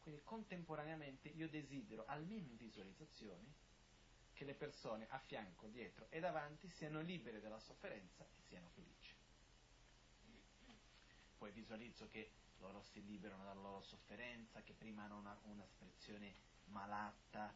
Quindi 0.01 0.21
contemporaneamente 0.23 1.29
io 1.29 1.47
desidero, 1.47 2.05
almeno 2.07 2.47
in 2.47 2.57
visualizzazioni, 2.57 3.53
che 4.33 4.45
le 4.45 4.55
persone 4.55 5.05
a 5.09 5.19
fianco, 5.19 5.67
dietro 5.67 6.07
e 6.09 6.19
davanti 6.19 6.67
siano 6.67 7.01
libere 7.01 7.39
dalla 7.39 7.59
sofferenza 7.59 8.23
e 8.23 8.41
siano 8.41 8.69
felici. 8.69 9.13
Poi 11.37 11.51
visualizzo 11.51 12.07
che 12.07 12.31
loro 12.57 12.81
si 12.81 13.03
liberano 13.03 13.43
dalla 13.43 13.61
loro 13.61 13.81
sofferenza, 13.81 14.61
che 14.61 14.73
prima 14.73 15.03
hanno 15.03 15.17
una, 15.17 15.37
un'espressione 15.43 16.33
malata, 16.65 17.53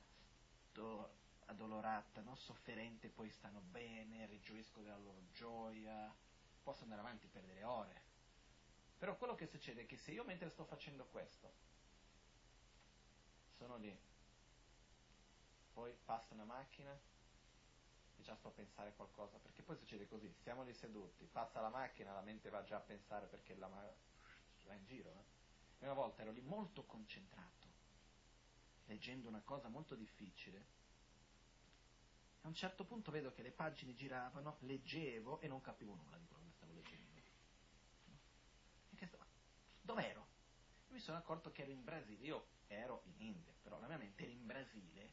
do, 0.71 1.13
addolorata, 1.45 2.21
no? 2.21 2.35
sofferente, 2.35 3.09
poi 3.09 3.29
stanno 3.29 3.61
bene, 3.61 4.25
rigioiscono 4.25 4.85
della 4.85 4.97
loro 4.97 5.21
gioia, 5.31 6.13
posso 6.61 6.83
andare 6.83 7.01
avanti 7.01 7.27
per 7.27 7.43
delle 7.43 7.63
ore. 7.63 8.03
Però 8.97 9.15
quello 9.17 9.35
che 9.35 9.47
succede 9.47 9.81
è 9.81 9.85
che 9.85 9.97
se 9.97 10.11
io 10.11 10.23
mentre 10.23 10.49
sto 10.49 10.65
facendo 10.65 11.05
questo, 11.05 11.53
sono 13.57 13.77
lì, 13.77 13.97
poi 15.73 15.93
passa 16.05 16.33
una 16.33 16.45
macchina 16.45 16.91
e 18.17 18.21
già 18.21 18.35
sto 18.35 18.49
a 18.49 18.51
pensare 18.51 18.93
qualcosa, 18.93 19.37
perché 19.39 19.61
poi 19.61 19.75
succede 19.75 20.07
così, 20.07 20.33
siamo 20.41 20.63
lì 20.63 20.73
seduti, 20.73 21.25
passa 21.25 21.59
la 21.61 21.69
macchina, 21.69 22.13
la 22.13 22.21
mente 22.21 22.49
va 22.49 22.63
già 22.63 22.77
a 22.77 22.81
pensare 22.81 23.27
perché 23.27 23.55
la 23.55 23.67
ma- 23.67 23.93
va 24.63 24.73
in 24.73 24.85
giro. 24.85 25.11
Eh? 25.11 25.23
E 25.79 25.85
una 25.85 25.93
volta 25.93 26.21
ero 26.21 26.31
lì 26.31 26.41
molto 26.41 26.85
concentrato, 26.85 27.67
leggendo 28.85 29.27
una 29.27 29.41
cosa 29.41 29.67
molto 29.67 29.95
difficile, 29.95 30.73
a 32.41 32.47
un 32.47 32.53
certo 32.53 32.85
punto 32.85 33.11
vedo 33.11 33.31
che 33.31 33.41
le 33.41 33.51
pagine 33.51 33.95
giravano, 33.95 34.57
leggevo 34.59 35.39
e 35.41 35.47
non 35.47 35.61
capivo 35.61 35.95
nulla 35.95 36.17
di 36.17 36.27
quello 36.27 36.45
che 36.45 36.51
stavo 36.51 36.73
leggendo. 36.73 37.19
E 38.91 38.95
che 38.95 39.07
stavo... 39.07 39.25
Dov'ero? 39.81 40.24
Mi 40.95 41.01
sono 41.01 41.17
accorto 41.17 41.51
che 41.51 41.63
ero 41.63 41.71
in 41.71 41.83
Brasile, 41.83 42.23
io 42.23 42.47
ero 42.67 43.01
in 43.07 43.19
India, 43.19 43.53
però 43.61 43.77
la 43.81 43.87
mia 43.87 43.97
mente 43.97 44.23
era 44.23 44.31
in 44.31 44.45
Brasile 44.45 45.11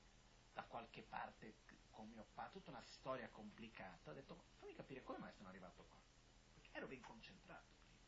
da 0.52 0.62
qualche 0.62 1.02
parte 1.02 1.56
con 1.90 2.08
mio 2.08 2.24
padre, 2.34 2.52
tutta 2.52 2.70
una 2.70 2.82
storia 2.82 3.28
complicata, 3.30 4.12
ho 4.12 4.14
detto 4.14 4.44
fammi 4.60 4.74
capire 4.76 5.02
come 5.02 5.18
mai 5.18 5.32
sono 5.32 5.48
arrivato 5.48 5.82
qua, 5.82 5.98
perché 6.52 6.70
ero 6.70 6.86
ben 6.86 7.00
concentrato 7.00 7.74
prima. 7.82 7.98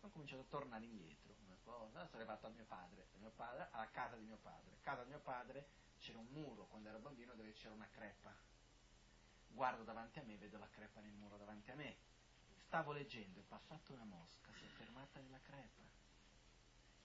Ho 0.00 0.10
cominciato 0.10 0.42
a 0.42 0.44
tornare 0.50 0.84
indietro, 0.84 1.32
sono 1.32 2.06
arrivato 2.12 2.46
a 2.46 2.50
mio 2.50 2.66
padre, 2.66 3.08
a 3.14 3.16
mio 3.16 3.30
padre, 3.30 3.68
alla 3.70 3.90
casa 3.90 4.16
di 4.16 4.24
mio 4.24 4.36
padre. 4.36 4.74
A 4.74 4.82
casa 4.82 5.02
di 5.04 5.08
mio 5.08 5.20
padre 5.20 5.66
c'era 6.00 6.18
un 6.18 6.26
muro 6.26 6.66
quando 6.66 6.90
ero 6.90 6.98
bambino 6.98 7.32
dove 7.32 7.52
c'era 7.52 7.72
una 7.72 7.88
crepa. 7.88 8.36
Guardo 9.48 9.82
davanti 9.82 10.18
a 10.18 10.24
me, 10.24 10.36
vedo 10.36 10.58
la 10.58 10.68
crepa 10.68 11.00
nel 11.00 11.14
muro 11.14 11.38
davanti 11.38 11.70
a 11.70 11.74
me. 11.74 11.96
Stavo 12.66 12.92
leggendo, 12.92 13.40
è 13.40 13.44
passata 13.44 13.94
una 13.94 14.04
mosca, 14.04 14.52
si 14.52 14.66
è 14.66 14.68
fermata 14.68 15.18
nella 15.20 15.40
crepa 15.40 15.97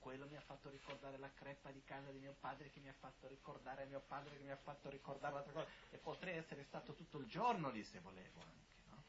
quello 0.03 0.27
mi 0.27 0.35
ha 0.35 0.41
fatto 0.41 0.69
ricordare 0.69 1.17
la 1.17 1.31
crepa 1.33 1.71
di 1.71 1.81
casa 1.85 2.11
di 2.11 2.19
mio 2.19 2.35
padre 2.41 2.69
che 2.69 2.81
mi 2.81 2.89
ha 2.89 2.93
fatto 2.93 3.25
ricordare 3.27 3.85
mio 3.85 4.01
padre 4.01 4.35
che 4.35 4.43
mi 4.43 4.51
ha 4.51 4.57
fatto 4.57 4.89
ricordare 4.89 5.33
l'altra 5.33 5.53
cosa 5.53 5.67
e 5.91 5.97
potrei 5.97 6.37
essere 6.37 6.63
stato 6.65 6.93
tutto 6.93 7.17
il 7.19 7.27
giorno 7.27 7.69
lì 7.69 7.81
se 7.85 8.01
volevo 8.01 8.41
anche, 8.41 8.81
no? 8.89 9.03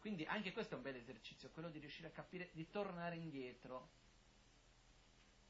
Quindi 0.00 0.24
anche 0.24 0.52
questo 0.52 0.74
è 0.74 0.76
un 0.76 0.82
bel 0.82 0.96
esercizio, 0.96 1.48
quello 1.50 1.70
di 1.70 1.78
riuscire 1.78 2.08
a 2.08 2.10
capire, 2.10 2.50
di 2.52 2.68
tornare 2.70 3.14
indietro 3.14 3.88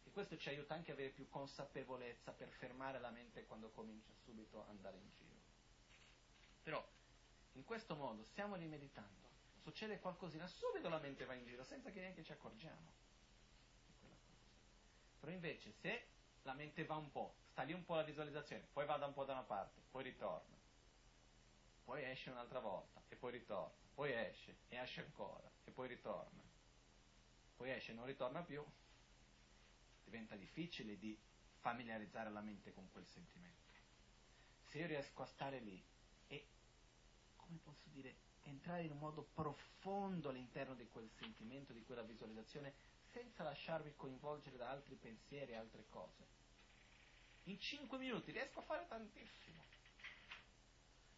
e 0.05 0.11
questo 0.11 0.37
ci 0.37 0.51
aiuta 0.51 0.75
anche 0.75 0.91
a 0.91 0.95
avere 0.95 1.09
più 1.09 1.27
consapevolezza 1.31 2.33
per 2.33 2.51
fermare 2.51 3.01
la 3.01 3.11
mente 3.11 3.47
quando 3.47 3.71
comincia 3.71 4.13
subito 4.25 4.61
ad 4.61 4.69
andare 4.69 4.99
in 4.99 5.09
giro. 5.17 5.39
Però 6.63 6.87
in 7.53 7.65
questo 7.65 7.97
modo 7.97 8.25
stiamo 8.25 8.57
lì 8.57 8.67
meditando, 8.67 9.27
succede 9.63 9.99
qualcosina, 10.01 10.47
subito 10.47 10.91
la 10.91 10.99
mente 10.99 11.25
va 11.25 11.33
in 11.33 11.47
giro 11.47 11.65
senza 11.65 11.91
che 11.91 12.01
neanche 12.01 12.23
ci 12.23 12.33
accorgiamo. 12.33 13.09
Però 15.21 15.31
invece 15.31 15.73
se 15.73 16.09
la 16.43 16.55
mente 16.55 16.85
va 16.85 16.97
un 16.97 17.11
po', 17.11 17.37
sta 17.51 17.63
lì 17.63 17.75
un 17.75 17.85
po' 17.85 17.95
la 17.95 18.03
visualizzazione, 18.03 18.67
poi 18.73 18.87
vada 18.87 19.07
un 19.07 19.13
po' 19.13 19.25
da 19.25 19.35
una 19.35 19.43
parte, 19.43 19.83
poi 19.91 20.03
ritorna, 20.03 20.57
poi 21.85 22.05
esce 22.05 22.31
un'altra 22.31 22.61
volta 22.61 23.03
e 23.09 23.17
poi 23.17 23.33
ritorna, 23.33 23.89
poi 23.95 24.13
esce 24.13 24.57
e 24.69 24.77
esce 24.79 25.03
ancora 25.03 25.51
e 25.65 25.71
poi 25.71 25.89
ritorna, 25.89 26.43
poi 27.57 27.71
esce 27.71 27.93
e 27.93 27.95
non 27.95 28.07
ritorna 28.07 28.43
più, 28.43 28.65
diventa 30.05 30.37
difficile 30.37 30.99
di 30.99 31.19
familiarizzare 31.59 32.31
la 32.31 32.41
mente 32.41 32.73
con 32.73 32.91
quel 32.91 33.07
sentimento. 33.07 33.59
Se 34.65 34.79
io 34.79 34.87
riesco 34.87 35.23
a 35.23 35.27
stare 35.27 35.59
lì 35.59 35.85
e, 36.29 36.49
come 37.37 37.59
posso 37.59 37.89
dire, 37.91 38.17
entrare 38.43 38.85
in 38.85 38.93
un 38.93 38.99
modo 38.99 39.23
profondo 39.35 40.31
all'interno 40.31 40.75
di 40.75 40.89
quel 40.89 41.11
sentimento, 41.11 41.73
di 41.73 41.85
quella 41.85 42.03
visualizzazione, 42.03 42.73
senza 43.13 43.43
lasciarmi 43.43 43.95
coinvolgere 43.97 44.57
da 44.57 44.71
altri 44.71 44.95
pensieri 44.95 45.53
e 45.53 45.57
altre 45.57 45.87
cose. 45.89 46.27
In 47.45 47.59
cinque 47.59 47.99
minuti 47.99 48.31
riesco 48.33 48.61
a 48.61 48.63
fare 48.63 48.87
tantissimo. 48.87 49.63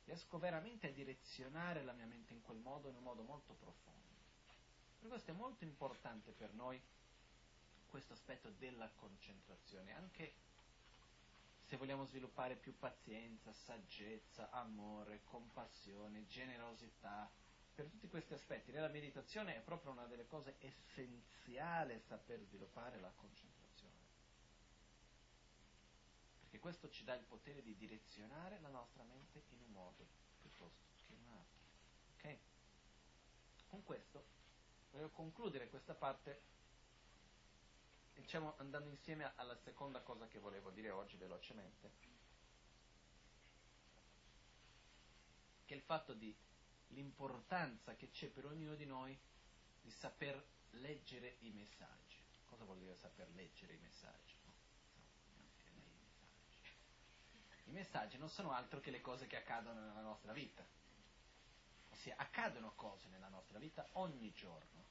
Riesco 0.05 0.39
veramente 0.39 0.89
a 0.89 0.93
direzionare 0.93 1.83
la 1.83 1.93
mia 1.93 2.07
mente 2.07 2.33
in 2.33 2.43
quel 2.43 2.59
modo, 2.59 2.89
in 2.89 2.97
un 2.97 3.03
modo 3.03 3.23
molto 3.23 3.55
profondo. 3.55 4.01
Per 5.01 5.09
questo 5.09 5.31
è 5.31 5.35
molto 5.35 5.65
importante 5.65 6.33
per 6.33 6.53
noi 6.55 6.81
questo 7.87 8.15
aspetto 8.15 8.51
della 8.51 8.89
concentrazione, 8.95 9.95
anche 9.95 10.35
se 11.67 11.77
vogliamo 11.77 12.05
sviluppare 12.05 12.57
più 12.57 12.77
pazienza, 12.79 13.53
saggezza, 13.53 14.51
amore, 14.51 15.23
compassione, 15.25 16.27
generosità, 16.27 17.31
per 17.75 17.87
tutti 17.87 18.09
questi 18.09 18.35
aspetti. 18.35 18.71
Nella 18.71 18.89
meditazione 18.89 19.57
è 19.57 19.61
proprio 19.61 19.93
una 19.93 20.07
delle 20.07 20.27
cose 20.27 20.57
essenziali 20.59 21.99
saper 22.01 22.41
sviluppare 22.43 23.01
la 23.01 23.11
concentrazione. 23.15 23.97
Perché 26.41 26.59
questo 26.59 26.91
ci 26.91 27.05
dà 27.05 27.15
il 27.15 27.25
potere 27.25 27.63
di 27.63 27.75
direzionare 27.77 28.61
la 28.61 28.69
nostra 28.69 29.03
mente 29.05 29.45
in 29.49 29.63
un 29.63 29.73
modo 29.73 30.07
piuttosto 30.41 30.91
che 31.07 31.13
in 31.13 31.23
un 31.25 31.33
altro. 31.35 31.61
Ok? 32.15 32.39
Con 33.69 33.83
questo 33.85 34.25
voglio 34.91 35.09
concludere 35.11 35.69
questa 35.69 35.95
parte 35.95 36.51
diciamo 38.15 38.55
andando 38.59 38.91
insieme 38.91 39.33
alla 39.37 39.57
seconda 39.57 40.01
cosa 40.01 40.29
che 40.29 40.39
volevo 40.39 40.71
dire 40.71 40.91
oggi 40.91 41.17
velocemente, 41.17 41.91
che 45.65 45.75
è 45.75 45.77
il 45.77 45.83
fatto 45.83 46.13
di 46.13 46.35
l'importanza 46.93 47.95
che 47.95 48.11
c'è 48.11 48.29
per 48.29 48.47
ognuno 48.47 48.75
di 48.75 48.87
noi 48.87 49.19
di 49.81 49.91
saper 49.91 50.43
leggere 50.71 51.37
i 51.41 51.51
messaggi. 51.51 52.17
Cosa 52.47 52.65
vuol 52.65 52.79
dire 52.79 52.95
saper 52.97 53.29
leggere 53.35 53.75
i 53.75 53.79
messaggi? 53.79 54.35
I 57.65 57.71
messaggi 57.71 58.19
non 58.19 58.29
sono 58.29 58.53
altro 58.53 58.81
che 58.81 58.91
le 58.91 59.01
cose 59.01 59.27
che 59.27 59.37
accadono 59.37 59.81
nella 59.81 60.03
nostra 60.03 60.33
vita. 60.33 60.65
Ossia, 61.91 62.15
accadono 62.17 62.75
cose 62.75 63.09
nella 63.09 63.29
nostra 63.29 63.59
vita 63.59 63.87
ogni 63.93 64.33
giorno 64.33 64.85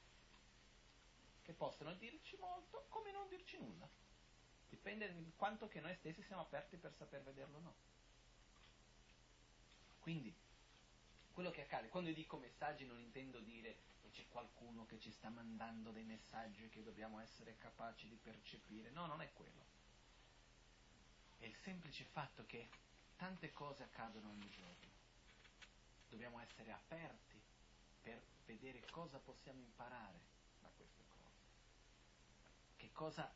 che 1.42 1.52
possono 1.52 1.94
dirci 1.94 2.36
molto 2.38 2.86
come 2.88 3.12
non 3.12 3.28
dirci 3.28 3.58
nulla. 3.58 3.88
Dipende 4.68 5.12
di 5.14 5.32
quanto 5.36 5.68
che 5.68 5.80
noi 5.80 5.94
stessi 5.96 6.22
siamo 6.22 6.42
aperti 6.42 6.76
per 6.76 6.94
saper 6.94 7.22
vederlo 7.22 7.58
o 7.58 7.60
no. 7.60 7.74
Quindi, 10.00 10.34
quello 11.32 11.50
che 11.50 11.62
accade, 11.62 11.88
quando 11.88 12.10
io 12.10 12.14
dico 12.14 12.36
messaggi 12.36 12.84
non 12.84 12.98
intendo 12.98 13.40
dire 13.40 13.78
che 14.00 14.10
c'è 14.10 14.28
qualcuno 14.28 14.84
che 14.84 14.98
ci 14.98 15.10
sta 15.10 15.30
mandando 15.30 15.90
dei 15.90 16.04
messaggi 16.04 16.68
che 16.68 16.82
dobbiamo 16.82 17.20
essere 17.20 17.56
capaci 17.56 18.08
di 18.08 18.16
percepire, 18.16 18.90
no, 18.90 19.06
non 19.06 19.22
è 19.22 19.32
quello. 19.32 19.64
È 21.38 21.44
il 21.44 21.56
semplice 21.56 22.04
fatto 22.04 22.44
che 22.46 22.68
tante 23.16 23.52
cose 23.52 23.82
accadono 23.82 24.28
ogni 24.30 24.48
giorno. 24.50 24.90
Dobbiamo 26.08 26.40
essere 26.40 26.70
aperti 26.70 27.40
per 28.02 28.22
vedere 28.44 28.84
cosa 28.90 29.18
possiamo 29.18 29.60
imparare 29.60 30.20
da 30.60 30.70
queste 30.76 31.04
cose. 31.08 31.40
Che 32.76 32.92
cosa 32.92 33.32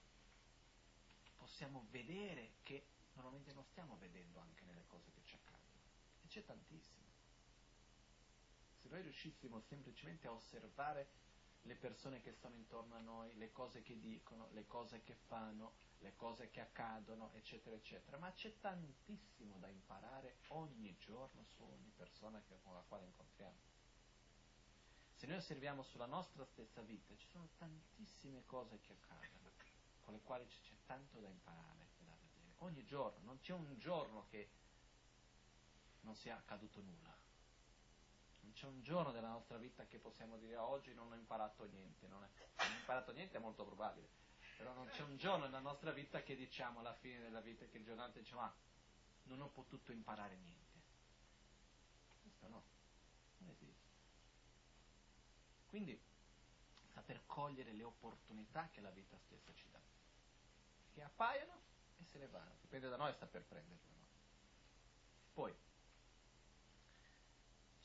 possiamo 1.36 1.86
vedere 1.90 2.56
che 2.62 2.86
normalmente 3.14 3.52
non 3.54 3.64
stiamo 3.64 3.96
vedendo 3.96 4.38
anche 4.40 4.64
nelle 4.64 4.84
cose 4.86 5.10
che 5.12 5.22
ci 5.24 5.34
accadono. 5.34 5.80
E 6.22 6.28
c'è 6.28 6.44
tantissimo 6.44 7.15
se 8.86 8.94
noi 8.94 9.02
riuscissimo 9.02 9.60
semplicemente 9.60 10.28
a 10.28 10.32
osservare 10.32 11.10
le 11.62 11.74
persone 11.74 12.20
che 12.20 12.30
stanno 12.32 12.54
intorno 12.54 12.94
a 12.94 13.00
noi, 13.00 13.34
le 13.34 13.50
cose 13.50 13.82
che 13.82 13.98
dicono, 13.98 14.48
le 14.52 14.66
cose 14.66 15.02
che 15.02 15.16
fanno, 15.26 15.74
le 15.98 16.14
cose 16.14 16.48
che 16.50 16.60
accadono, 16.60 17.32
eccetera, 17.34 17.74
eccetera. 17.74 18.16
Ma 18.18 18.32
c'è 18.32 18.60
tantissimo 18.60 19.58
da 19.58 19.68
imparare 19.68 20.36
ogni 20.48 20.96
giorno 20.98 21.44
su 21.44 21.64
ogni 21.64 21.90
persona 21.96 22.40
che, 22.46 22.60
con 22.62 22.74
la 22.74 22.84
quale 22.86 23.06
incontriamo. 23.06 23.58
Se 25.14 25.26
noi 25.26 25.38
osserviamo 25.38 25.82
sulla 25.82 26.06
nostra 26.06 26.44
stessa 26.44 26.82
vita, 26.82 27.16
ci 27.16 27.26
sono 27.26 27.48
tantissime 27.56 28.44
cose 28.44 28.78
che 28.80 28.92
accadono, 28.92 29.50
con 30.02 30.14
le 30.14 30.20
quali 30.22 30.46
c'è 30.46 30.76
tanto 30.84 31.18
da 31.18 31.28
imparare 31.28 31.88
e 31.98 32.04
da 32.04 32.14
vedere. 32.20 32.54
Ogni 32.58 32.84
giorno, 32.84 33.24
non 33.24 33.40
c'è 33.40 33.52
un 33.52 33.76
giorno 33.78 34.26
che 34.28 34.50
non 36.02 36.14
sia 36.14 36.36
accaduto 36.36 36.80
nulla. 36.80 37.25
Non 38.46 38.54
c'è 38.54 38.66
un 38.66 38.80
giorno 38.80 39.10
della 39.10 39.30
nostra 39.30 39.58
vita 39.58 39.86
che 39.86 39.98
possiamo 39.98 40.36
dire 40.36 40.54
oggi 40.54 40.94
non 40.94 41.10
ho 41.10 41.16
imparato 41.16 41.64
niente. 41.64 42.06
Non, 42.06 42.22
è, 42.22 42.28
non 42.62 42.72
ho 42.72 42.78
imparato 42.78 43.10
niente 43.10 43.38
è 43.38 43.40
molto 43.40 43.64
probabile. 43.64 44.08
Però 44.56 44.72
non 44.72 44.86
c'è 44.86 45.02
un 45.02 45.16
giorno 45.16 45.46
nella 45.46 45.58
nostra 45.58 45.90
vita 45.90 46.22
che 46.22 46.36
diciamo 46.36 46.78
alla 46.78 46.94
fine 46.94 47.18
della 47.18 47.40
vita 47.40 47.66
che 47.66 47.78
il 47.78 47.84
giornata 47.84 48.18
diciamo 48.20 48.42
ah, 48.42 48.56
non 49.24 49.40
ho 49.40 49.48
potuto 49.48 49.90
imparare 49.90 50.36
niente. 50.36 50.80
Questo 52.22 52.46
no, 52.46 52.64
non 53.38 53.50
esiste. 53.50 53.88
Quindi 55.66 56.00
saper 56.92 57.26
cogliere 57.26 57.72
le 57.72 57.82
opportunità 57.82 58.68
che 58.70 58.80
la 58.80 58.90
vita 58.90 59.18
stessa 59.18 59.52
ci 59.54 59.68
dà. 59.70 59.80
Che 60.92 61.02
appaiono 61.02 61.60
e 61.96 62.04
se 62.04 62.18
ne 62.18 62.28
vanno. 62.28 62.54
Dipende 62.60 62.88
da 62.88 62.96
noi, 62.96 63.12
sta 63.12 63.26
per 63.26 63.44
prenderlo. 63.44 63.90
No? 63.92 64.06
Poi, 65.32 65.52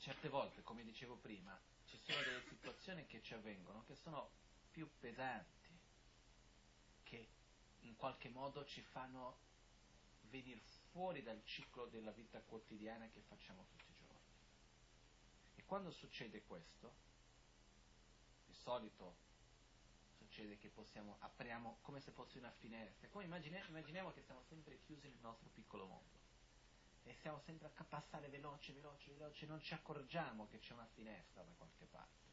certe 0.02 0.28
volte, 0.28 0.62
come 0.62 0.82
dicevo 0.82 1.14
prima, 1.14 1.56
ci 1.86 1.96
sono 1.98 2.20
delle 2.22 2.42
situazioni 2.48 3.06
che 3.06 3.22
ci 3.22 3.34
avvengono 3.34 3.84
che 3.84 3.94
sono 3.94 4.30
più 4.72 4.90
pesanti, 4.98 5.78
che 7.04 7.28
in 7.82 7.94
qualche 7.94 8.28
modo 8.28 8.64
ci 8.64 8.82
fanno 8.82 9.38
venire 10.22 10.60
fuori 10.90 11.22
dal 11.22 11.40
ciclo 11.44 11.86
della 11.86 12.10
vita 12.10 12.40
quotidiana 12.40 13.08
che 13.10 13.20
facciamo 13.20 13.64
tutti 13.70 13.92
i 13.92 13.96
giorni. 13.96 14.20
E 15.54 15.64
quando 15.66 15.92
succede 15.92 16.42
questo, 16.42 16.92
di 18.46 18.54
solito 18.54 19.14
succede 20.18 20.58
che 20.58 20.68
possiamo, 20.70 21.16
apriamo 21.20 21.78
come 21.82 22.00
se 22.00 22.10
fosse 22.10 22.38
una 22.38 22.50
finestra, 22.58 23.06
come 23.08 23.24
immaginiamo, 23.24 23.68
immaginiamo 23.68 24.12
che 24.12 24.22
siamo 24.22 24.42
sempre 24.48 24.80
chiusi 24.80 25.06
nel 25.06 25.20
nostro 25.20 25.48
piccolo 25.50 25.86
mondo 25.86 26.21
e 27.04 27.14
stiamo 27.14 27.40
sempre 27.40 27.70
a 27.74 27.84
passare 27.84 28.28
veloce, 28.28 28.72
veloce, 28.72 29.10
veloce, 29.12 29.46
non 29.46 29.60
ci 29.60 29.74
accorgiamo 29.74 30.46
che 30.48 30.58
c'è 30.58 30.72
una 30.72 30.88
finestra 30.94 31.42
da 31.42 31.52
qualche 31.56 31.86
parte. 31.86 32.30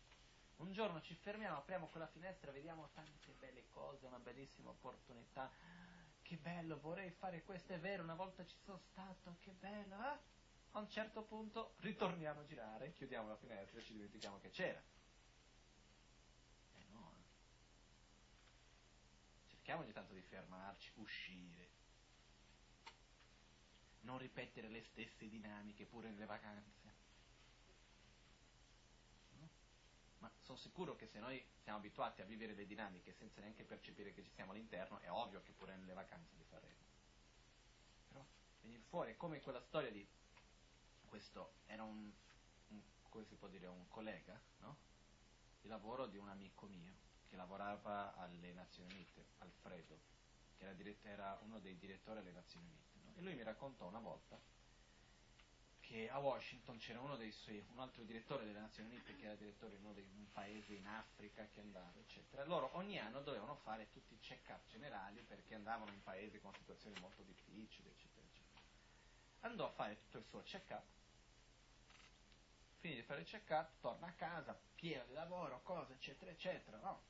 Un 0.57 0.71
giorno 0.73 1.01
ci 1.01 1.15
fermiamo, 1.15 1.57
apriamo 1.57 1.87
quella 1.87 2.07
finestra, 2.07 2.51
vediamo 2.51 2.89
tante 2.93 3.31
belle 3.39 3.67
cose, 3.69 4.05
una 4.05 4.19
bellissima 4.19 4.69
opportunità. 4.69 5.51
Che 6.21 6.35
bello, 6.35 6.79
vorrei 6.79 7.09
fare 7.11 7.43
questo, 7.43 7.73
è 7.73 7.79
vero, 7.79 8.03
una 8.03 8.13
volta 8.13 8.45
ci 8.45 8.57
sono 8.63 8.77
stato, 8.91 9.37
che 9.39 9.51
bello, 9.51 9.95
eh? 9.95 10.17
A 10.71 10.79
un 10.79 10.89
certo 10.89 11.23
punto 11.23 11.73
ritorniamo 11.77 12.41
a 12.41 12.45
girare, 12.45 12.93
chiudiamo 12.93 13.27
la 13.29 13.37
finestra 13.37 13.79
e 13.79 13.83
ci 13.83 13.93
dimentichiamo 13.93 14.39
che 14.39 14.49
c'era. 14.49 14.79
Eh 16.77 16.85
no. 16.91 17.15
Eh. 17.15 17.23
Cerchiamo 19.47 19.81
ogni 19.81 19.93
tanto 19.93 20.13
di 20.13 20.21
fermarci, 20.21 20.91
uscire, 20.95 21.69
non 24.09 24.17
ripetere 24.17 24.69
le 24.69 24.81
stesse 24.81 25.29
dinamiche 25.29 25.85
pure 25.85 26.09
nelle 26.09 26.25
vacanze. 26.25 26.93
No? 29.33 29.49
Ma 30.17 30.31
sono 30.39 30.57
sicuro 30.57 30.95
che 30.95 31.05
se 31.05 31.19
noi 31.19 31.45
siamo 31.61 31.77
abituati 31.77 32.21
a 32.21 32.25
vivere 32.25 32.55
le 32.55 32.65
dinamiche 32.65 33.13
senza 33.13 33.39
neanche 33.39 33.63
percepire 33.63 34.11
che 34.11 34.23
ci 34.23 34.31
siamo 34.31 34.51
all'interno, 34.51 34.97
è 34.99 35.11
ovvio 35.11 35.43
che 35.43 35.51
pure 35.51 35.77
nelle 35.77 35.93
vacanze 35.93 36.35
li 36.35 36.43
faremo. 36.43 36.83
Però 38.07 38.25
venire 38.61 38.81
fuori 38.81 39.11
è 39.11 39.15
come 39.15 39.41
quella 39.41 39.61
storia 39.61 39.91
di 39.91 40.05
questo 41.05 41.53
era 41.67 41.83
un, 41.83 42.11
un 42.69 42.81
come 43.09 43.25
si 43.25 43.35
può 43.35 43.47
dire, 43.47 43.67
un 43.67 43.87
collega, 43.89 44.39
no? 44.57 44.77
Di 45.61 45.67
lavoro 45.67 46.07
di 46.07 46.17
un 46.17 46.29
amico 46.29 46.65
mio 46.65 47.07
che 47.27 47.35
lavorava 47.35 48.15
alle 48.15 48.53
Nazioni 48.53 48.91
Unite, 48.91 49.27
Alfredo, 49.39 49.99
che 50.57 50.63
era, 50.63 50.73
dirett- 50.73 51.05
era 51.05 51.37
uno 51.43 51.59
dei 51.59 51.77
direttori 51.77 52.19
alle 52.19 52.31
Nazioni 52.31 52.65
Unite. 52.65 52.98
E 53.15 53.21
lui 53.21 53.33
mi 53.35 53.43
raccontò 53.43 53.87
una 53.87 53.99
volta 53.99 54.39
che 55.89 56.07
a 56.07 56.19
Washington 56.19 56.77
c'era 56.77 56.99
uno 56.99 57.15
dei 57.17 57.31
suoi, 57.31 57.65
un 57.71 57.79
altro 57.79 58.03
direttore 58.03 58.45
delle 58.45 58.59
Nazioni 58.59 58.89
Unite 58.89 59.15
che 59.15 59.25
era 59.25 59.35
direttore 59.35 59.75
di 59.75 59.83
un 59.83 60.31
paese 60.31 60.73
in 60.73 60.85
Africa 60.85 61.47
che 61.47 61.61
andava, 61.61 61.97
eccetera. 61.99 62.45
Loro 62.45 62.69
ogni 62.73 62.99
anno 62.99 63.21
dovevano 63.21 63.55
fare 63.55 63.89
tutti 63.89 64.13
i 64.13 64.19
check-up 64.19 64.67
generali 64.67 65.23
perché 65.23 65.55
andavano 65.55 65.91
in 65.91 66.03
paesi 66.03 66.39
con 66.39 66.53
situazioni 66.53 66.95
molto 66.99 67.23
difficili, 67.23 67.89
eccetera, 67.89 68.27
eccetera. 68.27 68.61
Andò 69.41 69.65
a 69.65 69.71
fare 69.71 69.97
tutto 69.97 70.19
il 70.19 70.25
suo 70.25 70.43
check-up, 70.43 70.85
finì 72.77 72.93
di 72.93 73.01
fare 73.01 73.21
il 73.21 73.27
check-up, 73.27 73.79
torna 73.79 74.05
a 74.05 74.13
casa, 74.13 74.55
pieno 74.75 75.05
di 75.05 75.13
lavoro, 75.13 75.63
cose, 75.63 75.93
eccetera, 75.93 76.29
eccetera, 76.29 76.77
no? 76.77 77.01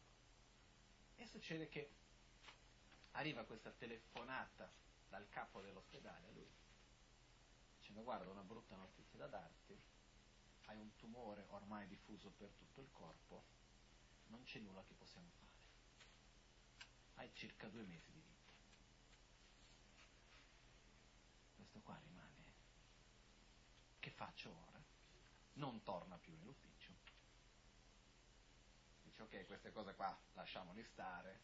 E 1.17 1.25
succede 1.27 1.67
che 1.67 1.91
arriva 3.11 3.43
questa 3.43 3.71
telefonata 3.71 4.71
dal 5.09 5.27
capo 5.29 5.61
dell'ospedale 5.61 6.27
a 6.27 6.31
lui, 6.31 6.51
dicendo 7.77 8.03
guarda 8.03 8.29
una 8.29 8.43
brutta 8.43 8.75
notizia 8.75 9.17
da 9.17 9.27
darti, 9.27 9.77
hai 10.65 10.77
un 10.77 10.95
tumore 10.95 11.45
ormai 11.49 11.87
diffuso 11.87 12.29
per 12.29 12.51
tutto 12.53 12.81
il 12.81 12.91
corpo, 12.91 13.43
non 14.27 14.43
c'è 14.43 14.59
nulla 14.59 14.83
che 14.83 14.93
possiamo 14.93 15.29
fare, 15.39 15.47
hai 17.15 17.33
circa 17.33 17.67
due 17.67 17.83
mesi 17.83 18.11
di 18.11 18.19
vita. 18.21 18.47
Questo 21.55 21.79
qua 21.81 21.97
rimane, 21.97 22.53
che 23.99 24.11
faccio 24.11 24.55
ora? 24.67 24.81
Non 25.53 25.83
torna 25.83 26.17
più 26.17 26.35
nell'ufficio. 26.37 26.93
Dice 29.01 29.23
ok, 29.23 29.45
queste 29.47 29.71
cose 29.71 29.95
qua 29.95 30.17
lasciamoli 30.33 30.83
stare, 30.83 31.41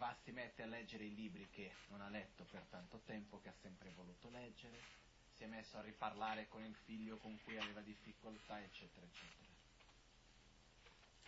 va, 0.00 0.16
si 0.22 0.32
mette 0.32 0.62
a 0.62 0.66
leggere 0.66 1.04
i 1.04 1.14
libri 1.14 1.46
che 1.50 1.70
non 1.88 2.00
ha 2.00 2.08
letto 2.08 2.44
per 2.44 2.62
tanto 2.70 3.00
tempo, 3.04 3.38
che 3.42 3.50
ha 3.50 3.54
sempre 3.60 3.90
voluto 3.90 4.30
leggere, 4.30 4.78
si 5.34 5.44
è 5.44 5.46
messo 5.46 5.76
a 5.76 5.82
riparlare 5.82 6.48
con 6.48 6.64
il 6.64 6.74
figlio 6.74 7.18
con 7.18 7.38
cui 7.44 7.58
aveva 7.58 7.82
difficoltà, 7.82 8.58
eccetera, 8.62 9.04
eccetera. 9.04 9.52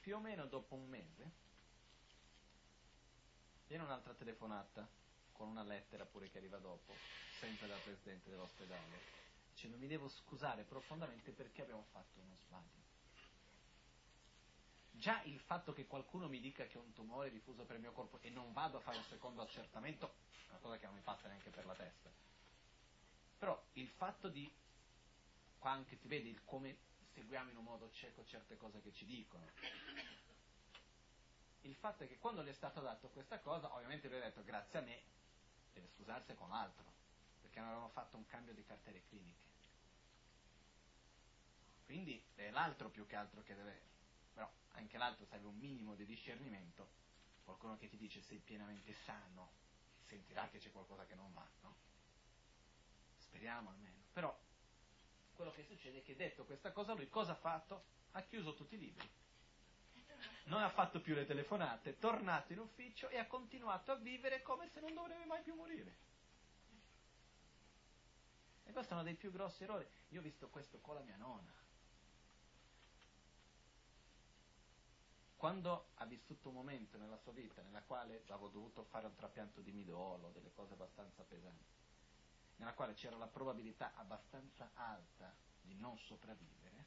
Più 0.00 0.16
o 0.16 0.20
meno 0.20 0.46
dopo 0.46 0.74
un 0.74 0.88
mese 0.88 1.30
viene 3.66 3.84
un'altra 3.84 4.14
telefonata 4.14 4.88
con 5.32 5.48
una 5.48 5.62
lettera 5.62 6.06
pure 6.06 6.30
che 6.30 6.38
arriva 6.38 6.56
dopo, 6.56 6.94
sempre 7.40 7.68
dal 7.68 7.80
presidente 7.82 8.30
dell'ospedale, 8.30 9.00
dicendo 9.52 9.76
mi 9.76 9.86
devo 9.86 10.08
scusare 10.08 10.64
profondamente 10.64 11.30
perché 11.30 11.60
abbiamo 11.60 11.84
fatto 11.92 12.20
uno 12.20 12.36
sbaglio 12.36 12.91
Già 14.92 15.22
il 15.24 15.40
fatto 15.40 15.72
che 15.72 15.86
qualcuno 15.86 16.28
mi 16.28 16.38
dica 16.38 16.66
che 16.66 16.78
ho 16.78 16.82
un 16.82 16.92
tumore 16.92 17.30
diffuso 17.30 17.64
per 17.64 17.76
il 17.76 17.82
mio 17.82 17.92
corpo 17.92 18.20
e 18.20 18.30
non 18.30 18.52
vado 18.52 18.78
a 18.78 18.80
fare 18.80 18.98
un 18.98 19.04
secondo 19.04 19.42
accertamento 19.42 20.14
è 20.30 20.50
una 20.50 20.58
cosa 20.58 20.78
che 20.78 20.86
non 20.86 20.94
mi 20.94 21.00
passa 21.00 21.28
neanche 21.28 21.50
per 21.50 21.66
la 21.66 21.74
testa. 21.74 22.10
Però 23.38 23.60
il 23.72 23.88
fatto 23.88 24.28
di, 24.28 24.52
qua 25.58 25.72
anche 25.72 25.96
si 25.96 26.06
vede 26.06 26.28
il 26.28 26.44
come 26.44 26.76
seguiamo 27.14 27.50
in 27.50 27.56
un 27.56 27.64
modo 27.64 27.90
cieco 27.90 28.24
certe 28.24 28.56
cose 28.56 28.80
che 28.80 28.92
ci 28.92 29.04
dicono. 29.04 29.44
Il 31.62 31.74
fatto 31.74 32.04
è 32.04 32.08
che 32.08 32.18
quando 32.18 32.42
le 32.42 32.50
è 32.50 32.54
stato 32.54 32.80
dato 32.80 33.08
questa 33.08 33.38
cosa, 33.40 33.72
ovviamente 33.74 34.08
lui 34.08 34.18
ha 34.18 34.22
detto 34.22 34.44
grazie 34.44 34.78
a 34.78 34.82
me, 34.82 35.00
deve 35.72 35.88
scusarsi 35.96 36.34
con 36.34 36.48
l'altro, 36.50 36.84
perché 37.40 37.58
non 37.58 37.68
avevano 37.68 37.90
fatto 37.90 38.16
un 38.16 38.26
cambio 38.26 38.52
di 38.52 38.64
cartelle 38.64 39.02
cliniche. 39.08 39.50
Quindi 41.84 42.22
è 42.34 42.50
l'altro 42.50 42.88
più 42.88 43.06
che 43.06 43.16
altro 43.16 43.42
che 43.42 43.54
deve 43.54 43.91
però 44.32 44.50
anche 44.72 44.98
l'altro 44.98 45.24
serve 45.26 45.46
un 45.46 45.58
minimo 45.58 45.94
di 45.94 46.04
discernimento, 46.04 46.90
qualcuno 47.44 47.76
che 47.76 47.88
ti 47.88 47.96
dice 47.96 48.22
sei 48.22 48.38
pienamente 48.38 48.94
sano, 49.04 49.52
sentirà 50.06 50.48
che 50.48 50.58
c'è 50.58 50.70
qualcosa 50.70 51.04
che 51.06 51.14
non 51.14 51.32
va, 51.32 51.46
no? 51.60 51.76
Speriamo 53.18 53.70
almeno. 53.70 54.04
Però 54.12 54.38
quello 55.32 55.52
che 55.52 55.64
succede 55.64 55.98
è 55.98 56.02
che 56.02 56.16
detto 56.16 56.44
questa 56.44 56.72
cosa 56.72 56.92
lui 56.92 57.08
cosa 57.08 57.32
ha 57.32 57.36
fatto? 57.36 57.84
Ha 58.12 58.22
chiuso 58.22 58.54
tutti 58.54 58.74
i 58.74 58.78
libri. 58.78 59.10
Non 60.44 60.62
ha 60.62 60.68
fatto 60.68 61.00
più 61.00 61.14
le 61.14 61.24
telefonate, 61.24 61.90
è 61.90 61.98
tornato 61.98 62.52
in 62.52 62.58
ufficio 62.58 63.08
e 63.08 63.18
ha 63.18 63.26
continuato 63.26 63.92
a 63.92 63.96
vivere 63.96 64.42
come 64.42 64.68
se 64.68 64.80
non 64.80 64.92
dovrebbe 64.92 65.24
mai 65.24 65.42
più 65.42 65.54
morire. 65.54 65.96
E 68.64 68.72
questo 68.72 68.92
è 68.92 68.94
uno 68.94 69.04
dei 69.04 69.14
più 69.14 69.32
grossi 69.32 69.64
errori. 69.64 69.86
Io 70.08 70.20
ho 70.20 70.22
visto 70.22 70.48
questo 70.48 70.78
con 70.80 70.94
la 70.94 71.00
mia 71.00 71.16
nonna. 71.16 71.61
Quando 75.42 75.88
ha 75.94 76.04
vissuto 76.04 76.50
un 76.50 76.54
momento 76.54 76.96
nella 76.98 77.16
sua 77.16 77.32
vita 77.32 77.62
nella 77.62 77.82
quale 77.82 78.22
avevo 78.28 78.46
dovuto 78.46 78.84
fare 78.84 79.08
un 79.08 79.16
trapianto 79.16 79.60
di 79.60 79.72
midollo, 79.72 80.30
delle 80.30 80.52
cose 80.52 80.74
abbastanza 80.74 81.24
pesanti, 81.24 81.74
nella 82.58 82.74
quale 82.74 82.94
c'era 82.94 83.16
la 83.16 83.26
probabilità 83.26 83.92
abbastanza 83.96 84.70
alta 84.74 85.34
di 85.60 85.74
non 85.74 85.98
sopravvivere, 85.98 86.86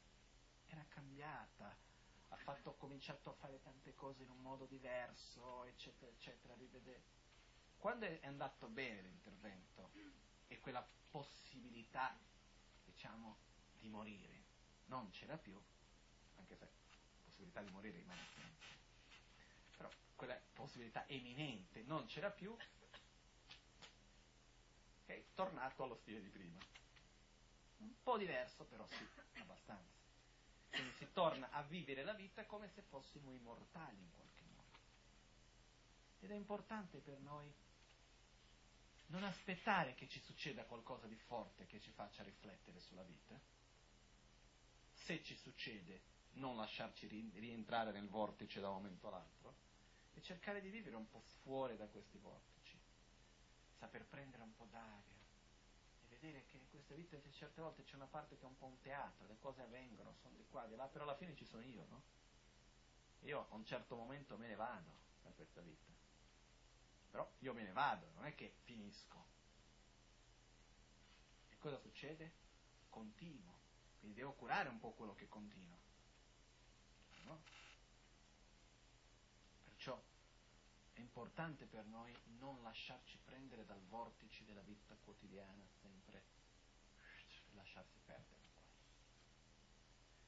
era 0.68 0.82
cambiata, 0.88 1.76
ha, 2.28 2.36
fatto, 2.36 2.70
ha 2.70 2.74
cominciato 2.76 3.28
a 3.28 3.34
fare 3.34 3.60
tante 3.60 3.94
cose 3.94 4.22
in 4.22 4.30
un 4.30 4.40
modo 4.40 4.64
diverso, 4.64 5.66
eccetera, 5.66 6.10
eccetera, 6.10 6.54
rivedere. 6.54 7.04
Quando 7.76 8.06
è 8.06 8.24
andato 8.24 8.68
bene 8.68 9.02
l'intervento 9.02 9.90
e 10.46 10.58
quella 10.60 10.82
possibilità, 11.10 12.18
diciamo, 12.86 13.36
di 13.78 13.90
morire 13.90 14.44
non 14.86 15.10
c'era 15.10 15.36
più, 15.36 15.62
anche 16.36 16.56
se 16.56 16.85
possibilità 17.36 17.60
di 17.60 17.70
morire 17.70 17.98
rimane 17.98 18.26
sempre. 18.34 18.66
Però 19.76 19.90
quella 20.14 20.40
possibilità 20.54 21.06
eminente 21.06 21.82
non 21.82 22.06
c'era 22.06 22.30
più, 22.30 22.56
è 25.04 25.24
tornato 25.34 25.82
allo 25.82 25.96
stile 25.96 26.22
di 26.22 26.28
prima. 26.28 26.58
Un 27.78 27.94
po' 28.02 28.16
diverso, 28.16 28.64
però 28.64 28.86
sì, 28.88 29.06
abbastanza. 29.40 29.94
Quindi 30.70 30.92
si 30.96 31.08
torna 31.12 31.50
a 31.50 31.62
vivere 31.62 32.02
la 32.02 32.14
vita 32.14 32.44
come 32.46 32.68
se 32.70 32.82
fossimo 32.82 33.30
immortali 33.30 34.00
in 34.00 34.10
qualche 34.14 34.44
modo. 34.44 34.78
Ed 36.20 36.30
è 36.30 36.34
importante 36.34 36.98
per 36.98 37.18
noi 37.20 37.52
non 39.08 39.22
aspettare 39.22 39.94
che 39.94 40.08
ci 40.08 40.20
succeda 40.20 40.64
qualcosa 40.64 41.06
di 41.06 41.16
forte 41.16 41.66
che 41.66 41.80
ci 41.80 41.92
faccia 41.92 42.22
riflettere 42.22 42.80
sulla 42.80 43.04
vita. 43.04 43.38
Se 45.04 45.22
ci 45.22 45.36
succede, 45.36 46.14
non 46.36 46.56
lasciarci 46.56 47.06
rientrare 47.34 47.92
nel 47.92 48.08
vortice 48.08 48.60
da 48.60 48.68
un 48.68 48.76
momento 48.76 49.08
all'altro 49.08 49.54
e 50.14 50.22
cercare 50.22 50.60
di 50.60 50.70
vivere 50.70 50.96
un 50.96 51.08
po' 51.08 51.22
fuori 51.42 51.76
da 51.76 51.86
questi 51.86 52.18
vortici. 52.18 52.78
saper 53.78 54.06
prendere 54.06 54.42
un 54.42 54.54
po' 54.54 54.66
d'aria 54.70 55.20
e 56.00 56.06
vedere 56.08 56.46
che 56.46 56.56
in 56.56 56.68
questa 56.70 56.94
vita 56.94 57.18
certe 57.30 57.60
volte 57.60 57.84
c'è 57.84 57.96
una 57.96 58.06
parte 58.06 58.36
che 58.36 58.44
è 58.44 58.48
un 58.48 58.56
po' 58.56 58.66
un 58.66 58.80
teatro, 58.80 59.26
le 59.26 59.38
cose 59.38 59.62
avvengono, 59.62 60.14
sono 60.14 60.34
di 60.34 60.46
qua, 60.46 60.66
di 60.66 60.74
là, 60.74 60.86
però 60.86 61.04
alla 61.04 61.16
fine 61.16 61.34
ci 61.34 61.44
sono 61.44 61.62
io, 61.62 61.86
no? 61.88 62.02
Io 63.20 63.46
a 63.50 63.54
un 63.54 63.64
certo 63.64 63.96
momento 63.96 64.36
me 64.38 64.46
ne 64.46 64.54
vado 64.54 64.94
da 65.22 65.30
questa 65.30 65.60
vita. 65.60 65.92
Però 67.10 67.30
io 67.38 67.52
me 67.52 67.62
ne 67.62 67.72
vado, 67.72 68.10
non 68.14 68.24
è 68.24 68.34
che 68.34 68.56
finisco. 68.62 69.24
E 71.48 71.56
cosa 71.58 71.78
succede? 71.78 72.32
Continuo. 72.88 73.54
Quindi 73.98 74.16
devo 74.16 74.32
curare 74.32 74.68
un 74.68 74.78
po' 74.78 74.92
quello 74.92 75.14
che 75.14 75.28
continua. 75.28 75.85
No? 77.26 77.42
Perciò 79.64 80.00
è 80.92 81.00
importante 81.00 81.66
per 81.66 81.84
noi 81.86 82.16
non 82.38 82.62
lasciarci 82.62 83.18
prendere 83.24 83.64
dal 83.66 83.82
vortice 83.88 84.44
della 84.44 84.62
vita 84.62 84.96
quotidiana, 85.04 85.66
sempre 85.82 86.22
lasciarsi 87.52 87.98
perdere. 88.04 88.40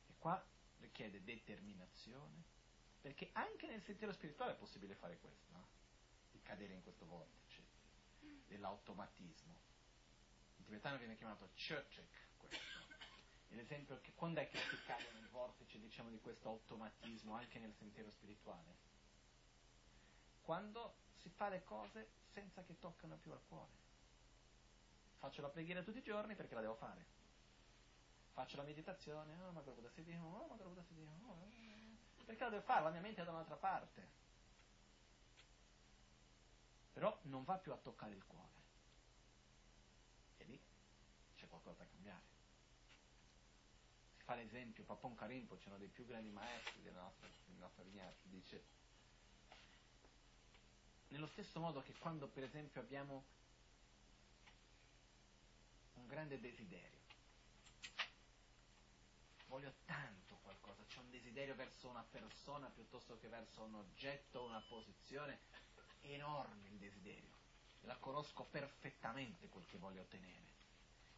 E 0.09 0.15
qua 0.19 0.45
richiede 0.81 1.23
determinazione, 1.23 2.45
perché 3.01 3.31
anche 3.33 3.67
nel 3.69 3.83
sentiero 3.83 4.13
spirituale 4.13 4.53
è 4.53 4.57
possibile 4.57 4.95
fare 4.95 5.19
questo, 5.19 5.53
no? 5.53 5.67
di 6.33 6.41
cadere 6.43 6.75
in 6.75 6.83
questo 6.83 7.07
vortice 7.07 7.63
dell'automatismo. 8.49 9.55
In 10.57 10.65
tibetano 10.65 10.99
viene 10.99 11.17
chiamato 11.17 11.49
churchek 11.55 12.37
questo. 12.37 12.78
L'esempio 13.49 14.01
che 14.01 14.13
quando 14.15 14.41
è 14.41 14.49
che 14.49 14.59
si 14.59 14.77
cade 14.85 15.11
nel 15.13 15.29
vortice 15.29 15.79
diciamo, 15.79 16.11
di 16.11 16.21
questo 16.21 16.49
automatismo 16.49 17.35
anche 17.35 17.59
nel 17.59 17.75
sentiero 17.75 18.11
spirituale? 18.11 18.77
Quando 20.43 20.97
si 21.17 21.29
fa 21.31 21.49
le 21.49 21.65
cose 21.65 22.11
senza 22.33 22.63
che 22.63 22.79
toccano 22.79 23.17
più 23.17 23.33
al 23.33 23.43
cuore. 23.49 23.87
Faccio 25.19 25.43
la 25.43 25.49
preghiera 25.49 25.83
tutti 25.83 25.99
i 25.99 26.03
giorni 26.03 26.35
perché 26.37 26.55
la 26.55 26.61
devo 26.61 26.77
fare. 26.77 27.17
Faccio 28.33 28.57
la 28.57 28.63
meditazione, 28.63 29.37
oh, 29.43 29.51
ma 29.51 29.63
si 29.93 30.05
dice, 30.05 30.19
oh, 30.19 30.47
ma 30.47 30.57
si 30.85 30.95
dice, 30.95 31.09
oh, 31.27 31.49
perché 32.25 32.45
la 32.45 32.51
devo 32.51 32.63
fare? 32.63 32.85
La 32.85 32.91
mia 32.91 33.01
mente 33.01 33.23
è 33.23 33.25
da 33.25 33.33
un'altra 33.33 33.57
parte. 33.57 34.09
Però 36.93 37.19
non 37.23 37.43
va 37.45 37.59
più 37.59 37.73
a 37.73 37.77
toccare 37.77 38.15
il 38.15 38.25
cuore. 38.25 38.63
E 40.37 40.45
lì 40.45 40.61
c'è 41.35 41.49
qualcosa 41.49 41.79
da 41.79 41.89
cambiare. 41.89 42.38
Fa 44.29 44.35
l'esempio, 44.35 44.85
Papon 44.85 45.15
Carimpo, 45.15 45.57
c'è 45.57 45.69
uno 45.69 45.79
dei 45.79 45.89
più 45.89 46.05
grandi 46.05 46.29
maestri 46.29 46.83
della 46.83 47.01
nostra, 47.01 47.27
della 47.47 47.61
nostra 47.61 47.83
vignata, 47.83 48.15
dice 48.25 48.63
nello 51.09 51.29
stesso 51.29 51.59
modo 51.61 51.81
che 51.81 51.95
quando 51.95 52.29
per 52.29 52.43
esempio 52.43 52.83
abbiamo 52.83 53.25
un 55.95 56.07
grande 56.07 56.39
desiderio, 56.41 57.01
voglio 59.47 59.73
tanto 59.87 60.37
qualcosa, 60.43 60.85
c'è 60.85 60.99
un 60.99 61.09
desiderio 61.09 61.55
verso 61.55 61.89
una 61.89 62.05
persona 62.05 62.69
piuttosto 62.69 63.19
che 63.19 63.29
verso 63.29 63.63
un 63.63 63.77
oggetto, 63.77 64.45
una 64.45 64.61
posizione, 64.61 65.39
enorme 66.03 66.69
il 66.69 66.77
desiderio, 66.77 67.35
la 67.81 67.97
conosco 67.97 68.45
perfettamente 68.45 69.49
quel 69.49 69.65
che 69.65 69.79
voglio 69.79 70.03
ottenere. 70.03 70.58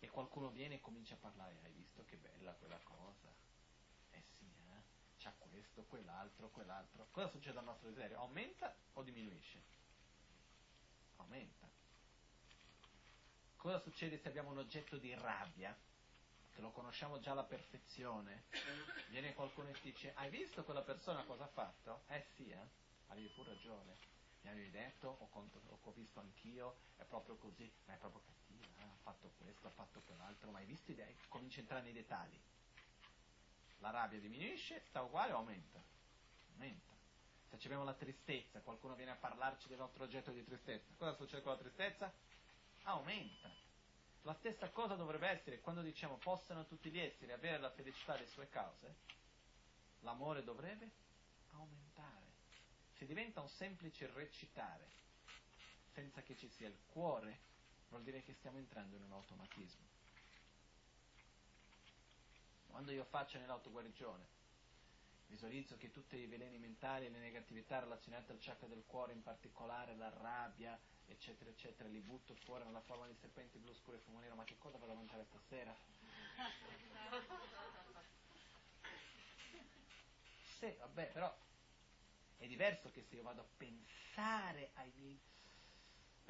E 0.01 0.09
qualcuno 0.09 0.51
viene 0.51 0.77
e 0.77 0.81
comincia 0.81 1.15
a 1.15 1.19
parlare, 1.19 1.61
hai 1.63 1.73
visto 1.73 2.05
che 2.07 2.17
bella 2.17 2.55
quella 2.55 2.81
cosa? 2.81 3.29
Eh 4.11 4.23
sì, 4.39 4.47
eh? 4.47 4.83
C'ha 5.19 5.33
questo, 5.33 5.85
quell'altro, 5.85 6.49
quell'altro. 6.49 7.09
Cosa 7.11 7.29
succede 7.29 7.59
al 7.59 7.65
nostro 7.65 7.89
desiderio? 7.89 8.19
Aumenta 8.19 8.75
o 8.95 9.03
diminuisce? 9.03 9.63
Aumenta. 11.17 11.69
Cosa 13.57 13.79
succede 13.79 14.19
se 14.19 14.29
abbiamo 14.29 14.51
un 14.51 14.59
oggetto 14.59 14.97
di 14.97 15.15
rabbia? 15.15 15.79
Che 16.51 16.61
lo 16.63 16.71
conosciamo 16.71 17.21
già 17.21 17.33
alla 17.33 17.45
perfezione. 17.45 18.47
Viene 19.11 19.35
qualcuno 19.35 19.69
e 19.69 19.73
ti 19.75 19.93
dice, 19.93 20.15
hai 20.15 20.31
visto 20.31 20.65
quella 20.65 20.83
persona 20.83 21.23
cosa 21.25 21.45
ha 21.45 21.49
fatto? 21.49 22.05
Eh 22.07 22.27
sì, 22.35 22.49
eh? 22.49 22.69
Avevi 23.09 23.29
pure 23.29 23.51
ragione 23.51 24.11
mi 24.43 24.51
avevi 24.51 24.71
detto, 24.71 25.17
ho, 25.21 25.29
conto, 25.29 25.61
ho, 25.69 25.93
visto 25.93 26.21
anch'io, 26.21 26.81
è 26.97 27.05
proprio 27.05 27.37
così, 27.37 27.71
ma 27.85 27.95
è 27.95 27.99
proprio 27.99 28.23
cattiva, 28.23 28.67
fatto 29.03 29.33
questo, 29.39 29.67
ha 29.67 29.71
fatto 29.71 30.01
quell'altro, 30.03 30.51
ma 30.51 30.59
hai 30.59 30.67
visto 30.67 30.91
idee? 30.91 31.17
Comincia 31.29 31.59
a 31.59 31.61
entrare 31.61 31.83
nei 31.83 31.93
dettagli. 31.93 32.39
La 33.79 33.91
rabbia 33.91 34.21
diminuisce, 34.21 34.83
sta 34.87 35.03
uguale 35.03 35.33
o 35.33 35.37
aumenta? 35.37 35.83
Aumenta. 36.53 36.93
Se 37.49 37.57
abbiamo 37.67 37.85
la 37.85 37.95
tristezza, 37.95 38.61
qualcuno 38.61 38.95
viene 38.95 39.11
a 39.11 39.17
parlarci 39.17 39.69
del 39.69 39.79
nostro 39.79 40.05
oggetto 40.05 40.31
di 40.31 40.45
tristezza, 40.45 40.95
cosa 40.97 41.15
succede 41.15 41.43
con 41.43 41.53
la 41.53 41.59
tristezza? 41.59 42.13
Aumenta. 42.85 43.51
La 44.23 44.35
stessa 44.35 44.71
cosa 44.71 44.95
dovrebbe 44.95 45.29
essere 45.29 45.61
quando 45.61 45.83
diciamo 45.83 46.17
possano 46.17 46.67
tutti 46.67 46.91
gli 46.91 46.99
esseri 46.99 47.33
avere 47.33 47.59
la 47.59 47.71
felicità 47.71 48.13
delle 48.13 48.29
sue 48.29 48.49
cause, 48.49 48.97
l'amore 50.01 50.45
dovrebbe 50.45 50.91
aumentare. 51.53 52.27
Se 52.93 53.07
diventa 53.07 53.41
un 53.41 53.49
semplice 53.49 54.11
recitare, 54.13 54.89
senza 55.95 56.23
che 56.23 56.37
ci 56.37 56.49
sia 56.49 56.69
il 56.69 56.79
cuore, 56.87 57.41
vuol 57.91 58.03
dire 58.03 58.23
che 58.23 58.33
stiamo 58.35 58.59
entrando 58.59 58.97
in 58.97 59.03
un 59.03 59.13
automatismo. 59.13 59.99
Quando 62.69 62.93
io 62.93 63.05
faccio 63.05 63.39
nell'autoguarigione, 63.39 64.27
visualizzo 65.27 65.77
che 65.77 65.91
tutti 65.91 66.17
i 66.17 66.27
veleni 66.27 66.59
mentali 66.59 67.07
e 67.07 67.11
le 67.11 67.19
negatività 67.19 67.81
relazionate 67.81 68.33
al 68.33 68.39
chakra 68.41 68.69
del 68.69 68.85
cuore, 68.87 69.13
in 69.13 69.23
particolare 69.23 69.95
la 69.97 70.09
rabbia, 70.09 70.79
eccetera, 71.07 71.51
eccetera, 71.51 71.89
li 71.89 72.01
butto 72.01 72.35
fuori 72.45 72.65
nella 72.65 72.81
forma 72.81 73.07
di 73.07 73.15
serpenti 73.21 73.59
blu 73.59 73.75
scuro 73.75 73.97
e 73.97 74.01
fumo 74.01 74.21
nero, 74.21 74.37
ma 74.37 74.45
che 74.45 74.57
cosa 74.59 74.79
vado 74.79 74.93
a 74.93 74.95
mangiare 74.95 75.25
stasera? 75.25 75.77
Sì, 80.59 80.75
vabbè, 80.79 81.11
però 81.13 81.37
è 82.37 82.47
diverso 82.47 82.91
che 82.91 83.03
se 83.03 83.17
io 83.17 83.23
vado 83.23 83.41
a 83.41 83.47
pensare 83.57 84.71
ai 84.75 84.93
miei 84.97 85.21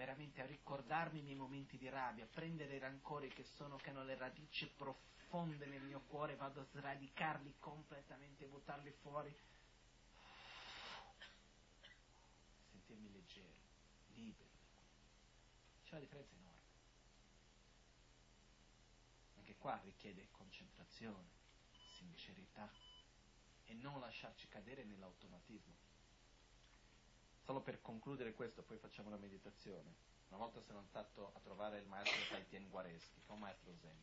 veramente 0.01 0.41
a 0.41 0.47
ricordarmi 0.47 1.19
i 1.19 1.23
miei 1.23 1.37
momenti 1.37 1.77
di 1.77 1.87
rabbia, 1.91 2.25
a 2.25 2.29
prendere 2.29 2.75
i 2.75 2.79
rancori 2.79 3.29
che 3.29 3.45
sono, 3.45 3.77
che 3.77 3.91
hanno 3.91 4.03
le 4.03 4.17
radici 4.17 4.67
profonde 4.67 5.67
nel 5.67 5.83
mio 5.83 6.01
cuore, 6.07 6.37
vado 6.37 6.63
a 6.63 6.65
sradicarli 6.73 7.57
completamente, 7.59 8.47
buttarli 8.47 8.91
fuori, 9.03 9.31
sentirmi 12.71 13.13
leggero, 13.13 13.53
libero. 14.15 14.49
C'è 15.85 15.91
una 15.91 16.01
differenza 16.01 16.35
enorme. 16.35 16.63
Anche 19.37 19.55
qua 19.57 19.79
richiede 19.85 20.29
concentrazione, 20.31 21.29
sincerità 21.99 22.73
e 23.67 23.75
non 23.75 24.01
lasciarci 24.01 24.49
cadere 24.49 24.83
nell'automatismo. 24.85 25.90
Solo 27.43 27.63
per 27.63 27.81
concludere 27.81 28.35
questo, 28.35 28.63
poi 28.63 28.79
facciamo 28.79 29.11
la 29.11 29.17
meditazione. 29.17 29.95
Una 30.29 30.39
volta 30.39 30.61
sono 30.61 30.79
andato 30.79 31.33
a 31.35 31.41
trovare 31.41 31.79
il 31.79 31.87
maestro 31.87 32.21
Taitien 32.29 32.69
Guareschi, 32.69 33.21
che 33.21 33.29
è 33.29 33.33
un 33.33 33.41
maestro 33.41 33.73
zen. 33.81 34.03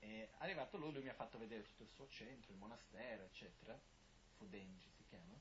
E 0.00 0.30
arrivato 0.38 0.76
lui, 0.76 0.92
lui 0.92 1.02
mi 1.02 1.08
ha 1.08 1.14
fatto 1.14 1.38
vedere 1.38 1.62
tutto 1.62 1.82
il 1.82 1.90
suo 1.90 2.08
centro, 2.08 2.52
il 2.52 2.58
monastero, 2.58 3.24
eccetera. 3.24 3.78
Fudenji 4.36 4.90
si 4.90 5.04
chiama. 5.08 5.38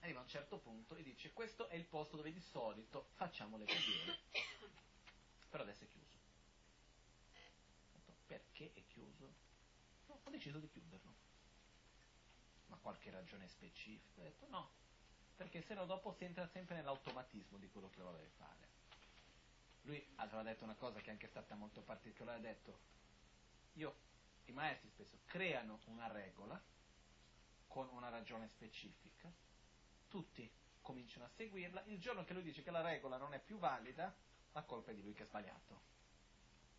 Arriva 0.00 0.20
a 0.20 0.22
un 0.22 0.28
certo 0.28 0.58
punto 0.58 0.94
e 0.94 1.02
dice: 1.02 1.32
Questo 1.32 1.68
è 1.68 1.74
il 1.74 1.86
posto 1.86 2.16
dove 2.16 2.32
di 2.32 2.40
solito 2.40 3.08
facciamo 3.14 3.56
le 3.56 3.64
preghiere. 3.64 4.18
Però 5.48 5.62
adesso 5.62 5.84
è 5.84 5.88
chiuso. 5.88 6.16
Perché 8.26 8.72
è 8.74 8.86
chiuso? 8.86 9.34
Ho 10.06 10.30
deciso 10.30 10.58
di 10.58 10.68
chiuderlo 10.68 11.27
ma 12.68 12.76
qualche 12.76 13.10
ragione 13.10 13.48
specifica? 13.48 14.20
Ho 14.20 14.24
detto 14.24 14.46
no, 14.48 14.70
perché 15.36 15.62
se 15.62 15.74
no 15.74 15.84
dopo 15.84 16.12
si 16.12 16.24
entra 16.24 16.46
sempre 16.46 16.76
nell'automatismo 16.76 17.58
di 17.58 17.68
quello 17.68 17.90
che 17.90 18.00
vuole 18.00 18.30
fare. 18.36 18.66
Lui 19.82 20.04
aveva 20.16 20.42
detto 20.42 20.64
una 20.64 20.74
cosa 20.74 21.00
che 21.00 21.08
è 21.08 21.12
anche 21.12 21.28
stata 21.28 21.54
molto 21.54 21.80
particolare, 21.82 22.38
ha 22.38 22.42
detto, 22.42 22.78
io, 23.74 23.96
i 24.46 24.52
maestri 24.52 24.88
spesso 24.90 25.18
creano 25.26 25.78
una 25.86 26.08
regola 26.08 26.60
con 27.66 27.88
una 27.90 28.08
ragione 28.08 28.48
specifica, 28.48 29.30
tutti 30.08 30.50
cominciano 30.80 31.26
a 31.26 31.28
seguirla, 31.28 31.84
il 31.84 31.98
giorno 31.98 32.24
che 32.24 32.32
lui 32.32 32.42
dice 32.42 32.62
che 32.62 32.70
la 32.70 32.80
regola 32.80 33.16
non 33.16 33.34
è 33.34 33.40
più 33.40 33.58
valida, 33.58 34.14
la 34.52 34.62
colpa 34.62 34.90
è 34.90 34.94
di 34.94 35.02
lui 35.02 35.12
che 35.12 35.22
ha 35.22 35.26
sbagliato, 35.26 35.80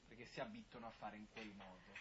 perché 0.07 0.26
si 0.26 0.40
abituano 0.40 0.88
a 0.88 0.91
fare 0.91 1.16
in 1.16 1.30
quel 1.32 1.53
modo. 1.53 1.94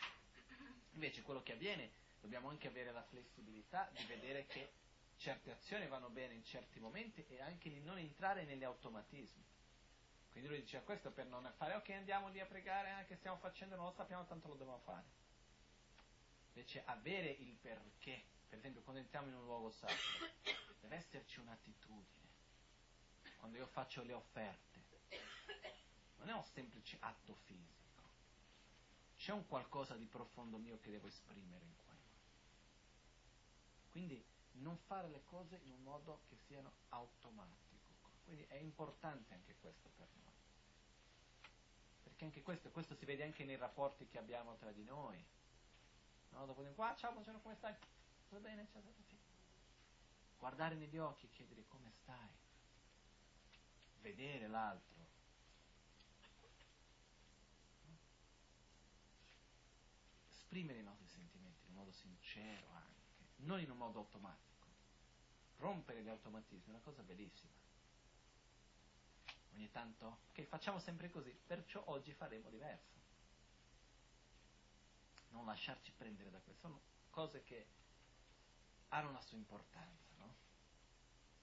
Invece 0.92 1.22
quello 1.22 1.42
che 1.42 1.52
avviene 1.52 1.92
dobbiamo 2.20 2.48
anche 2.48 2.68
avere 2.68 2.92
la 2.92 3.02
flessibilità 3.02 3.88
di 3.92 4.04
vedere 4.04 4.46
che 4.46 4.72
certe 5.16 5.50
azioni 5.50 5.86
vanno 5.86 6.08
bene 6.10 6.34
in 6.34 6.44
certi 6.44 6.78
momenti 6.78 7.24
e 7.28 7.40
anche 7.40 7.70
di 7.70 7.80
non 7.80 7.98
entrare 7.98 8.44
negli 8.44 8.64
automatismi. 8.64 9.44
Quindi 10.30 10.48
lui 10.48 10.60
diceva 10.60 10.84
questo 10.84 11.10
per 11.10 11.26
non 11.26 11.52
fare 11.56 11.74
ok 11.74 11.88
andiamo 11.90 12.28
lì 12.28 12.38
a 12.40 12.46
pregare 12.46 12.90
anche 12.90 13.16
stiamo 13.16 13.38
facendo 13.38 13.74
non 13.74 13.86
lo 13.86 13.92
sappiamo 13.92 14.24
tanto 14.26 14.46
lo 14.48 14.54
dobbiamo 14.54 14.80
fare. 14.84 15.04
Invece 16.48 16.82
avere 16.84 17.30
il 17.30 17.56
perché, 17.56 18.22
per 18.48 18.58
esempio 18.58 18.82
quando 18.82 19.00
entriamo 19.00 19.28
in 19.28 19.34
un 19.34 19.44
luogo 19.44 19.70
sacro, 19.70 20.28
deve 20.80 20.96
esserci 20.96 21.40
un'attitudine. 21.40 22.26
quando 23.38 23.58
io 23.58 23.66
faccio 23.66 24.02
le 24.02 24.12
offerte, 24.12 24.84
non 26.16 26.28
è 26.28 26.32
un 26.32 26.44
semplice 26.44 26.96
atto 27.00 27.34
fisico, 27.46 28.02
c'è 29.16 29.32
un 29.32 29.46
qualcosa 29.46 29.96
di 29.96 30.06
profondo 30.06 30.58
mio 30.58 30.78
che 30.80 30.90
devo 30.90 31.06
esprimere 31.06 31.64
in 31.64 31.70
modo. 31.70 31.87
Quindi 33.98 34.24
non 34.60 34.78
fare 34.78 35.08
le 35.08 35.24
cose 35.24 35.58
in 35.64 35.72
un 35.72 35.82
modo 35.82 36.22
che 36.28 36.36
siano 36.36 36.72
automatico. 36.90 38.12
Quindi 38.22 38.44
è 38.44 38.54
importante 38.54 39.34
anche 39.34 39.56
questo 39.56 39.88
per 39.96 40.06
noi. 40.22 40.34
Perché 42.04 42.24
anche 42.24 42.42
questo, 42.42 42.70
questo 42.70 42.94
si 42.94 43.04
vede 43.04 43.24
anche 43.24 43.44
nei 43.44 43.56
rapporti 43.56 44.06
che 44.06 44.18
abbiamo 44.18 44.54
tra 44.54 44.70
di 44.70 44.84
noi. 44.84 45.20
No? 46.28 46.46
Dopo 46.46 46.62
di 46.62 46.72
qua, 46.74 46.90
ah, 46.90 46.94
ciao, 46.94 47.10
buongiorno, 47.10 47.40
come 47.40 47.56
stai? 47.56 47.74
Tutto 48.28 48.38
bene? 48.38 48.68
Ciao, 48.70 48.80
sì. 49.08 49.18
Guardare 50.36 50.76
negli 50.76 50.98
occhi 50.98 51.26
e 51.26 51.30
chiedere 51.30 51.66
come 51.66 51.90
stai. 51.90 52.38
Vedere 54.00 54.46
l'altro. 54.46 55.06
Esprimere 60.28 60.78
i 60.78 60.84
nostri 60.84 61.08
sentimenti 61.08 61.66
in 61.66 61.74
modo 61.74 61.90
sincero 61.90 62.68
anche, 62.70 62.87
non 63.38 63.60
in 63.60 63.70
un 63.70 63.76
modo 63.76 63.98
automatico. 63.98 64.66
Rompere 65.58 66.02
gli 66.02 66.08
automatismi 66.08 66.66
è 66.66 66.70
una 66.70 66.80
cosa 66.80 67.02
bellissima 67.02 67.58
ogni 69.58 69.70
tanto, 69.70 70.20
ok, 70.30 70.42
facciamo 70.44 70.78
sempre 70.78 71.10
così, 71.10 71.36
perciò 71.46 71.82
oggi 71.86 72.12
faremo 72.12 72.48
diverso. 72.48 72.96
Non 75.30 75.44
lasciarci 75.44 75.92
prendere 75.96 76.30
da 76.30 76.38
questo, 76.38 76.60
sono 76.60 76.80
cose 77.10 77.42
che 77.42 77.66
hanno 78.88 79.10
una 79.10 79.20
sua 79.20 79.36
importanza, 79.36 80.14
no? 80.16 80.34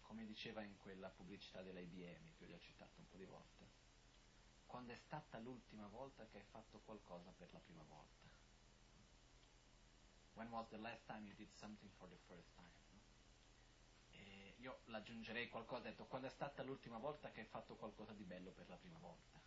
Come 0.02 0.26
diceva 0.26 0.64
in 0.64 0.78
quella 0.78 1.10
pubblicità 1.10 1.62
dell'IBM 1.62 2.36
che 2.38 2.54
ho 2.54 2.60
citato 2.60 3.00
un 3.00 3.08
po' 3.10 3.18
di 3.18 3.26
volte. 3.26 3.84
Quando 4.66 4.94
è 4.94 4.98
stata 4.98 5.38
l'ultima 5.40 5.88
volta 5.88 6.26
che 6.28 6.38
hai 6.38 6.46
fatto 6.50 6.80
qualcosa 6.80 7.32
per 7.32 7.52
la 7.52 7.60
prima 7.60 7.84
volta? 7.84 8.35
When 10.36 10.52
was 10.52 10.68
the 10.70 10.78
last 10.78 11.06
time 11.08 11.26
you 11.26 11.34
did 11.36 11.52
something 11.54 11.92
for 11.98 12.08
the 12.08 12.20
first 12.28 12.54
time? 12.56 12.76
io 14.66 14.80
l'aggiungerei 14.86 15.48
qualcosa, 15.48 15.84
detto, 15.84 16.06
quando 16.06 16.28
è 16.28 16.32
stata 16.32 16.64
l'ultima 16.64 16.98
volta 16.98 17.30
che 17.30 17.42
hai 17.42 17.46
fatto 17.46 17.76
qualcosa 17.76 18.14
di 18.14 18.24
bello 18.24 18.50
per 18.52 18.68
la 18.68 18.78
prima 18.78 18.98
volta? 18.98 19.40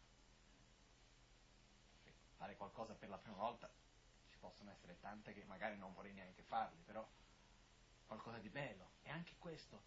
Fare 2.36 2.56
qualcosa 2.56 2.94
per 2.94 3.08
la 3.08 3.18
prima 3.18 3.36
volta, 3.36 3.68
ci 4.28 4.36
possono 4.38 4.70
essere 4.70 5.00
tante 5.00 5.32
che 5.34 5.44
magari 5.44 5.76
non 5.76 5.92
vorrei 5.92 6.12
neanche 6.12 6.42
farli, 6.42 6.80
però 6.84 7.04
qualcosa 8.06 8.38
di 8.38 8.48
bello. 8.48 8.90
E 9.02 9.10
anche 9.10 9.34
questo, 9.38 9.82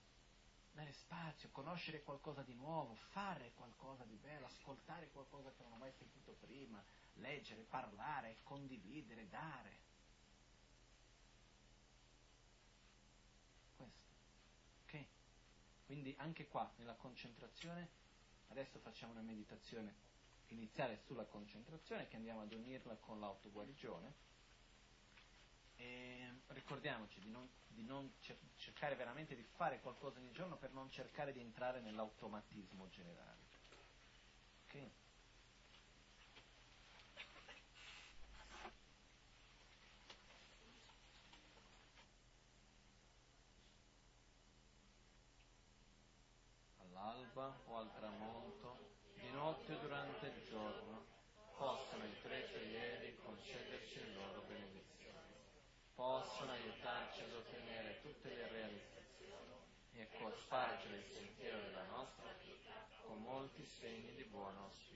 dare 0.71 0.91
spazio, 0.91 1.49
conoscere 1.51 2.03
qualcosa 2.03 2.41
di 2.41 2.53
nuovo, 2.53 2.95
fare 2.95 3.53
qualcosa 3.53 4.03
di 4.03 4.17
bello, 4.17 4.47
ascoltare 4.47 5.09
qualcosa 5.11 5.53
che 5.53 5.63
non 5.63 5.71
ho 5.71 5.77
mai 5.77 5.93
sentito 5.93 6.33
prima, 6.33 6.83
leggere, 7.13 7.61
parlare, 7.63 8.39
condividere, 8.43 9.29
dare. 9.29 9.89
Quindi 15.91 16.15
anche 16.19 16.47
qua, 16.47 16.71
nella 16.77 16.93
concentrazione, 16.93 17.89
adesso 18.47 18.79
facciamo 18.79 19.11
una 19.11 19.23
meditazione 19.23 19.93
iniziale 20.47 21.01
sulla 21.05 21.25
concentrazione 21.25 22.07
che 22.07 22.15
andiamo 22.15 22.39
ad 22.39 22.53
unirla 22.53 22.95
con 22.95 23.19
l'autoguarigione. 23.19 24.13
E 25.75 26.43
ricordiamoci 26.47 27.19
di 27.19 27.29
non, 27.29 27.45
di 27.67 27.83
non 27.83 28.09
cercare 28.55 28.95
veramente 28.95 29.35
di 29.35 29.43
fare 29.43 29.81
qualcosa 29.81 30.19
ogni 30.19 30.31
giorno 30.31 30.55
per 30.55 30.71
non 30.71 30.89
cercare 30.89 31.33
di 31.33 31.41
entrare 31.41 31.81
nell'automatismo 31.81 32.87
generale. 32.87 33.39
Okay? 34.67 34.91
all'alba 47.01 47.59
o 47.65 47.77
al 47.77 47.91
tramonto, 47.95 48.77
di 49.15 49.29
notte 49.31 49.73
o 49.73 49.77
durante 49.79 50.27
il 50.27 50.47
giorno, 50.47 51.05
possano 51.57 52.05
i 52.05 52.21
tre 52.21 52.47
gioielli 52.47 53.17
concederci 53.17 53.99
le 53.99 54.13
loro 54.13 54.41
benedizioni, 54.47 55.35
possono 55.95 56.51
aiutarci 56.51 57.21
ad 57.21 57.33
ottenere 57.33 58.01
tutte 58.01 58.29
le 58.29 58.47
realizzazioni 58.47 60.09
e 60.21 60.23
a 60.23 60.29
cospargere 60.29 60.97
il 60.97 61.05
sentiero 61.11 61.57
della 61.61 61.85
nostra 61.89 62.31
vita 62.43 62.87
con 63.07 63.23
molti 63.23 63.65
segni 63.65 64.13
di 64.13 64.23
buon 64.25 64.55
auspicio. 64.55 64.90